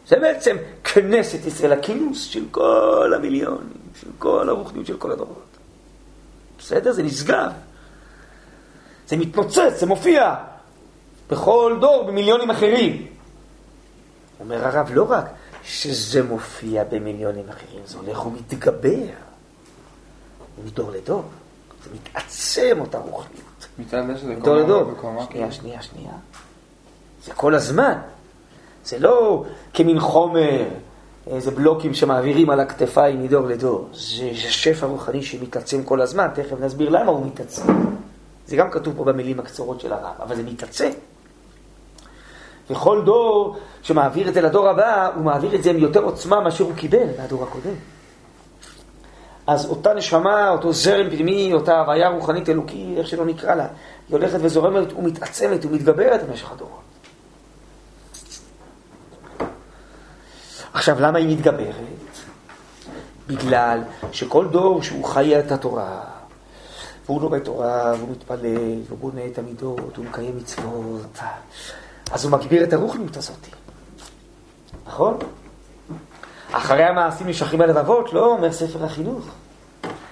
זה 0.07 0.15
בעצם 0.19 0.55
כנסת 0.83 1.45
ישראל, 1.45 1.71
הכינוס 1.71 2.23
של 2.23 2.43
כל 2.51 3.13
המיליונים, 3.15 3.77
של 4.01 4.07
כל 4.17 4.49
הרוחניות 4.49 4.85
של 4.85 4.97
כל 4.97 5.11
הדורות. 5.11 5.57
בסדר? 6.59 6.91
זה 6.91 7.03
נשגב. 7.03 7.51
זה 9.07 9.17
מתנוצץ, 9.17 9.79
זה 9.79 9.85
מופיע 9.85 10.35
בכל 11.29 11.77
דור, 11.81 12.03
במיליונים 12.03 12.49
אחרים. 12.49 13.07
אומר 14.39 14.67
הרב, 14.67 14.89
לא 14.93 15.05
רק 15.09 15.25
שזה 15.67 16.23
מופיע 16.23 16.83
במיליונים 16.83 17.49
אחרים, 17.49 17.81
זה 17.85 17.97
הולך 17.97 18.25
ומתגבר 18.25 19.05
מדור 20.65 20.91
לדור. 20.91 21.23
זה 21.83 21.89
מתעצם 21.93 22.77
אותה 22.79 22.97
רוחניות. 22.97 23.67
מצד 23.79 24.03
זה 24.07 24.17
שזה 24.17 24.35
מדור 24.35 24.55
לדור. 24.55 24.91
שנייה, 25.29 25.51
שנייה, 25.51 25.81
שנייה. 25.81 26.11
זה 27.25 27.33
כל 27.33 27.55
הזמן. 27.55 27.93
זה 28.85 28.99
לא 28.99 29.43
כמין 29.73 29.99
חומר, 29.99 30.63
איזה 31.27 31.51
בלוקים 31.51 31.93
שמעבירים 31.93 32.49
על 32.49 32.59
הכתפיים 32.59 33.23
מדור 33.23 33.47
לדור. 33.47 33.89
זה 33.93 34.33
שפע 34.33 34.85
רוחני 34.85 35.23
שמתעצם 35.23 35.83
כל 35.83 36.01
הזמן, 36.01 36.27
תכף 36.33 36.59
נסביר 36.59 36.89
למה 36.89 37.11
הוא 37.11 37.25
מתעצם. 37.25 37.63
זה 38.47 38.55
גם 38.55 38.71
כתוב 38.71 38.93
פה 38.97 39.03
במילים 39.03 39.39
הקצרות 39.39 39.81
של 39.81 39.93
הרב, 39.93 40.15
אבל 40.19 40.35
זה 40.35 40.43
מתעצם. 40.43 40.89
וכל 42.69 43.01
דור 43.05 43.57
שמעביר 43.81 44.29
את 44.29 44.33
זה 44.33 44.41
לדור 44.41 44.69
הבא, 44.69 45.09
הוא 45.15 45.23
מעביר 45.23 45.55
את 45.55 45.63
זה 45.63 45.69
עם 45.69 45.77
יותר 45.77 46.03
עוצמה 46.03 46.41
מאשר 46.41 46.63
הוא 46.63 46.75
קיבל 46.75 47.07
מהדור 47.17 47.43
הקודם. 47.43 47.75
אז 49.47 49.65
אותה 49.69 49.93
נשמה, 49.93 50.49
אותו 50.49 50.73
זרם 50.73 51.09
פנימי, 51.09 51.53
אותה 51.53 51.79
הוויה 51.79 52.09
רוחנית 52.09 52.49
אלוקי, 52.49 52.93
איך 52.97 53.07
שלא 53.07 53.25
נקרא 53.25 53.55
לה, 53.55 53.67
היא 54.09 54.17
הולכת 54.17 54.37
וזורמת 54.41 54.93
ומתעצמת 54.93 55.65
ומתגברת 55.65 56.23
במשך 56.23 56.51
הדורות. 56.51 56.81
עכשיו, 60.73 61.01
למה 61.01 61.17
היא 61.17 61.37
מתגברת? 61.37 61.75
בגלל 63.27 63.79
שכל 64.11 64.47
דור 64.47 64.83
שהוא 64.83 65.05
חי 65.05 65.39
את 65.39 65.51
התורה, 65.51 66.01
והוא 67.05 67.21
לומד 67.21 67.39
תורה, 67.39 67.93
והוא 67.97 68.11
מתפלל, 68.11 68.81
והוא 68.87 68.99
בונה 68.99 69.21
את 69.25 69.39
המידות, 69.39 69.97
והוא 69.97 70.05
מקיים 70.05 70.37
מצוות, 70.37 71.19
אז 72.11 72.25
הוא 72.25 72.31
מגביר 72.31 72.63
את 72.63 72.73
הרוחניות 72.73 73.17
הזאת. 73.17 73.47
נכון? 74.87 75.17
אחרי 76.51 76.83
המעשים 76.83 77.27
נשארים 77.27 77.61
הלבבות, 77.61 78.13
לא 78.13 78.25
אומר 78.25 78.51
ספר 78.51 78.85
החינוך. 78.85 79.25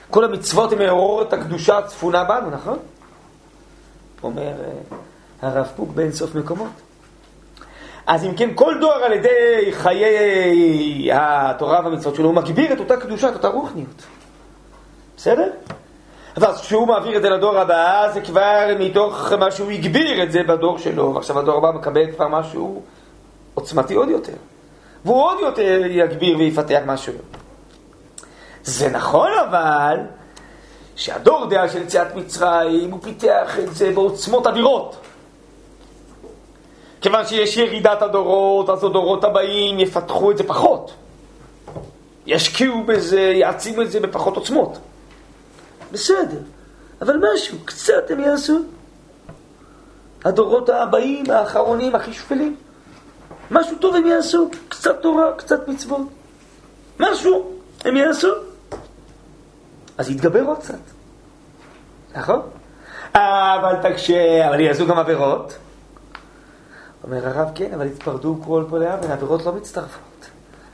כל 0.10 0.26
המצוות 0.26 0.72
הן 0.72 0.78
מעוררות 0.78 1.34
הקדושה 1.34 1.78
הצפונה 1.78 2.24
בנו, 2.24 2.50
נכון? 2.50 2.78
אומר 4.24 4.42
אה, 4.42 4.98
הרב 5.42 5.68
קוק 5.76 5.90
באינסוף 5.90 6.36
מקומות. 6.36 6.72
אז 8.08 8.24
אם 8.24 8.36
כן, 8.36 8.50
כל 8.56 8.74
דור 8.82 8.94
על 8.94 9.14
ידי 9.14 9.72
חיי 9.72 11.12
התורה 11.14 11.80
והמצוות 11.84 12.16
שלו, 12.16 12.26
הוא 12.26 12.36
מגביר 12.36 12.74
את 12.74 12.80
אותה 12.80 12.98
קדושה, 12.98 13.30
את 13.30 13.34
אותה 13.34 13.48
רוחניות. 13.48 14.04
בסדר? 15.18 15.52
ואז 16.38 16.62
כשהוא 16.62 16.88
מעביר 16.88 17.18
את 17.18 17.22
זה 17.22 17.30
לדור 17.30 17.58
הבא, 17.58 18.10
זה 18.14 18.22
כבר 18.22 18.68
מתוך 18.80 19.32
מה 19.32 19.52
שהוא 19.52 19.72
הגביר 19.72 20.24
את 20.24 20.32
זה 20.32 20.44
בדור 20.44 20.78
שלו, 20.78 21.16
ועכשיו 21.16 21.40
הדור 21.40 21.58
הבא 21.58 21.72
מקבל 21.72 22.12
כבר 22.12 22.28
משהו 22.28 22.82
עוצמתי 23.54 23.94
עוד 23.94 24.10
יותר. 24.10 24.34
והוא 25.06 25.24
עוד 25.24 25.38
יותר 25.40 25.82
יגביר 25.90 26.38
ויפתח 26.38 26.80
משהו. 26.86 27.14
זה 28.64 28.90
נכון 28.90 29.30
אבל, 29.50 29.98
שהדור 30.96 31.46
דעה 31.46 31.70
של 31.70 31.82
יציאת 31.82 32.16
מצרים, 32.16 32.92
הוא 32.92 33.00
פיתח 33.02 33.60
את 33.60 33.76
זה 33.76 33.92
בעוצמות 33.92 34.48
אדירות. 34.48 34.96
כיוון 37.02 37.26
שיש 37.26 37.58
ירידת 37.58 38.02
הדורות, 38.02 38.70
אז 38.70 38.84
הדורות 38.84 39.24
הבאים 39.24 39.80
יפתחו 39.80 40.32
את 40.32 40.38
זה 40.38 40.44
פחות. 40.44 40.94
ישקיעו 42.26 42.84
בזה, 42.84 43.22
יעצימו 43.22 43.82
את 43.82 43.92
זה 43.92 44.00
בפחות 44.00 44.36
עוצמות. 44.36 44.78
בסדר, 45.92 46.40
אבל 47.02 47.20
משהו, 47.34 47.58
קצת 47.66 48.12
הם 48.12 48.20
יעשו. 48.20 48.60
הדורות 50.26 50.70
הבאים, 50.70 51.32
האחרונים, 51.32 51.96
הכי 51.96 52.14
שפלים. 52.14 52.56
משהו 53.52 53.78
טוב 53.78 53.96
הם 53.96 54.06
יעשו, 54.06 54.50
קצת 54.70 55.02
תורה, 55.02 55.32
קצת 55.38 55.68
מצוות. 55.68 56.02
משהו 57.00 57.52
הם 57.86 57.98
יעשו. 57.98 58.32
אז 59.98 60.10
יתגבר 60.10 60.42
עוד 60.42 60.58
קצת. 60.58 60.80
נכון? 62.16 62.42
אבל 63.12 63.76
תקשה, 63.82 64.50
אבל 64.50 64.60
יעשו 64.60 64.88
גם 64.88 64.98
עבירות. 64.98 65.58
אומר 67.04 67.28
הרב, 67.28 67.50
כן, 67.56 67.74
אבל 67.74 67.88
התפרדו 67.88 68.38
כל 68.46 68.64
פועלי 68.70 68.88
עוול, 68.88 69.12
עבירות 69.12 69.46
לא 69.46 69.54
מצטרפות. 69.54 70.26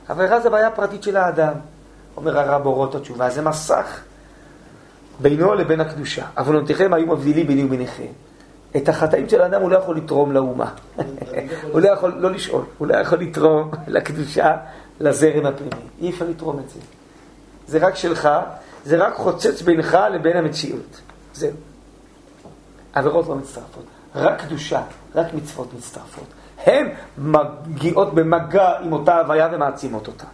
עבירה 0.08 0.40
זה 0.40 0.50
בעיה 0.50 0.70
פרטית 0.70 1.02
של 1.02 1.16
האדם. 1.16 1.52
אומר 2.16 2.38
הרב 2.38 2.66
אורות 2.66 2.94
התשובה, 2.94 3.30
זה 3.30 3.42
מסך 3.42 4.00
בינו 5.22 5.54
לבין 5.54 5.80
הקדושה. 5.80 6.26
עוונותיכם 6.36 6.92
היו 6.92 7.06
מבדילים 7.06 7.46
ביני 7.46 7.64
וביניכם. 7.64 8.06
את 8.76 8.88
החטאים 8.88 9.28
של 9.28 9.40
האדם 9.42 9.62
הוא 9.62 9.70
לא 9.70 9.78
יכול 9.78 9.96
לתרום 9.96 10.32
לאומה. 10.32 10.74
הוא 11.72 11.80
לא 11.80 11.88
יכול, 11.88 12.14
לא 12.18 12.30
לשאול, 12.30 12.64
הוא 12.78 12.88
לא 12.88 12.96
יכול 12.96 13.18
לתרום 13.18 13.70
לקדושה, 13.88 14.56
לזרם 15.00 15.46
הפנימי. 15.46 15.86
אי 16.00 16.10
אפשר 16.10 16.28
לתרום 16.28 16.58
את 16.58 16.68
זה. 16.70 16.80
זה 17.66 17.78
רק 17.86 17.96
שלך, 17.96 18.28
זה 18.84 18.96
רק 19.06 19.14
חוצץ 19.14 19.62
בינך 19.62 19.98
לבין 20.12 20.36
המציאות. 20.36 21.00
זהו. 21.34 21.56
עבירות 22.92 23.28
לא 23.28 23.34
מצטרפות. 23.34 23.84
רק 24.14 24.40
קדושה, 24.40 24.82
רק 25.14 25.34
מצוות 25.34 25.74
מצטרפות. 25.74 26.26
הן 26.66 26.88
מגיעות 27.18 28.14
במגע 28.14 28.78
עם 28.78 28.92
אותה 28.92 29.18
הוויה 29.18 29.48
ומעצימות 29.52 30.06
אותה. 30.06 30.26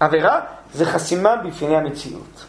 עבירה 0.00 0.40
זה 0.74 0.84
חסימה 0.84 1.36
בפני 1.36 1.76
המציאות. 1.76 2.44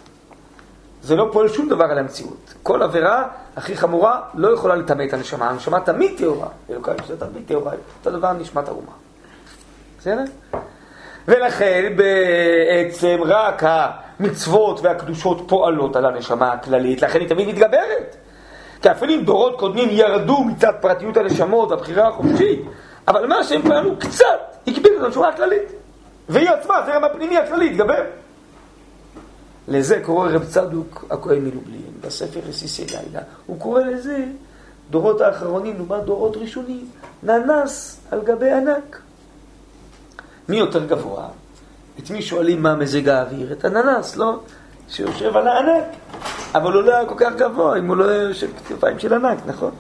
זה 1.06 1.16
לא 1.16 1.30
פועל 1.32 1.48
שום 1.48 1.70
דבר 1.70 1.86
על 1.86 1.98
המציאות. 1.98 2.54
כל 2.64 2.84
עבירה 2.84 3.28
הכי 3.56 3.78
חמורה 3.78 4.22
לא 4.34 4.54
יכולה 4.54 4.76
לטמא 4.76 5.04
את 5.04 5.14
הנשמה. 5.14 5.50
הנשמה 5.50 5.80
תמיד 5.80 6.18
טהורה. 6.18 6.48
אלוקיי 6.70 6.96
זה 7.08 7.20
תמיד 7.20 7.44
טהורה. 7.48 7.72
אותו 8.00 8.18
דבר 8.18 8.34
נשמת 8.34 8.68
האומה. 8.68 8.92
בסדר? 10.00 10.24
ולכן 11.28 11.94
בעצם 11.96 13.18
רק 13.26 13.64
המצוות 13.66 14.80
והקדושות 14.82 15.42
פועלות 15.48 15.96
על 15.96 16.06
הנשמה 16.06 16.52
הכללית, 16.52 17.02
לכן 17.02 17.20
היא 17.20 17.30
תמיד 17.30 17.48
מתגברת. 17.48 18.16
כי 18.82 18.92
אפילו 18.92 19.14
אם 19.14 19.24
דורות 19.24 19.60
קודמים 19.60 19.90
ירדו 19.92 20.44
מצד 20.44 20.74
פרטיות 20.82 21.18
הנשמות 21.18 21.72
והבחירה 21.72 22.08
החופשית, 22.08 22.62
אבל 23.08 23.28
מה 23.28 23.44
שהם 23.44 23.62
פעלו 23.62 24.00
קצת 24.00 24.58
הגביר 24.68 24.94
את 24.98 25.04
הנשמה 25.04 25.28
הכללית. 25.28 25.72
והיא 26.30 26.50
עצמה, 26.50 26.78
הזרם 26.78 27.04
הפנימי 27.04 27.38
הכללי, 27.38 27.70
התגבר. 27.70 28.04
לזה 29.68 30.02
קורא 30.06 30.30
רב 30.30 30.44
צדוק 30.44 31.06
הכהן 31.10 31.42
מלובלין, 31.42 31.92
בספר 32.02 32.40
רסיסי 32.48 32.86
לילה. 32.86 33.22
הוא 33.46 33.60
קורא 33.60 33.82
לזה 33.82 34.26
דורות 34.90 35.22
האחרונים 35.22 35.76
לעומת 35.78 36.04
דורות 36.04 36.38
ראשונים, 36.38 36.88
ננס 37.24 38.00
על 38.12 38.22
גבי 38.22 38.52
ענק. 38.52 39.00
מי 40.50 40.58
יותר 40.58 40.86
גבוה? 40.86 41.28
את 42.00 42.10
מי 42.10 42.22
שואלים 42.22 42.64
מה 42.64 42.76
מזג 42.76 43.10
האוויר? 43.10 43.52
את 43.52 43.66
הננס, 43.66 44.16
לא? 44.16 44.40
שיושב 44.90 45.38
על 45.38 45.48
הענק, 45.48 45.86
אבל 46.54 46.74
הוא 46.74 46.84
לא 46.84 46.96
היה 46.96 47.06
כל 47.06 47.16
כך 47.18 47.34
גבוה 47.38 47.78
אם 47.78 47.88
הוא 47.88 47.98
לא 47.98 48.04
יושב 48.04 48.48
כתפיים 48.68 49.00
של 49.00 49.14
ענק, 49.14 49.40
נכון? 49.46 49.72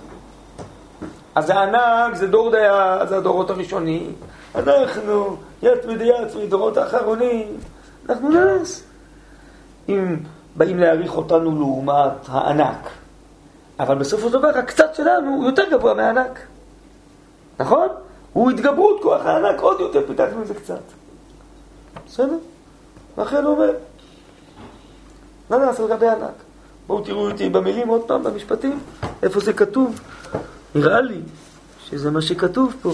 אז 1.35 1.49
הענק 1.49 2.15
זה 2.15 2.27
דור 2.27 2.51
דעה, 2.51 3.05
זה 3.05 3.17
הדורות 3.17 3.49
הראשונים. 3.49 4.13
אנחנו, 4.55 5.37
יד 5.63 5.77
ודיית 5.87 6.35
ודורות 6.35 6.77
האחרונים, 6.77 7.57
אנחנו 8.09 8.29
נס. 8.29 8.83
אם 9.89 10.15
באים 10.55 10.79
להעריך 10.79 11.17
אותנו 11.17 11.59
לעומת 11.59 12.13
הענק, 12.27 12.89
אבל 13.79 13.95
בסופו 13.95 14.27
של 14.27 14.33
דבר 14.33 14.47
הקצת 14.47 14.95
שלנו 14.95 15.35
הוא 15.35 15.45
יותר 15.45 15.63
גבוה 15.71 15.93
מהענק, 15.93 16.39
נכון? 17.59 17.87
הוא 18.33 18.51
התגברות 18.51 19.01
כוח 19.01 19.25
הענק 19.25 19.59
עוד 19.59 19.79
יותר, 19.79 20.07
פיתחנו 20.07 20.41
את 20.41 20.47
זה 20.47 20.53
קצת. 20.53 20.81
בסדר? 22.07 22.37
לכן 23.17 23.43
הוא 23.43 23.53
אומר, 23.53 23.71
מה 25.49 25.57
נעשה 25.57 25.83
לגבי 25.83 26.07
ענק? 26.07 26.33
בואו 26.87 27.03
תראו 27.03 27.29
אותי 27.29 27.49
במילים 27.49 27.87
עוד 27.87 28.01
פעם, 28.07 28.23
במשפטים, 28.23 28.79
איפה 29.23 29.39
זה 29.39 29.53
כתוב. 29.53 29.99
נראה 30.75 31.01
לי 31.01 31.21
שזה 31.85 32.11
מה 32.11 32.21
שכתוב 32.21 32.75
פה. 32.81 32.91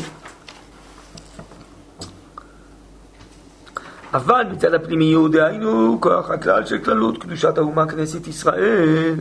אבל 4.13 4.45
מצד 4.51 4.73
הפנימיות, 4.73 5.31
דהיינו 5.31 5.97
כוח 6.01 6.29
הכלל 6.29 6.65
של 6.65 6.77
כללות 6.77 7.17
קדושת 7.17 7.57
האומה 7.57 7.87
כנסת 7.87 8.27
ישראל, 8.27 9.15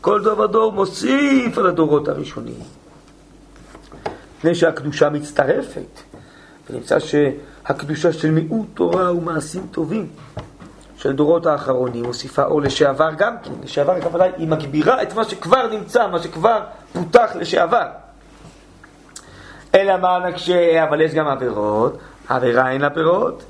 כל 0.00 0.22
דור 0.22 0.40
ודור 0.40 0.72
מוסיף 0.72 1.58
על 1.58 1.66
הדורות 1.66 2.08
הראשונים. 2.08 2.60
מפני 4.38 4.54
שהקדושה 4.54 5.10
מצטרפת, 5.10 6.00
ונמצא 6.70 6.98
שהקדושה 6.98 8.12
של 8.12 8.30
מיעוט 8.30 8.66
תורה 8.74 9.12
ומעשים 9.12 9.66
טובים 9.70 10.08
של 10.96 11.12
דורות 11.12 11.46
האחרונים 11.46 12.04
מוסיפה 12.04 12.44
אור 12.44 12.62
לשעבר 12.62 13.10
גם 13.18 13.34
כן, 13.42 13.50
לשעבר 13.64 13.92
הכוונה 13.92 14.24
היא 14.36 14.48
מגבירה 14.48 15.02
את 15.02 15.14
מה 15.14 15.24
שכבר 15.24 15.66
נמצא, 15.66 16.08
מה 16.08 16.18
שכבר 16.18 16.60
פותח 16.92 17.30
לשעבר. 17.34 17.86
אלא 19.74 19.96
מה 19.96 20.18
נקשה, 20.28 20.84
אבל 20.84 21.00
יש 21.00 21.14
גם 21.14 21.26
עבירות, 21.26 21.98
עבירה 22.28 22.70
אין 22.70 22.80
לה 22.80 22.90
פירות, 22.90 23.42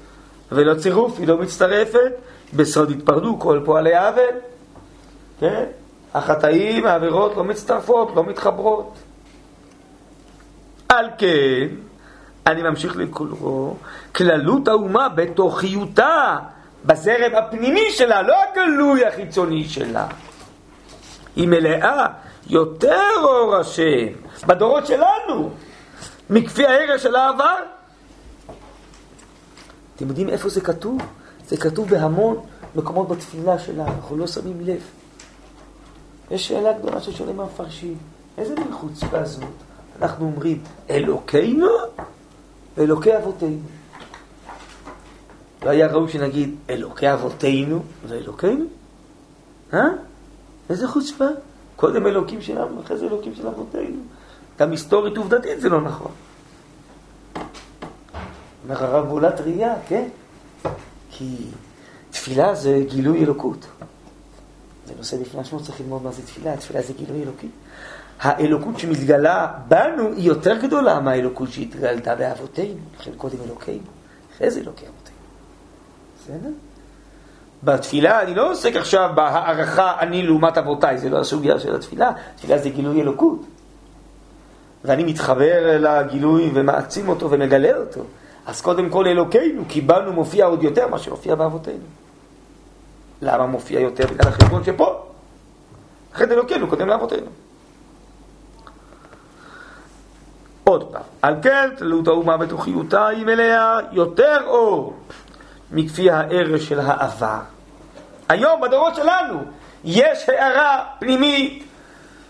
ולא 0.52 0.74
צירוף, 0.74 1.18
היא 1.18 1.28
לא 1.28 1.38
מצטרפת, 1.38 2.12
בסוד 2.54 2.90
התפרדו 2.90 3.38
כל 3.38 3.60
פועלי 3.64 3.96
עוול, 3.96 4.34
כן? 5.40 5.64
החטאים, 6.14 6.86
העבירות 6.86 7.36
לא 7.36 7.44
מצטרפות, 7.44 8.12
לא 8.16 8.24
מתחברות. 8.24 8.94
על 10.88 11.06
כן, 11.18 11.66
אני 12.46 12.62
ממשיך 12.62 12.96
לקרוא, 12.96 13.74
כללות 14.14 14.68
האומה 14.68 15.08
בתוכיותה, 15.08 16.36
בזרם 16.84 17.34
הפנימי 17.34 17.90
שלה, 17.90 18.22
לא 18.22 18.34
הגלוי 18.42 19.06
החיצוני 19.06 19.64
שלה. 19.64 20.06
היא 21.36 21.48
מלאה 21.48 22.06
יותר 22.46 23.10
אור 23.22 23.56
השם, 23.56 24.06
בדורות 24.46 24.86
שלנו, 24.86 25.50
מכפי 26.30 26.66
הערך 26.66 27.00
של 27.00 27.16
העבר. 27.16 27.75
אתם 29.96 30.08
יודעים 30.08 30.28
איפה 30.28 30.48
זה 30.48 30.60
כתוב? 30.60 31.02
זה 31.48 31.56
כתוב 31.56 31.88
בהמון 31.88 32.40
מקומות 32.74 33.08
בתפילה 33.08 33.58
שלנו, 33.58 33.86
אנחנו 33.86 34.16
לא 34.16 34.26
שמים 34.26 34.60
לב. 34.60 34.80
יש 36.30 36.48
שאלה 36.48 36.72
גדולה 36.72 37.00
ששואלים 37.00 37.40
המפרשים, 37.40 37.96
איזה 38.38 38.54
מין 38.54 38.72
חוצפה 38.72 39.24
זאת? 39.24 39.44
אנחנו 40.02 40.26
אומרים, 40.26 40.62
אלוקינו, 40.90 41.68
אלוקי 42.78 43.16
אבותינו. 43.16 43.58
לא 45.64 45.70
היה 45.70 45.86
ראוי 45.86 46.12
שנגיד 46.12 46.54
אלוקי 46.70 47.12
אבותינו 47.12 47.82
ואלוקינו? 48.06 48.64
אה? 49.74 49.88
איזה 50.70 50.88
חוצפה? 50.88 51.24
קודם 51.76 52.06
אלוקים 52.06 52.42
שלנו, 52.42 52.80
אחרי 52.80 52.96
זה 52.96 53.06
אלוקים 53.06 53.34
של 53.34 53.46
אבותינו. 53.46 54.00
גם 54.58 54.70
היסטורית 54.70 55.16
עובדתית 55.16 55.60
זה 55.60 55.68
לא 55.68 55.80
נכון. 55.80 56.12
אומר 58.68 58.84
הרב 58.84 59.08
בולת 59.08 59.40
ראייה, 59.40 59.74
כן? 59.88 60.08
כי 61.10 61.36
תפילה 62.10 62.54
זה 62.54 62.82
גילוי 62.88 63.24
אלוקות. 63.24 63.66
זה 64.86 64.92
נושא 64.96 65.16
בפני 65.16 65.40
עצמו, 65.40 65.62
צריך 65.62 65.80
ללמוד 65.80 66.02
מה 66.02 66.12
זה 66.12 66.22
תפילה, 66.22 66.56
תפילה 66.56 66.82
זה 66.82 66.92
גילוי 66.92 67.22
אלוקי. 67.22 67.48
האלוקות 68.20 68.78
שמתגלה 68.78 69.46
בנו 69.68 70.12
היא 70.12 70.26
יותר 70.26 70.58
גדולה 70.58 71.00
מהאלוקות 71.00 71.52
שהתגלתה 71.52 72.14
באבותינו, 72.14 72.80
לכן 73.00 73.10
קודם 73.16 73.36
אלוקינו, 73.44 73.86
אחרי 74.36 74.50
זה 74.50 74.60
אלוקי 74.60 74.84
אבותינו. 74.86 75.16
בסדר? 76.20 76.50
בתפילה 77.62 78.22
אני 78.22 78.34
לא 78.34 78.50
עוסק 78.50 78.76
עכשיו 78.76 79.10
בהערכה 79.14 80.00
אני 80.00 80.22
לעומת 80.22 80.58
אבותיי, 80.58 80.98
זה 80.98 81.08
לא 81.08 81.20
הסוגיה 81.20 81.60
של 81.60 81.74
התפילה, 81.74 82.10
תפילה 82.36 82.58
זה 82.58 82.68
גילוי 82.68 83.02
אלוקות. 83.02 83.40
ואני 84.84 85.04
מתחבר 85.04 85.78
לגילוי 85.80 86.50
ומעצים 86.54 87.08
אותו 87.08 87.30
ומגלה 87.30 87.76
אותו. 87.76 88.00
אז 88.46 88.60
קודם 88.60 88.90
כל 88.90 89.06
אלוקינו, 89.06 89.62
כי 89.68 89.80
בנו 89.80 90.12
מופיע 90.12 90.46
עוד 90.46 90.62
יותר 90.62 90.88
מה 90.88 90.98
שמופיע 90.98 91.34
באבותינו. 91.34 91.84
למה 93.22 93.46
מופיע 93.46 93.80
יותר? 93.80 94.06
בגלל 94.06 94.28
החשבון 94.28 94.64
שפה. 94.64 95.02
לכן 96.14 96.32
אלוקינו 96.32 96.68
קודם 96.68 96.88
לאבותינו. 96.88 97.26
עוד 100.64 100.92
פעם, 100.92 101.02
על 101.22 101.34
כן 101.42 101.70
תלות 101.76 102.08
האומה 102.08 102.36
בתוכיותה 102.36 103.06
היא 103.06 103.26
מלאה 103.26 103.76
יותר 103.92 104.38
אור 104.46 104.96
מכפי 105.70 106.10
הערש 106.10 106.68
של 106.68 106.80
העבר. 106.80 107.40
היום 108.28 108.60
בדורות 108.60 108.94
שלנו 108.94 109.38
יש 109.84 110.28
הערה 110.28 110.84
פנימית 110.98 111.64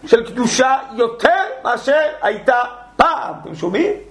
של 0.07 0.27
קדושה 0.27 0.77
יותר 0.97 1.43
מאשר 1.65 2.01
הייתה 2.23 2.63
פעם. 2.97 3.35
אתם 3.43 3.55
שומעים? 3.55 4.06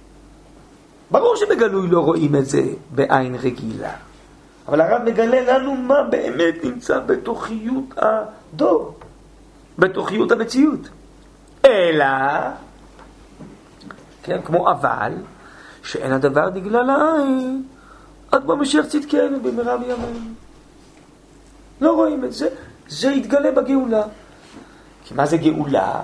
ברור 1.10 1.36
שבגלוי 1.36 1.88
לא 1.88 2.00
רואים 2.00 2.36
את 2.36 2.46
זה 2.46 2.62
בעין 2.90 3.34
רגילה. 3.34 3.92
אבל 4.68 4.80
הרב 4.80 5.02
מגלה 5.04 5.58
לנו 5.58 5.74
מה 5.74 6.02
באמת 6.02 6.54
נמצא 6.64 7.00
בתוכיות 7.00 7.94
הדור, 7.96 8.94
בתוכיות 9.78 10.32
המציאות. 10.32 10.88
אלא, 11.64 12.06
כן, 14.22 14.40
כמו 14.44 14.70
אבל, 14.70 15.12
שאין 15.82 16.12
הדבר 16.12 16.50
נגלה 16.50 16.82
לעין, 16.82 17.62
עד 18.32 18.46
במשיח 18.46 18.86
צדקנו 18.86 19.40
במהרה 19.42 19.76
בימינו. 19.76 20.30
לא 21.80 21.92
רואים 21.92 22.24
את 22.24 22.32
זה, 22.32 22.48
זה 22.88 23.10
יתגלה 23.10 23.52
בגאולה. 23.52 24.02
כי 25.04 25.14
מה 25.14 25.26
זה 25.26 25.36
גאולה? 25.36 26.00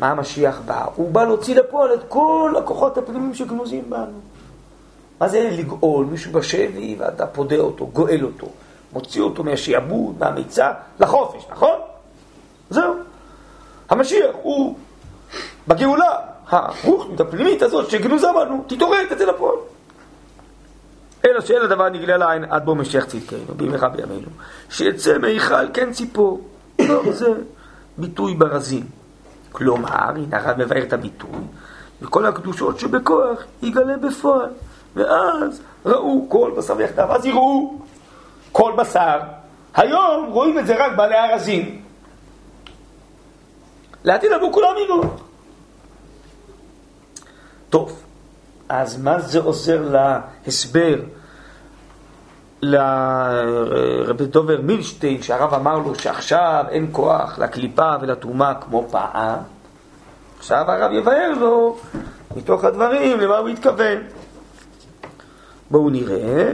מה 0.00 0.10
המשיח 0.10 0.60
בא? 0.66 0.86
הוא 0.96 1.10
בא 1.10 1.24
להוציא 1.24 1.54
לפועל 1.54 1.94
את 1.94 2.00
כל 2.08 2.54
הכוחות 2.58 2.98
הפנימיים 2.98 3.34
שגנוזים 3.34 3.90
בנו. 3.90 4.31
מה 5.22 5.28
זה 5.28 5.50
לגאול? 5.58 6.06
מישהו 6.06 6.32
בשבי 6.32 6.96
ואתה 6.98 7.26
פודה 7.26 7.56
אותו, 7.56 7.86
גואל 7.86 8.24
אותו, 8.24 8.46
מוציא 8.92 9.22
אותו 9.22 9.44
מהשעבוד, 9.44 10.14
מהמיצה, 10.18 10.72
לחופש, 11.00 11.44
נכון? 11.50 11.78
זהו. 12.70 12.94
המשיח 13.88 14.36
הוא 14.42 14.76
בגאולה, 15.68 16.16
הרוחנית 16.48 17.20
הפנימית 17.20 17.62
הזאת 17.62 17.90
שגנוזה 17.90 18.26
בנו, 18.34 18.64
תתעורר, 18.66 18.98
תצא 19.10 19.24
לפועל. 19.24 19.56
אלא 21.24 21.40
שאין 21.40 21.62
הדבר 21.62 21.88
נגלה 21.88 22.16
לעין 22.16 22.44
עד 22.44 22.64
בו 22.64 22.74
משיח 22.74 23.04
צדקנו, 23.04 23.54
במהרה 23.56 23.88
בימינו. 23.88 24.28
שיצא 24.70 25.18
מיכל 25.18 25.72
כן 25.74 25.92
ציפור. 25.92 26.48
לא, 26.78 27.12
זה 27.12 27.32
ביטוי 27.98 28.34
ברזים. 28.34 28.86
כלומר, 29.52 29.88
הנה 29.92 30.36
הרב 30.36 30.64
מבאר 30.64 30.82
את 30.82 30.92
הביטוי, 30.92 31.40
וכל 32.02 32.26
הקדושות 32.26 32.78
שבכוח 32.78 33.44
יגלה 33.62 33.96
בפועל. 33.96 34.50
ואז 34.96 35.62
ראו 35.86 36.26
כל 36.28 36.52
בשר 36.56 36.74
ויחדיו, 36.76 37.12
אז 37.12 37.26
יראו 37.26 37.74
כל 38.52 38.72
בשר. 38.76 39.18
היום 39.74 40.26
רואים 40.32 40.58
את 40.58 40.66
זה 40.66 40.86
רק 40.86 40.96
בעלי 40.96 41.14
ארזים. 41.18 41.82
לעתיד 44.04 44.32
עבור 44.32 44.52
כולם 44.52 44.74
יראו. 44.84 45.02
טוב, 47.70 48.02
אז 48.68 49.02
מה 49.02 49.20
זה 49.20 49.40
עוזר 49.40 49.88
להסבר 50.46 51.00
לרבי 52.62 54.24
דובר 54.24 54.60
מילשטיין, 54.62 55.22
שהרב 55.22 55.54
אמר 55.54 55.78
לו 55.78 55.94
שעכשיו 55.94 56.64
אין 56.68 56.88
כוח 56.92 57.38
לקליפה 57.38 57.90
ולתרומה 58.00 58.54
כמו 58.54 58.86
פעם? 58.90 59.38
עכשיו 60.38 60.70
הרב 60.70 60.92
יבהר 60.92 61.32
לו 61.40 61.76
מתוך 62.36 62.64
הדברים 62.64 63.20
למה 63.20 63.38
הוא 63.38 63.48
התכוון. 63.48 63.98
בואו 65.72 65.90
נראה. 65.90 66.52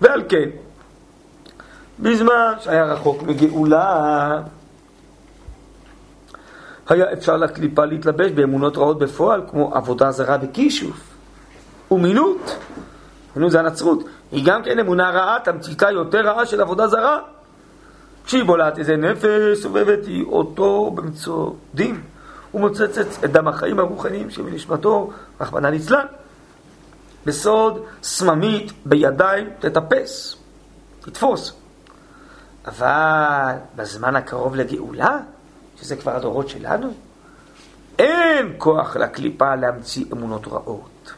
ועל 0.00 0.22
כן, 0.28 0.48
בזמן 1.98 2.52
שהיה 2.60 2.84
רחוק 2.84 3.22
מגאולה, 3.22 4.40
היה 6.88 7.12
אפשר 7.12 7.36
לקליפה 7.36 7.84
להתלבש 7.84 8.30
באמונות 8.30 8.76
רעות 8.76 8.98
בפועל, 8.98 9.42
כמו 9.50 9.74
עבודה 9.74 10.10
זרה 10.10 10.38
בכישוף, 10.38 11.00
ומינות, 11.90 12.56
מינות 13.36 13.50
זה 13.50 13.60
הנצרות, 13.60 14.04
היא 14.32 14.44
גם 14.46 14.62
כן 14.62 14.78
אמונה 14.78 15.10
רעה, 15.10 15.36
תמציתה 15.44 15.90
יותר 15.90 16.20
רעה 16.20 16.46
של 16.46 16.60
עבודה 16.60 16.86
זרה. 16.86 17.18
כשהיא 18.26 18.44
בולעת 18.44 18.78
איזה 18.78 18.96
נפש, 18.96 19.58
סובבת 19.62 20.06
היא 20.06 20.24
אותו 20.24 20.90
במצוא 20.90 21.50
דין, 21.74 22.00
ומוצצת 22.54 23.24
את 23.24 23.32
דם 23.32 23.48
החיים 23.48 23.78
הרוחניים 23.78 24.30
שבנשמתו, 24.30 25.10
רחמנא 25.40 25.66
ליצלן. 25.66 26.06
בסוד 27.26 27.84
סממית 28.02 28.72
בידיים 28.84 29.50
תטפס, 29.58 30.36
תתפוס. 31.00 31.52
אבל 32.66 33.52
בזמן 33.76 34.16
הקרוב 34.16 34.56
לגאולה, 34.56 35.18
שזה 35.80 35.96
כבר 35.96 36.16
הדורות 36.16 36.48
שלנו, 36.48 36.92
אין 37.98 38.52
כוח 38.58 38.96
לקליפה 38.96 39.54
להמציא 39.54 40.04
אמונות 40.12 40.48
רעות. 40.48 41.12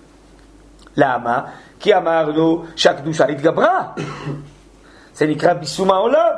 למה? 0.96 1.40
כי 1.80 1.96
אמרנו 1.96 2.64
שהקדושה 2.76 3.24
התגברה. 3.26 3.82
זה 5.14 5.26
נקרא 5.26 5.52
ביסום 5.52 5.90
העולם, 5.90 6.32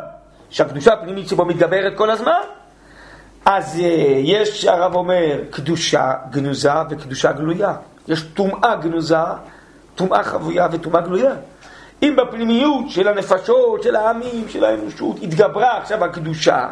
שהקדושה 0.51 0.93
הפנימית 0.93 1.29
שבו 1.29 1.45
מתגברת 1.45 1.97
כל 1.97 2.11
הזמן. 2.11 2.41
אז 3.45 3.81
אה, 3.81 4.21
יש, 4.23 4.65
הרב 4.65 4.95
אומר, 4.95 5.41
קדושה 5.51 6.13
גנוזה 6.31 6.73
וקדושה 6.91 7.33
גלויה. 7.33 7.75
יש 8.09 8.23
טומאה 8.23 8.77
גנוזה 8.77 9.17
טומאה 9.99 10.23
חבויה 10.23 10.69
וטומאה 10.73 11.01
גלויה. 11.01 11.33
אם 12.03 12.17
בפנימיות 12.17 12.91
של 12.91 13.09
הנפשות, 13.09 13.83
של 13.83 13.97
העמים, 13.97 14.49
של 14.49 14.65
האנושות, 14.65 15.17
התגברה 15.23 15.79
עכשיו 15.79 16.05
הקדושה 16.05 16.69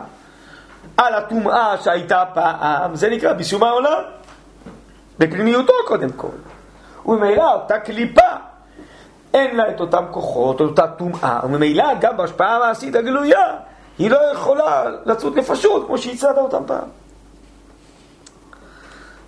על 0.96 1.14
הטומאה 1.14 1.76
שהייתה 1.78 2.24
פעם, 2.34 2.96
זה 2.96 3.08
נקרא 3.10 3.32
ביסום 3.32 3.62
העולם. 3.62 4.02
בפנימיותו 5.18 5.72
קודם 5.86 6.10
כל. 6.10 6.36
וממילא 7.06 7.52
אותה 7.52 7.78
קליפה, 7.78 8.30
אין 9.34 9.56
לה 9.56 9.70
את 9.70 9.80
אותם 9.80 10.04
כוחות, 10.10 10.60
אותה 10.60 10.86
טומאה, 10.86 11.40
וממילא 11.44 11.94
גם 12.00 12.16
בהשפעה 12.16 12.56
המעשית 12.56 12.94
הגלויה, 12.94 13.54
היא 13.98 14.10
לא 14.10 14.18
יכולה 14.32 14.84
לצוד 15.06 15.38
נפשות 15.38 15.86
כמו 15.86 15.98
שהצעת 15.98 16.38
אותם 16.38 16.62
פעם. 16.66 16.88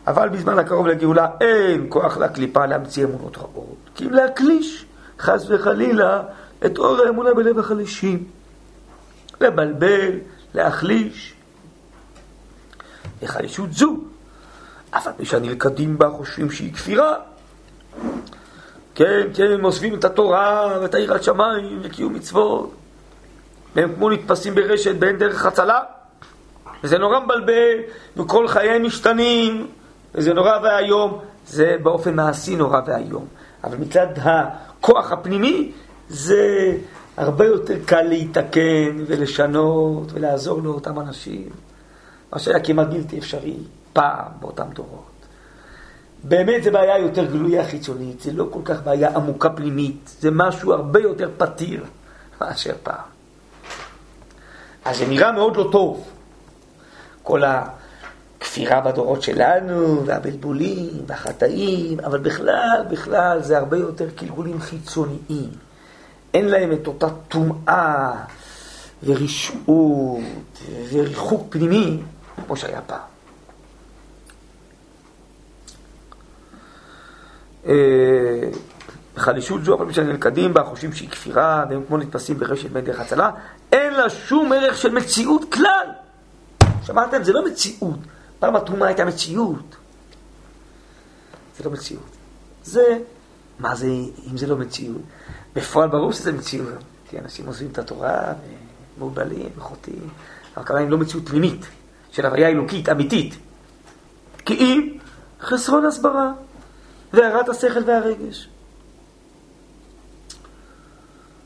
אבל 0.08 0.28
בזמן 0.28 0.58
הקרוב 0.58 0.86
לגאולה 0.86 1.26
אין 1.40 1.86
כוח 1.88 2.16
לקליפה 2.16 2.66
להמציא 2.66 3.04
אמונות 3.04 3.36
רבות. 3.36 3.76
כי 3.94 4.04
אם 4.04 4.12
להקליש, 4.12 4.86
חס 5.18 5.44
וחלילה, 5.48 6.22
את 6.66 6.78
אור 6.78 6.98
האמונה 7.06 7.34
בלב 7.34 7.58
החלישים. 7.58 8.24
לבלבל, 9.40 10.18
להחליש. 10.54 11.34
וחלישות 13.22 13.72
זו, 13.72 13.96
אף 14.90 15.06
על 15.06 15.12
פי 15.16 15.24
שהנלכדים 15.24 15.98
בה 15.98 16.10
חושבים 16.10 16.50
שהיא 16.50 16.72
כפירה. 16.74 17.14
כן, 18.94 19.26
כן, 19.34 19.52
הם 19.52 19.64
אוספים 19.64 19.94
את 19.94 20.04
התורה 20.04 20.78
ואת 20.80 20.94
היראת 20.94 21.22
שמיים 21.22 21.80
וקיום 21.82 22.14
מצוות. 22.14 22.74
והם 23.74 23.94
כמו 23.94 24.10
נתפסים 24.10 24.54
ברשת 24.54 24.94
באין 24.94 25.18
דרך 25.18 25.46
הצלה. 25.46 25.80
וזה 26.84 26.98
נורא 26.98 27.20
מבלבל, 27.20 27.78
וכל 28.16 28.48
חייהם 28.48 28.82
משתנים, 28.82 29.66
וזה 30.18 30.34
נורא 30.34 30.58
ואיום, 30.62 31.18
זה 31.46 31.76
באופן 31.82 32.14
מעשי 32.14 32.56
נורא 32.56 32.80
ואיום. 32.86 33.26
אבל 33.64 33.76
מצד 33.76 34.06
הכוח 34.16 35.12
הפנימי, 35.12 35.72
זה 36.08 36.76
הרבה 37.16 37.46
יותר 37.46 37.74
קל 37.86 38.02
להתקן 38.02 39.04
ולשנות 39.06 40.12
ולעזור 40.12 40.62
לאותם 40.62 41.00
אנשים, 41.00 41.48
מה 42.32 42.38
שהיה 42.38 42.60
כמעט 42.60 42.86
בלתי 42.86 43.18
אפשרי 43.18 43.56
פעם 43.92 44.32
באותם 44.40 44.66
דורות. 44.74 45.10
באמת 46.24 46.62
זה 46.62 46.70
בעיה 46.70 46.98
יותר 46.98 47.24
גלויה 47.24 47.64
חיצונית, 47.64 48.20
זה 48.20 48.32
לא 48.32 48.46
כל 48.50 48.60
כך 48.64 48.82
בעיה 48.82 49.10
עמוקה 49.16 49.50
פנימית, 49.50 50.16
זה 50.20 50.30
משהו 50.32 50.72
הרבה 50.72 51.00
יותר 51.00 51.30
פתיר 51.36 51.84
מאשר 52.40 52.74
פעם. 52.82 53.04
אז 54.84 54.98
זה 54.98 55.06
נראה 55.06 55.32
מאוד 55.32 55.56
לא 55.56 55.68
טוב. 55.72 56.10
כל 57.22 57.42
הכפירה 58.38 58.80
בדורות 58.80 59.22
שלנו, 59.22 60.06
והבלבולים, 60.06 60.90
והחטאים, 61.06 62.00
אבל 62.00 62.18
בכלל, 62.18 62.84
בכלל, 62.90 63.42
זה 63.42 63.58
הרבה 63.58 63.76
יותר 63.76 64.10
קלקולים 64.10 64.60
חיצוניים. 64.60 65.50
אין 66.34 66.48
להם 66.48 66.72
את 66.72 66.86
אותה 66.86 67.06
טומאה 67.28 68.12
ורשעות 69.04 70.20
וריחוק 70.90 71.46
פנימי 71.50 71.98
כמו 72.46 72.56
שהיה 72.56 72.80
פעם. 72.80 73.00
בחלישות 79.14 79.64
זו, 79.64 79.74
אבל 79.74 79.86
משנה 79.86 80.04
נלכדים 80.04 80.54
בה, 80.54 80.64
חושבים 80.64 80.92
שהיא 80.92 81.08
כפירה, 81.08 81.64
והם 81.70 81.82
כמו 81.88 81.96
נתפסים 81.96 82.38
ברשת 82.38 82.70
בין 82.70 82.84
דרך 82.84 83.00
הצלה, 83.00 83.30
אין 83.72 83.94
לה 83.94 84.10
שום 84.10 84.52
ערך 84.52 84.76
של 84.78 84.92
מציאות 84.92 85.52
כלל. 85.52 85.86
שמעתם? 86.86 87.22
זה 87.22 87.32
לא 87.32 87.44
מציאות. 87.44 87.98
פעם 88.38 88.56
התרומה 88.56 88.86
הייתה 88.86 89.04
מציאות. 89.04 89.76
זה 91.58 91.64
לא 91.64 91.70
מציאות. 91.70 92.16
זה, 92.64 92.98
מה 93.58 93.74
זה 93.74 93.86
אם 94.30 94.36
זה 94.36 94.46
לא 94.46 94.56
מציאות? 94.56 95.02
בפועל 95.54 95.88
ברור 95.88 96.12
שזה 96.12 96.32
מציאות, 96.32 96.68
כי 97.08 97.18
אנשים 97.18 97.46
עוזבים 97.46 97.68
את 97.72 97.78
התורה 97.78 98.34
ומוגבלים 98.98 99.48
וחוטאים, 99.56 100.08
אבל 100.56 100.64
כמובן 100.66 100.88
לא 100.88 100.98
מציאות 100.98 101.28
פנימית, 101.28 101.66
של 102.12 102.26
הוויה 102.26 102.48
אלוקית, 102.48 102.88
אמיתית. 102.88 103.34
כי 104.46 104.54
אם 104.54 104.98
חסרון 105.40 105.86
הסברה 105.86 106.32
והערת 107.12 107.48
השכל 107.48 107.82
והרגש. 107.86 108.48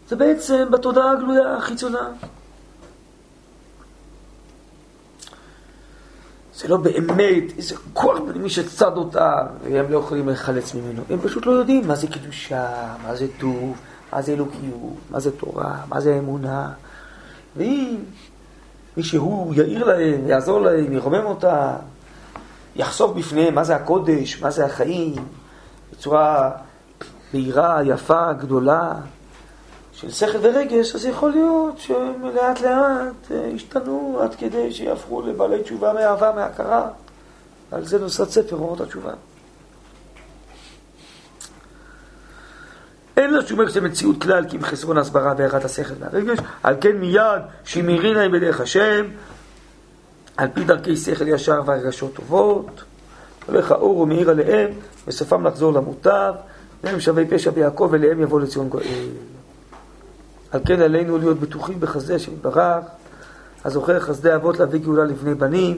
זה 0.09 0.17
בעצם 0.17 0.71
בתודעה 0.71 1.11
הגלויה 1.11 1.57
החיצונה. 1.57 2.11
זה 6.63 6.69
לא 6.69 6.77
באמת 6.77 7.43
איזה 7.57 7.75
כוח 7.93 8.19
פנימי 8.31 8.51
שצד 8.51 8.97
אותה, 8.97 9.37
והם 9.65 9.93
לא 9.93 9.99
יכולים 9.99 10.27
להיחלץ 10.27 10.75
ממנו. 10.75 11.03
הם 11.11 11.19
פשוט 11.21 11.47
לא 11.47 11.53
יודעים 11.53 11.89
מה 11.89 11.95
זה 11.95 12.07
קדושה, 12.07 12.69
מה 13.07 13.17
זה 13.17 13.27
טוב, 13.39 13.77
מה 14.13 14.23
זה 14.23 14.33
אלוקיות, 14.33 14.97
מה 15.11 15.21
זה 15.21 15.31
תורה, 15.31 15.77
מה 15.89 16.01
זה 16.01 16.19
אמונה. 16.19 16.73
ואם 17.57 17.97
מישהו 18.97 19.53
יעיר 19.55 19.85
להם, 19.85 20.29
יעזור 20.29 20.61
להם, 20.61 20.93
ירומם 20.93 21.25
אותה, 21.25 21.77
יחשוף 22.77 23.17
בפניהם 23.17 23.55
מה 23.55 23.65
זה 23.65 23.77
הקודש, 23.77 24.43
מה 24.43 24.51
זה 24.51 24.65
החיים, 24.65 25.25
בצורה 25.93 26.51
בהירה, 27.33 27.79
יפה, 27.85 28.33
גדולה, 28.33 28.93
של 30.03 30.11
שכל 30.11 30.39
ורגש, 30.41 30.95
אז 30.95 31.07
יכול 31.07 31.31
להיות 31.31 31.79
שהם 31.79 32.27
לאט 32.35 32.61
לאט 32.61 33.31
אה, 33.31 33.47
ישתנו 33.47 34.19
עד 34.23 34.35
כדי 34.35 34.73
שיהפכו 34.73 35.23
לבעלי 35.23 35.63
תשובה 35.63 35.93
מאהבה, 35.93 36.33
מהכרה. 36.33 36.89
על 37.71 37.85
זה 37.85 37.99
נוסד 37.99 38.29
ספר 38.29 38.57
אורות 38.57 38.81
התשובה. 38.81 39.13
אין 43.17 43.35
לה 43.35 43.47
שום 43.47 43.61
ערך 43.61 43.77
מציאות 43.77 44.23
כלל, 44.23 44.49
כי 44.49 44.57
אם 44.57 44.63
חסרון 44.63 44.99
ההסברה 44.99 45.35
והערת 45.37 45.65
השכל 45.65 45.95
והרגש, 45.99 46.39
על 46.63 46.77
כן 46.81 46.97
מיד 46.97 47.43
שמירין 47.65 48.15
להם 48.15 48.33
בדרך 48.33 48.61
השם, 48.61 49.07
על 50.37 50.49
פי 50.55 50.65
דרכי 50.65 50.97
שכל 50.97 51.29
ישר 51.29 51.61
והרגשות 51.67 52.15
טובות, 52.15 52.85
הולך 53.47 53.71
האור 53.71 53.99
ומאיר 53.99 54.31
עליהם, 54.31 54.71
וסופם 55.07 55.47
לחזור 55.47 55.73
למוטב, 55.73 56.35
והם 56.85 57.01
שווה 57.01 57.23
פשע 57.31 57.51
ביעקב, 57.51 57.89
ואליהם 57.93 58.21
יבוא 58.21 58.41
לציון 58.41 58.69
גואל. 58.69 59.09
על 60.53 60.61
כן 60.67 60.81
עלינו 60.81 61.19
להיות 61.19 61.41
בטוחים 61.41 61.81
בחסדי 61.81 62.15
השם 62.15 62.33
יתברך, 62.33 62.85
הזוכר 63.65 64.01
חסדי 64.01 64.35
אבות 64.35 64.59
להביא 64.59 64.81
גאולה 64.81 65.05
לבני 65.05 65.35
בנים, 65.35 65.77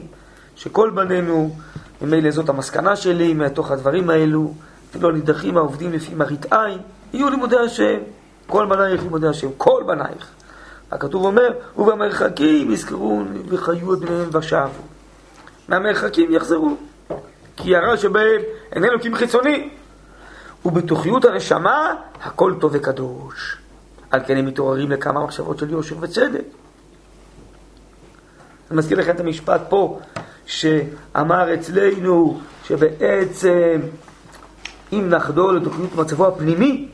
שכל 0.55 0.89
בנינו, 0.89 1.55
ממילא 2.01 2.31
זאת 2.31 2.49
המסקנה 2.49 2.95
שלי 2.95 3.33
מתוך 3.33 3.71
הדברים 3.71 4.09
האלו, 4.09 4.53
אפילו 4.89 5.09
הנידחים 5.09 5.57
העובדים 5.57 5.93
לפי 5.93 6.15
מראית 6.15 6.53
עין, 6.53 6.77
יהיו 7.13 7.29
לימודי 7.29 7.57
השם. 7.57 7.97
כל 8.47 8.65
בנייך 8.65 9.03
לימודי 9.03 9.27
השם, 9.27 9.47
כל 9.57 9.83
בנייך. 9.87 10.27
הכתוב 10.91 11.25
אומר, 11.25 11.49
ובמרחקים 11.77 12.71
יזכרו 12.71 13.21
וחיו 13.47 13.93
את 13.93 13.99
בניהם 13.99 14.29
ושבו. 14.33 14.83
מהמרחקים 15.67 16.31
יחזרו. 16.31 16.75
כי 17.57 17.75
הרע 17.75 17.97
שבהם 17.97 18.41
איננו 18.71 18.91
אלוקים 18.91 19.15
חיצוני. 19.15 19.69
ובתוכיות 20.65 21.25
הנשמה 21.25 21.95
הכל 22.21 22.53
טוב 22.59 22.71
וקדוש. 22.73 23.57
על 24.15 24.21
כן 24.25 24.37
הם 24.37 24.45
מתעוררים 24.45 24.91
לכמה 24.91 25.23
מחשבות 25.23 25.59
של 25.59 25.69
יושר 25.69 25.95
וצדק. 25.99 26.43
אני 28.71 28.77
מזכיר 28.77 28.99
לכם 28.99 29.15
את 29.15 29.19
המשפט 29.19 29.61
פה, 29.69 29.99
שאמר 30.45 31.53
אצלנו 31.53 32.39
שבעצם 32.63 33.79
אם 34.93 35.09
נחדור 35.09 35.51
לתוכנית 35.51 35.95
מצבו 35.95 36.27
הפנימי, 36.27 36.89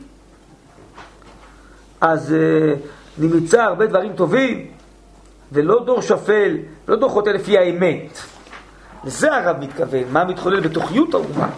אז 2.00 2.34
uh, 2.34 2.78
נמצא 3.18 3.62
הרבה 3.62 3.86
דברים 3.86 4.12
טובים, 4.16 4.66
ולא 5.52 5.84
דור 5.84 6.02
שפל, 6.02 6.56
לא 6.88 6.96
דור 6.96 7.10
חוטא 7.10 7.30
לפי 7.30 7.58
האמת. 7.58 8.18
לזה 9.04 9.36
הרב 9.36 9.56
מתכוון, 9.60 10.04
מה 10.10 10.24
מתחולל 10.24 10.60
בתוכיות 10.60 11.14
האומה. 11.14 11.48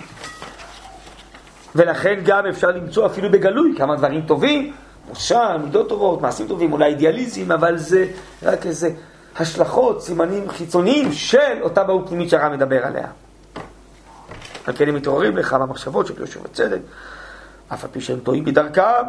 ולכן 1.74 2.20
גם 2.24 2.46
אפשר 2.46 2.68
למצוא 2.68 3.06
אפילו 3.06 3.30
בגלוי 3.30 3.74
כמה 3.76 3.96
דברים 3.96 4.22
טובים, 4.26 4.72
מוסר, 5.08 5.56
מידות 5.58 5.88
טובות, 5.88 6.22
מעשים 6.22 6.48
טובים, 6.48 6.72
אולי 6.72 6.84
אידיאליזם, 6.84 7.52
אבל 7.52 7.76
זה 7.76 8.06
רק 8.42 8.66
איזה 8.66 8.90
השלכות, 9.36 10.02
סימנים 10.02 10.50
חיצוניים 10.50 11.12
של 11.12 11.62
אותה 11.62 11.84
מהות 11.84 12.08
פנימית 12.08 12.30
שהרב 12.30 12.52
מדבר 12.52 12.86
עליה. 12.86 13.06
על 14.66 14.74
כן 14.76 14.88
הם 14.88 14.94
מתעוררים 14.94 15.36
לכמה 15.36 15.66
מחשבות 15.66 16.06
של 16.06 16.14
יושר 16.20 16.40
וצדק, 16.42 16.80
אף 17.68 17.84
על 17.84 17.90
פי 17.92 18.00
שהם 18.00 18.18
טועים 18.18 18.44
בדרכם, 18.44 19.04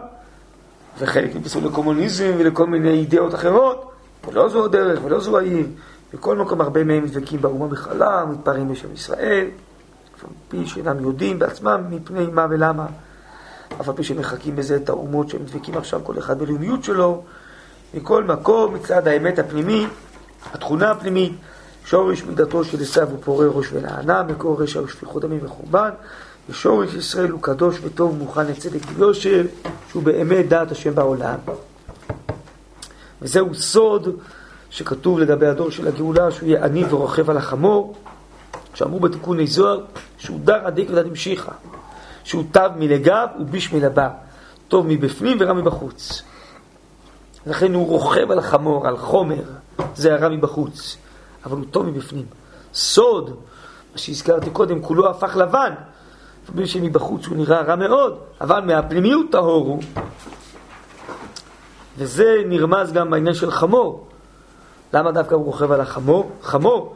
וחלק 1.00 1.36
נכנסו 1.36 1.62
לקומוניזם 1.62 2.32
ולכל 2.38 2.68
מיני 2.68 2.90
אידאות 2.90 3.36
אחרות, 3.36 3.92
ולא 4.28 4.50
זו 4.50 4.66
הדרך 4.66 5.00
ולא 5.04 5.20
זו 5.20 5.38
העיר. 5.38 5.66
בכל 6.14 6.36
מקום 6.36 6.62
הרבה 6.62 6.84
מהם 6.84 7.08
דבקים 7.08 7.42
באומה 7.42 7.68
בכללה, 7.68 8.26
מתפרעים 8.26 8.70
בשם 8.70 8.94
ישראל, 8.94 9.48
אף 10.16 10.24
על 10.24 10.30
פי 10.50 10.68
שאינם 10.68 11.00
יודעים 11.00 11.40
בעצמם 11.40 11.82
מפני 11.90 12.26
מה 12.26 12.48
ולמה. 12.50 12.86
אף 13.82 13.90
על 13.90 13.96
פי 13.96 14.04
שמחקים 14.04 14.56
בזה 14.56 14.76
את 14.76 14.90
האומות 14.90 15.30
שהם 15.30 15.42
דבקים 15.46 15.78
עכשיו 15.78 16.02
כל 16.04 16.18
אחד 16.18 16.40
בלאומיות 16.40 16.84
שלו, 16.84 17.24
מכל 17.94 18.24
מקום 18.24 18.74
מצד 18.74 19.08
האמת 19.08 19.40
הפנימית, 19.40 19.90
התכונה 20.54 20.92
הפנימית, 20.92 21.34
שורש 21.86 22.24
מידתו 22.24 22.64
של 22.64 22.82
עשיו 22.82 23.10
הוא 23.10 23.20
פורה 23.24 23.48
ראש 23.48 23.68
ונענה, 23.74 24.24
מקור 24.24 24.62
רשע 24.64 24.82
ושפיכות 24.82 25.22
דמים 25.22 25.40
וחורבן, 25.44 25.90
ושורש 26.50 26.94
ישראל 26.94 27.30
הוא 27.30 27.42
קדוש 27.42 27.80
וטוב 27.84 28.18
מוכן 28.18 28.48
לצדק 28.48 28.80
ויושר, 28.96 29.44
שהוא 29.90 30.04
באמת 30.04 30.48
דעת 30.48 30.72
השם 30.72 30.96
בעולם. 30.96 31.38
וזהו 33.22 33.56
סוד 33.56 34.20
שכתוב 34.70 35.20
לגבי 35.20 35.48
הדור 35.48 35.72
של 35.72 35.88
הגאולה, 35.88 36.32
שהוא 36.32 36.50
יהיה 36.50 36.66
עני 36.66 36.86
ורוכב 36.86 37.30
על 37.30 37.38
החמור, 37.38 37.96
שאמרו 38.74 39.00
בתיקוני 39.00 39.48
זוהר, 39.48 39.82
שהוא 40.18 40.40
דר 40.44 40.66
עדיק 40.66 40.90
ודד 40.90 41.08
המשיכה, 41.08 41.52
שהוא 42.26 42.44
תו 42.52 42.62
מלגב 42.76 43.28
וביש 43.40 43.74
מלבה, 43.74 44.10
טוב 44.68 44.86
מבפנים 44.88 45.38
ורע 45.40 45.54
מבחוץ. 45.54 46.24
לכן 47.46 47.74
הוא 47.74 47.88
רוכב 47.88 48.32
על 48.32 48.40
החמור, 48.40 48.88
על 48.88 48.98
חומר, 48.98 49.44
זה 49.96 50.14
הרע 50.14 50.30
מבחוץ, 50.30 50.98
אבל 51.46 51.58
הוא 51.58 51.66
טוב 51.72 51.86
מבפנים. 51.86 52.26
סוד, 52.74 53.30
מה 53.92 53.98
שהזכרתי 53.98 54.50
קודם, 54.50 54.82
כולו 54.82 55.10
הפך 55.10 55.36
לבן, 55.36 55.74
אפילו 56.50 56.68
שמבחוץ 56.68 57.26
הוא 57.28 57.38
נראה 57.38 57.62
רע 57.62 57.76
מאוד, 57.76 58.18
אבל 58.42 58.60
מהפנימיות 58.60 59.26
טהור 59.32 59.66
הוא. 59.66 59.84
וזה 61.98 62.42
נרמז 62.46 62.92
גם 62.92 63.10
בעניין 63.10 63.36
של 63.36 63.52
חמור. 63.52 64.08
למה 64.94 65.12
דווקא 65.12 65.36
הוא 65.36 65.46
רוכב 65.46 65.72
על 65.72 65.82
החמור? 65.82 66.32
חמור, 66.42 66.96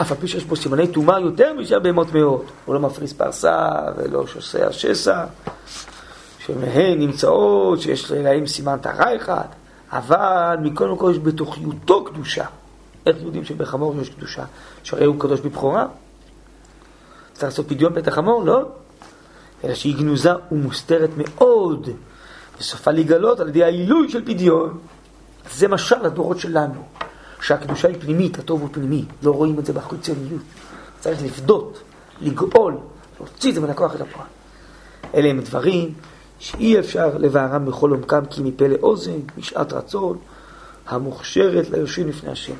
אף 0.00 0.12
על 0.12 0.18
פי 0.20 0.28
שיש 0.28 0.44
בו 0.44 0.56
סימני 0.56 0.88
טומאה 0.88 1.20
יותר 1.20 1.52
משל 1.58 1.78
בהמות 1.78 2.12
מאוד. 2.12 2.42
הוא 2.64 2.74
לא 2.74 2.80
מפריס 2.80 3.12
פרסה 3.12 3.70
ולא 3.96 4.26
שוסע 4.26 4.72
שסע, 4.72 5.24
שמהן 6.38 6.98
נמצאות, 6.98 7.80
שיש 7.80 8.10
להם 8.12 8.46
סימן 8.46 8.78
טהרה 8.78 9.16
אחד, 9.16 9.46
אבל 9.92 10.56
מכל 10.62 10.88
מקום 10.88 11.10
יש 11.10 11.18
בתוכיותו 11.18 12.04
קדושה. 12.04 12.44
איך 13.06 13.16
יודעים 13.22 13.44
שבחמור 13.44 13.94
יש 14.00 14.08
קדושה? 14.08 14.44
שהרי 14.82 15.04
הוא 15.04 15.20
קדוש 15.20 15.40
בבכורה? 15.40 15.86
צריך 17.32 17.44
לעשות 17.44 17.68
פדיון 17.68 17.94
בית 17.94 18.08
החמור? 18.08 18.44
לא. 18.44 18.68
אלא 19.64 19.74
שהיא 19.74 19.96
גנוזה 19.96 20.30
ומוסתרת 20.52 21.10
מאוד, 21.16 21.88
וסופה 22.58 22.90
להיגלות 22.90 23.40
על 23.40 23.48
ידי 23.48 23.64
העילוי 23.64 24.10
של 24.10 24.24
פדיון. 24.24 24.78
זה 25.52 25.68
משל 25.68 26.02
לדורות 26.02 26.38
שלנו, 26.38 26.84
שהקדושה 27.44 27.88
היא 27.88 27.96
פנימית, 28.00 28.38
הטוב 28.38 28.60
הוא 28.60 28.68
פנימי, 28.72 29.04
לא 29.22 29.30
רואים 29.30 29.58
את 29.58 29.66
זה 29.66 29.72
בחיצוניות. 29.72 30.42
צריך 31.00 31.22
לפדות, 31.22 31.82
לגאול, 32.20 32.76
להוציא 33.20 33.50
את 33.50 33.54
זה 33.54 33.60
מן 33.60 33.70
הכוח 33.70 33.96
אל 33.96 34.02
הפועל. 34.02 34.26
אלה 35.14 35.28
הם 35.28 35.40
דברים 35.40 35.94
שאי 36.38 36.78
אפשר 36.78 37.18
לבארם 37.18 37.66
בכל 37.66 37.90
עומקם 37.90 38.24
כי 38.30 38.42
מפה 38.42 38.66
לאוזן, 38.66 39.18
משעת 39.38 39.72
רצון, 39.72 40.18
המוכשרת 40.86 41.70
ליושבים 41.70 42.08
לפני 42.08 42.30
השם. 42.30 42.54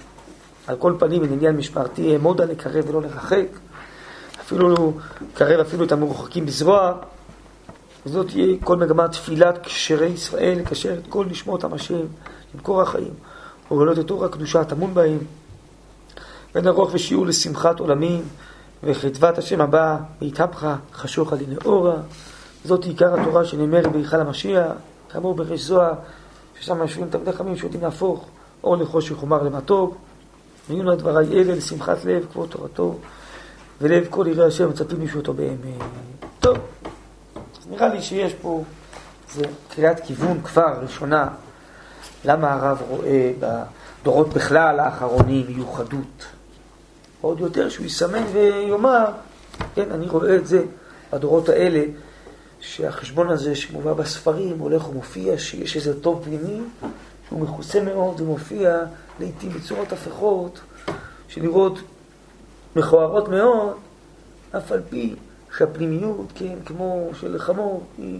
על 0.66 0.76
כל 0.76 0.94
פנים, 0.98 1.22
עניין 1.24 1.56
משמרתי, 1.56 2.12
אעמודה 2.12 2.44
לקרב 2.44 2.84
ולא 2.88 3.02
לרחק. 3.02 3.46
אפילו 4.40 4.68
לא 4.68 4.92
קרב 5.34 5.60
אפילו 5.60 5.84
את 5.84 5.92
המרוחקים 5.92 6.46
בזרוע. 6.46 6.92
וזאת 8.06 8.26
תהיה 8.26 8.56
כל 8.64 8.76
מגמת 8.76 9.12
תפילת 9.12 9.58
קשרי 9.58 10.06
ישראל, 10.06 10.58
לקשר 10.58 10.94
את 10.98 11.04
כל 11.08 11.24
נשמות 11.30 11.64
עם 11.64 11.72
השם, 11.72 11.94
עם 12.54 12.60
כל 12.62 12.82
החיים, 12.82 13.14
ולגלות 13.74 13.98
את 13.98 14.10
אור 14.10 14.24
הקדושה 14.24 14.60
הטמון 14.60 14.94
בהם. 14.94 15.18
בין 16.54 16.66
ארוך 16.66 16.90
ושיעור 16.94 17.26
לשמחת 17.26 17.80
עולמים, 17.80 18.22
וחדבת 18.82 19.38
השם 19.38 19.60
הבא, 19.60 19.96
והתהפכה 20.22 20.76
חשוך 20.92 21.32
עלי 21.32 21.44
נאורה. 21.46 21.96
זאת 22.64 22.84
עיקר 22.84 23.20
התורה 23.20 23.44
שנאמרת 23.44 23.86
בהיכל 23.86 24.20
המשיח, 24.20 24.72
כאמור 25.10 25.34
בריש 25.34 25.64
זוהר, 25.64 25.92
ששם 26.60 26.78
יושבים 26.78 27.08
תלמידי 27.10 27.32
חכמים 27.32 27.56
שיודעים 27.56 27.82
להפוך 27.82 28.24
אור 28.64 28.76
לחושך 28.76 29.22
ומר 29.22 29.42
למתוק. 29.42 29.96
ויהיו 30.68 30.82
לה 30.82 30.96
דברי 30.96 31.26
אלה 31.32 31.54
לשמחת 31.54 32.04
לב, 32.04 32.26
כבוד 32.32 32.48
תורתו, 32.48 32.94
ולב 33.80 34.06
כל 34.10 34.26
יראי 34.28 34.46
השם 34.46 34.68
מצפים 34.68 35.00
לשמוע 35.00 35.20
אותו 35.20 35.32
באמת. 35.32 35.84
טוב, 36.40 36.58
נראה 37.70 37.88
לי 37.88 38.02
שיש 38.02 38.34
פה, 38.34 38.62
זה 39.34 39.44
קריאת 39.68 40.00
כיוון 40.00 40.40
כבר 40.42 40.78
ראשונה, 40.82 41.28
למה 42.24 42.52
הרב 42.52 42.82
רואה 42.88 43.32
בדורות 43.40 44.28
בכלל 44.28 44.80
האחרונים 44.80 45.46
מיוחדות. 45.48 46.24
עוד 47.20 47.40
יותר 47.40 47.68
שהוא 47.68 47.86
יסמן 47.86 48.22
ויאמר, 48.32 49.04
כן, 49.74 49.90
אני 49.90 50.08
רואה 50.08 50.36
את 50.36 50.46
זה 50.46 50.62
בדורות 51.12 51.48
האלה, 51.48 51.82
שהחשבון 52.60 53.30
הזה 53.30 53.54
שמובא 53.54 53.92
בספרים 53.92 54.58
הולך 54.58 54.88
ומופיע, 54.88 55.38
שיש 55.38 55.76
איזה 55.76 56.00
טוב 56.00 56.24
פנימי, 56.24 56.60
שהוא 57.28 57.40
מכוסה 57.40 57.80
מאוד 57.80 58.20
ומופיע 58.20 58.78
לעיתים 59.20 59.50
בצורות 59.50 59.92
הפכות, 59.92 60.60
שנראות 61.28 61.78
מכוערות 62.76 63.28
מאוד, 63.28 63.76
אף 64.56 64.72
על 64.72 64.82
פי 64.90 65.14
שהפנימיות, 65.58 66.26
כן, 66.34 66.54
כמו 66.66 67.10
של 67.20 67.38
חמור, 67.38 67.82
היא 67.98 68.18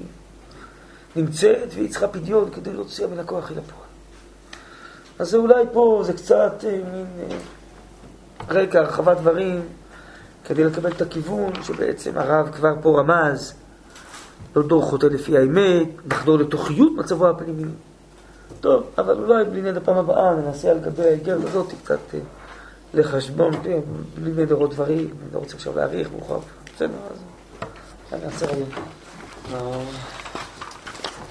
נמצאת 1.17 1.69
והיא 1.75 1.91
צריכה 1.91 2.09
פדיון 2.09 2.51
כדי 2.51 2.73
להוציא 2.73 3.07
מן 3.07 3.19
הכוח 3.19 3.53
אל 3.53 3.59
הפועל. 3.59 3.84
אז 5.19 5.31
זה 5.31 5.37
אולי 5.37 5.65
פה, 5.73 6.03
זה 6.07 6.12
קצת 6.12 6.65
אה, 6.65 6.81
מין 6.93 7.07
אה, 7.21 7.37
רקע, 8.51 8.79
הרחבת 8.79 9.17
דברים, 9.17 9.62
כדי 10.45 10.65
לקבל 10.65 10.91
את 10.91 11.03
הכיוון 11.03 11.53
שבעצם 11.62 12.19
הרב 12.19 12.51
כבר 12.53 12.75
פה 12.83 13.01
רמז, 13.01 13.55
לא 14.57 14.62
דור 14.62 14.83
חוטא 14.83 15.07
לפי 15.07 15.39
האמת, 15.39 15.89
לחדור 16.11 16.39
לתוכיות 16.39 16.93
מצבו 16.97 17.29
הפנימי. 17.29 17.73
טוב, 18.61 18.85
אבל 18.99 19.15
אולי 19.15 19.45
בלי 19.45 19.62
נדע 19.62 19.81
פעם 19.85 19.97
הבאה 19.97 20.35
ננסה 20.35 20.71
על 20.71 20.79
גבי 20.79 21.03
האיגרת 21.03 21.45
הזאת 21.45 21.73
קצת 21.85 21.99
אה, 22.15 22.21
לחשבון, 22.95 23.53
בלי 24.15 24.43
נדר 24.43 24.55
עוד 24.55 24.71
דברים, 24.71 24.99
אני 24.99 25.35
לא 25.35 25.39
רוצה 25.39 25.57
עכשיו 25.57 25.77
להאריך 25.77 26.09
מאוחר. 26.12 26.39
בסדר, 26.77 26.89
אז 27.11 27.19
אני 28.12 28.25
אעשה 28.25 28.47
היום. 28.51 28.69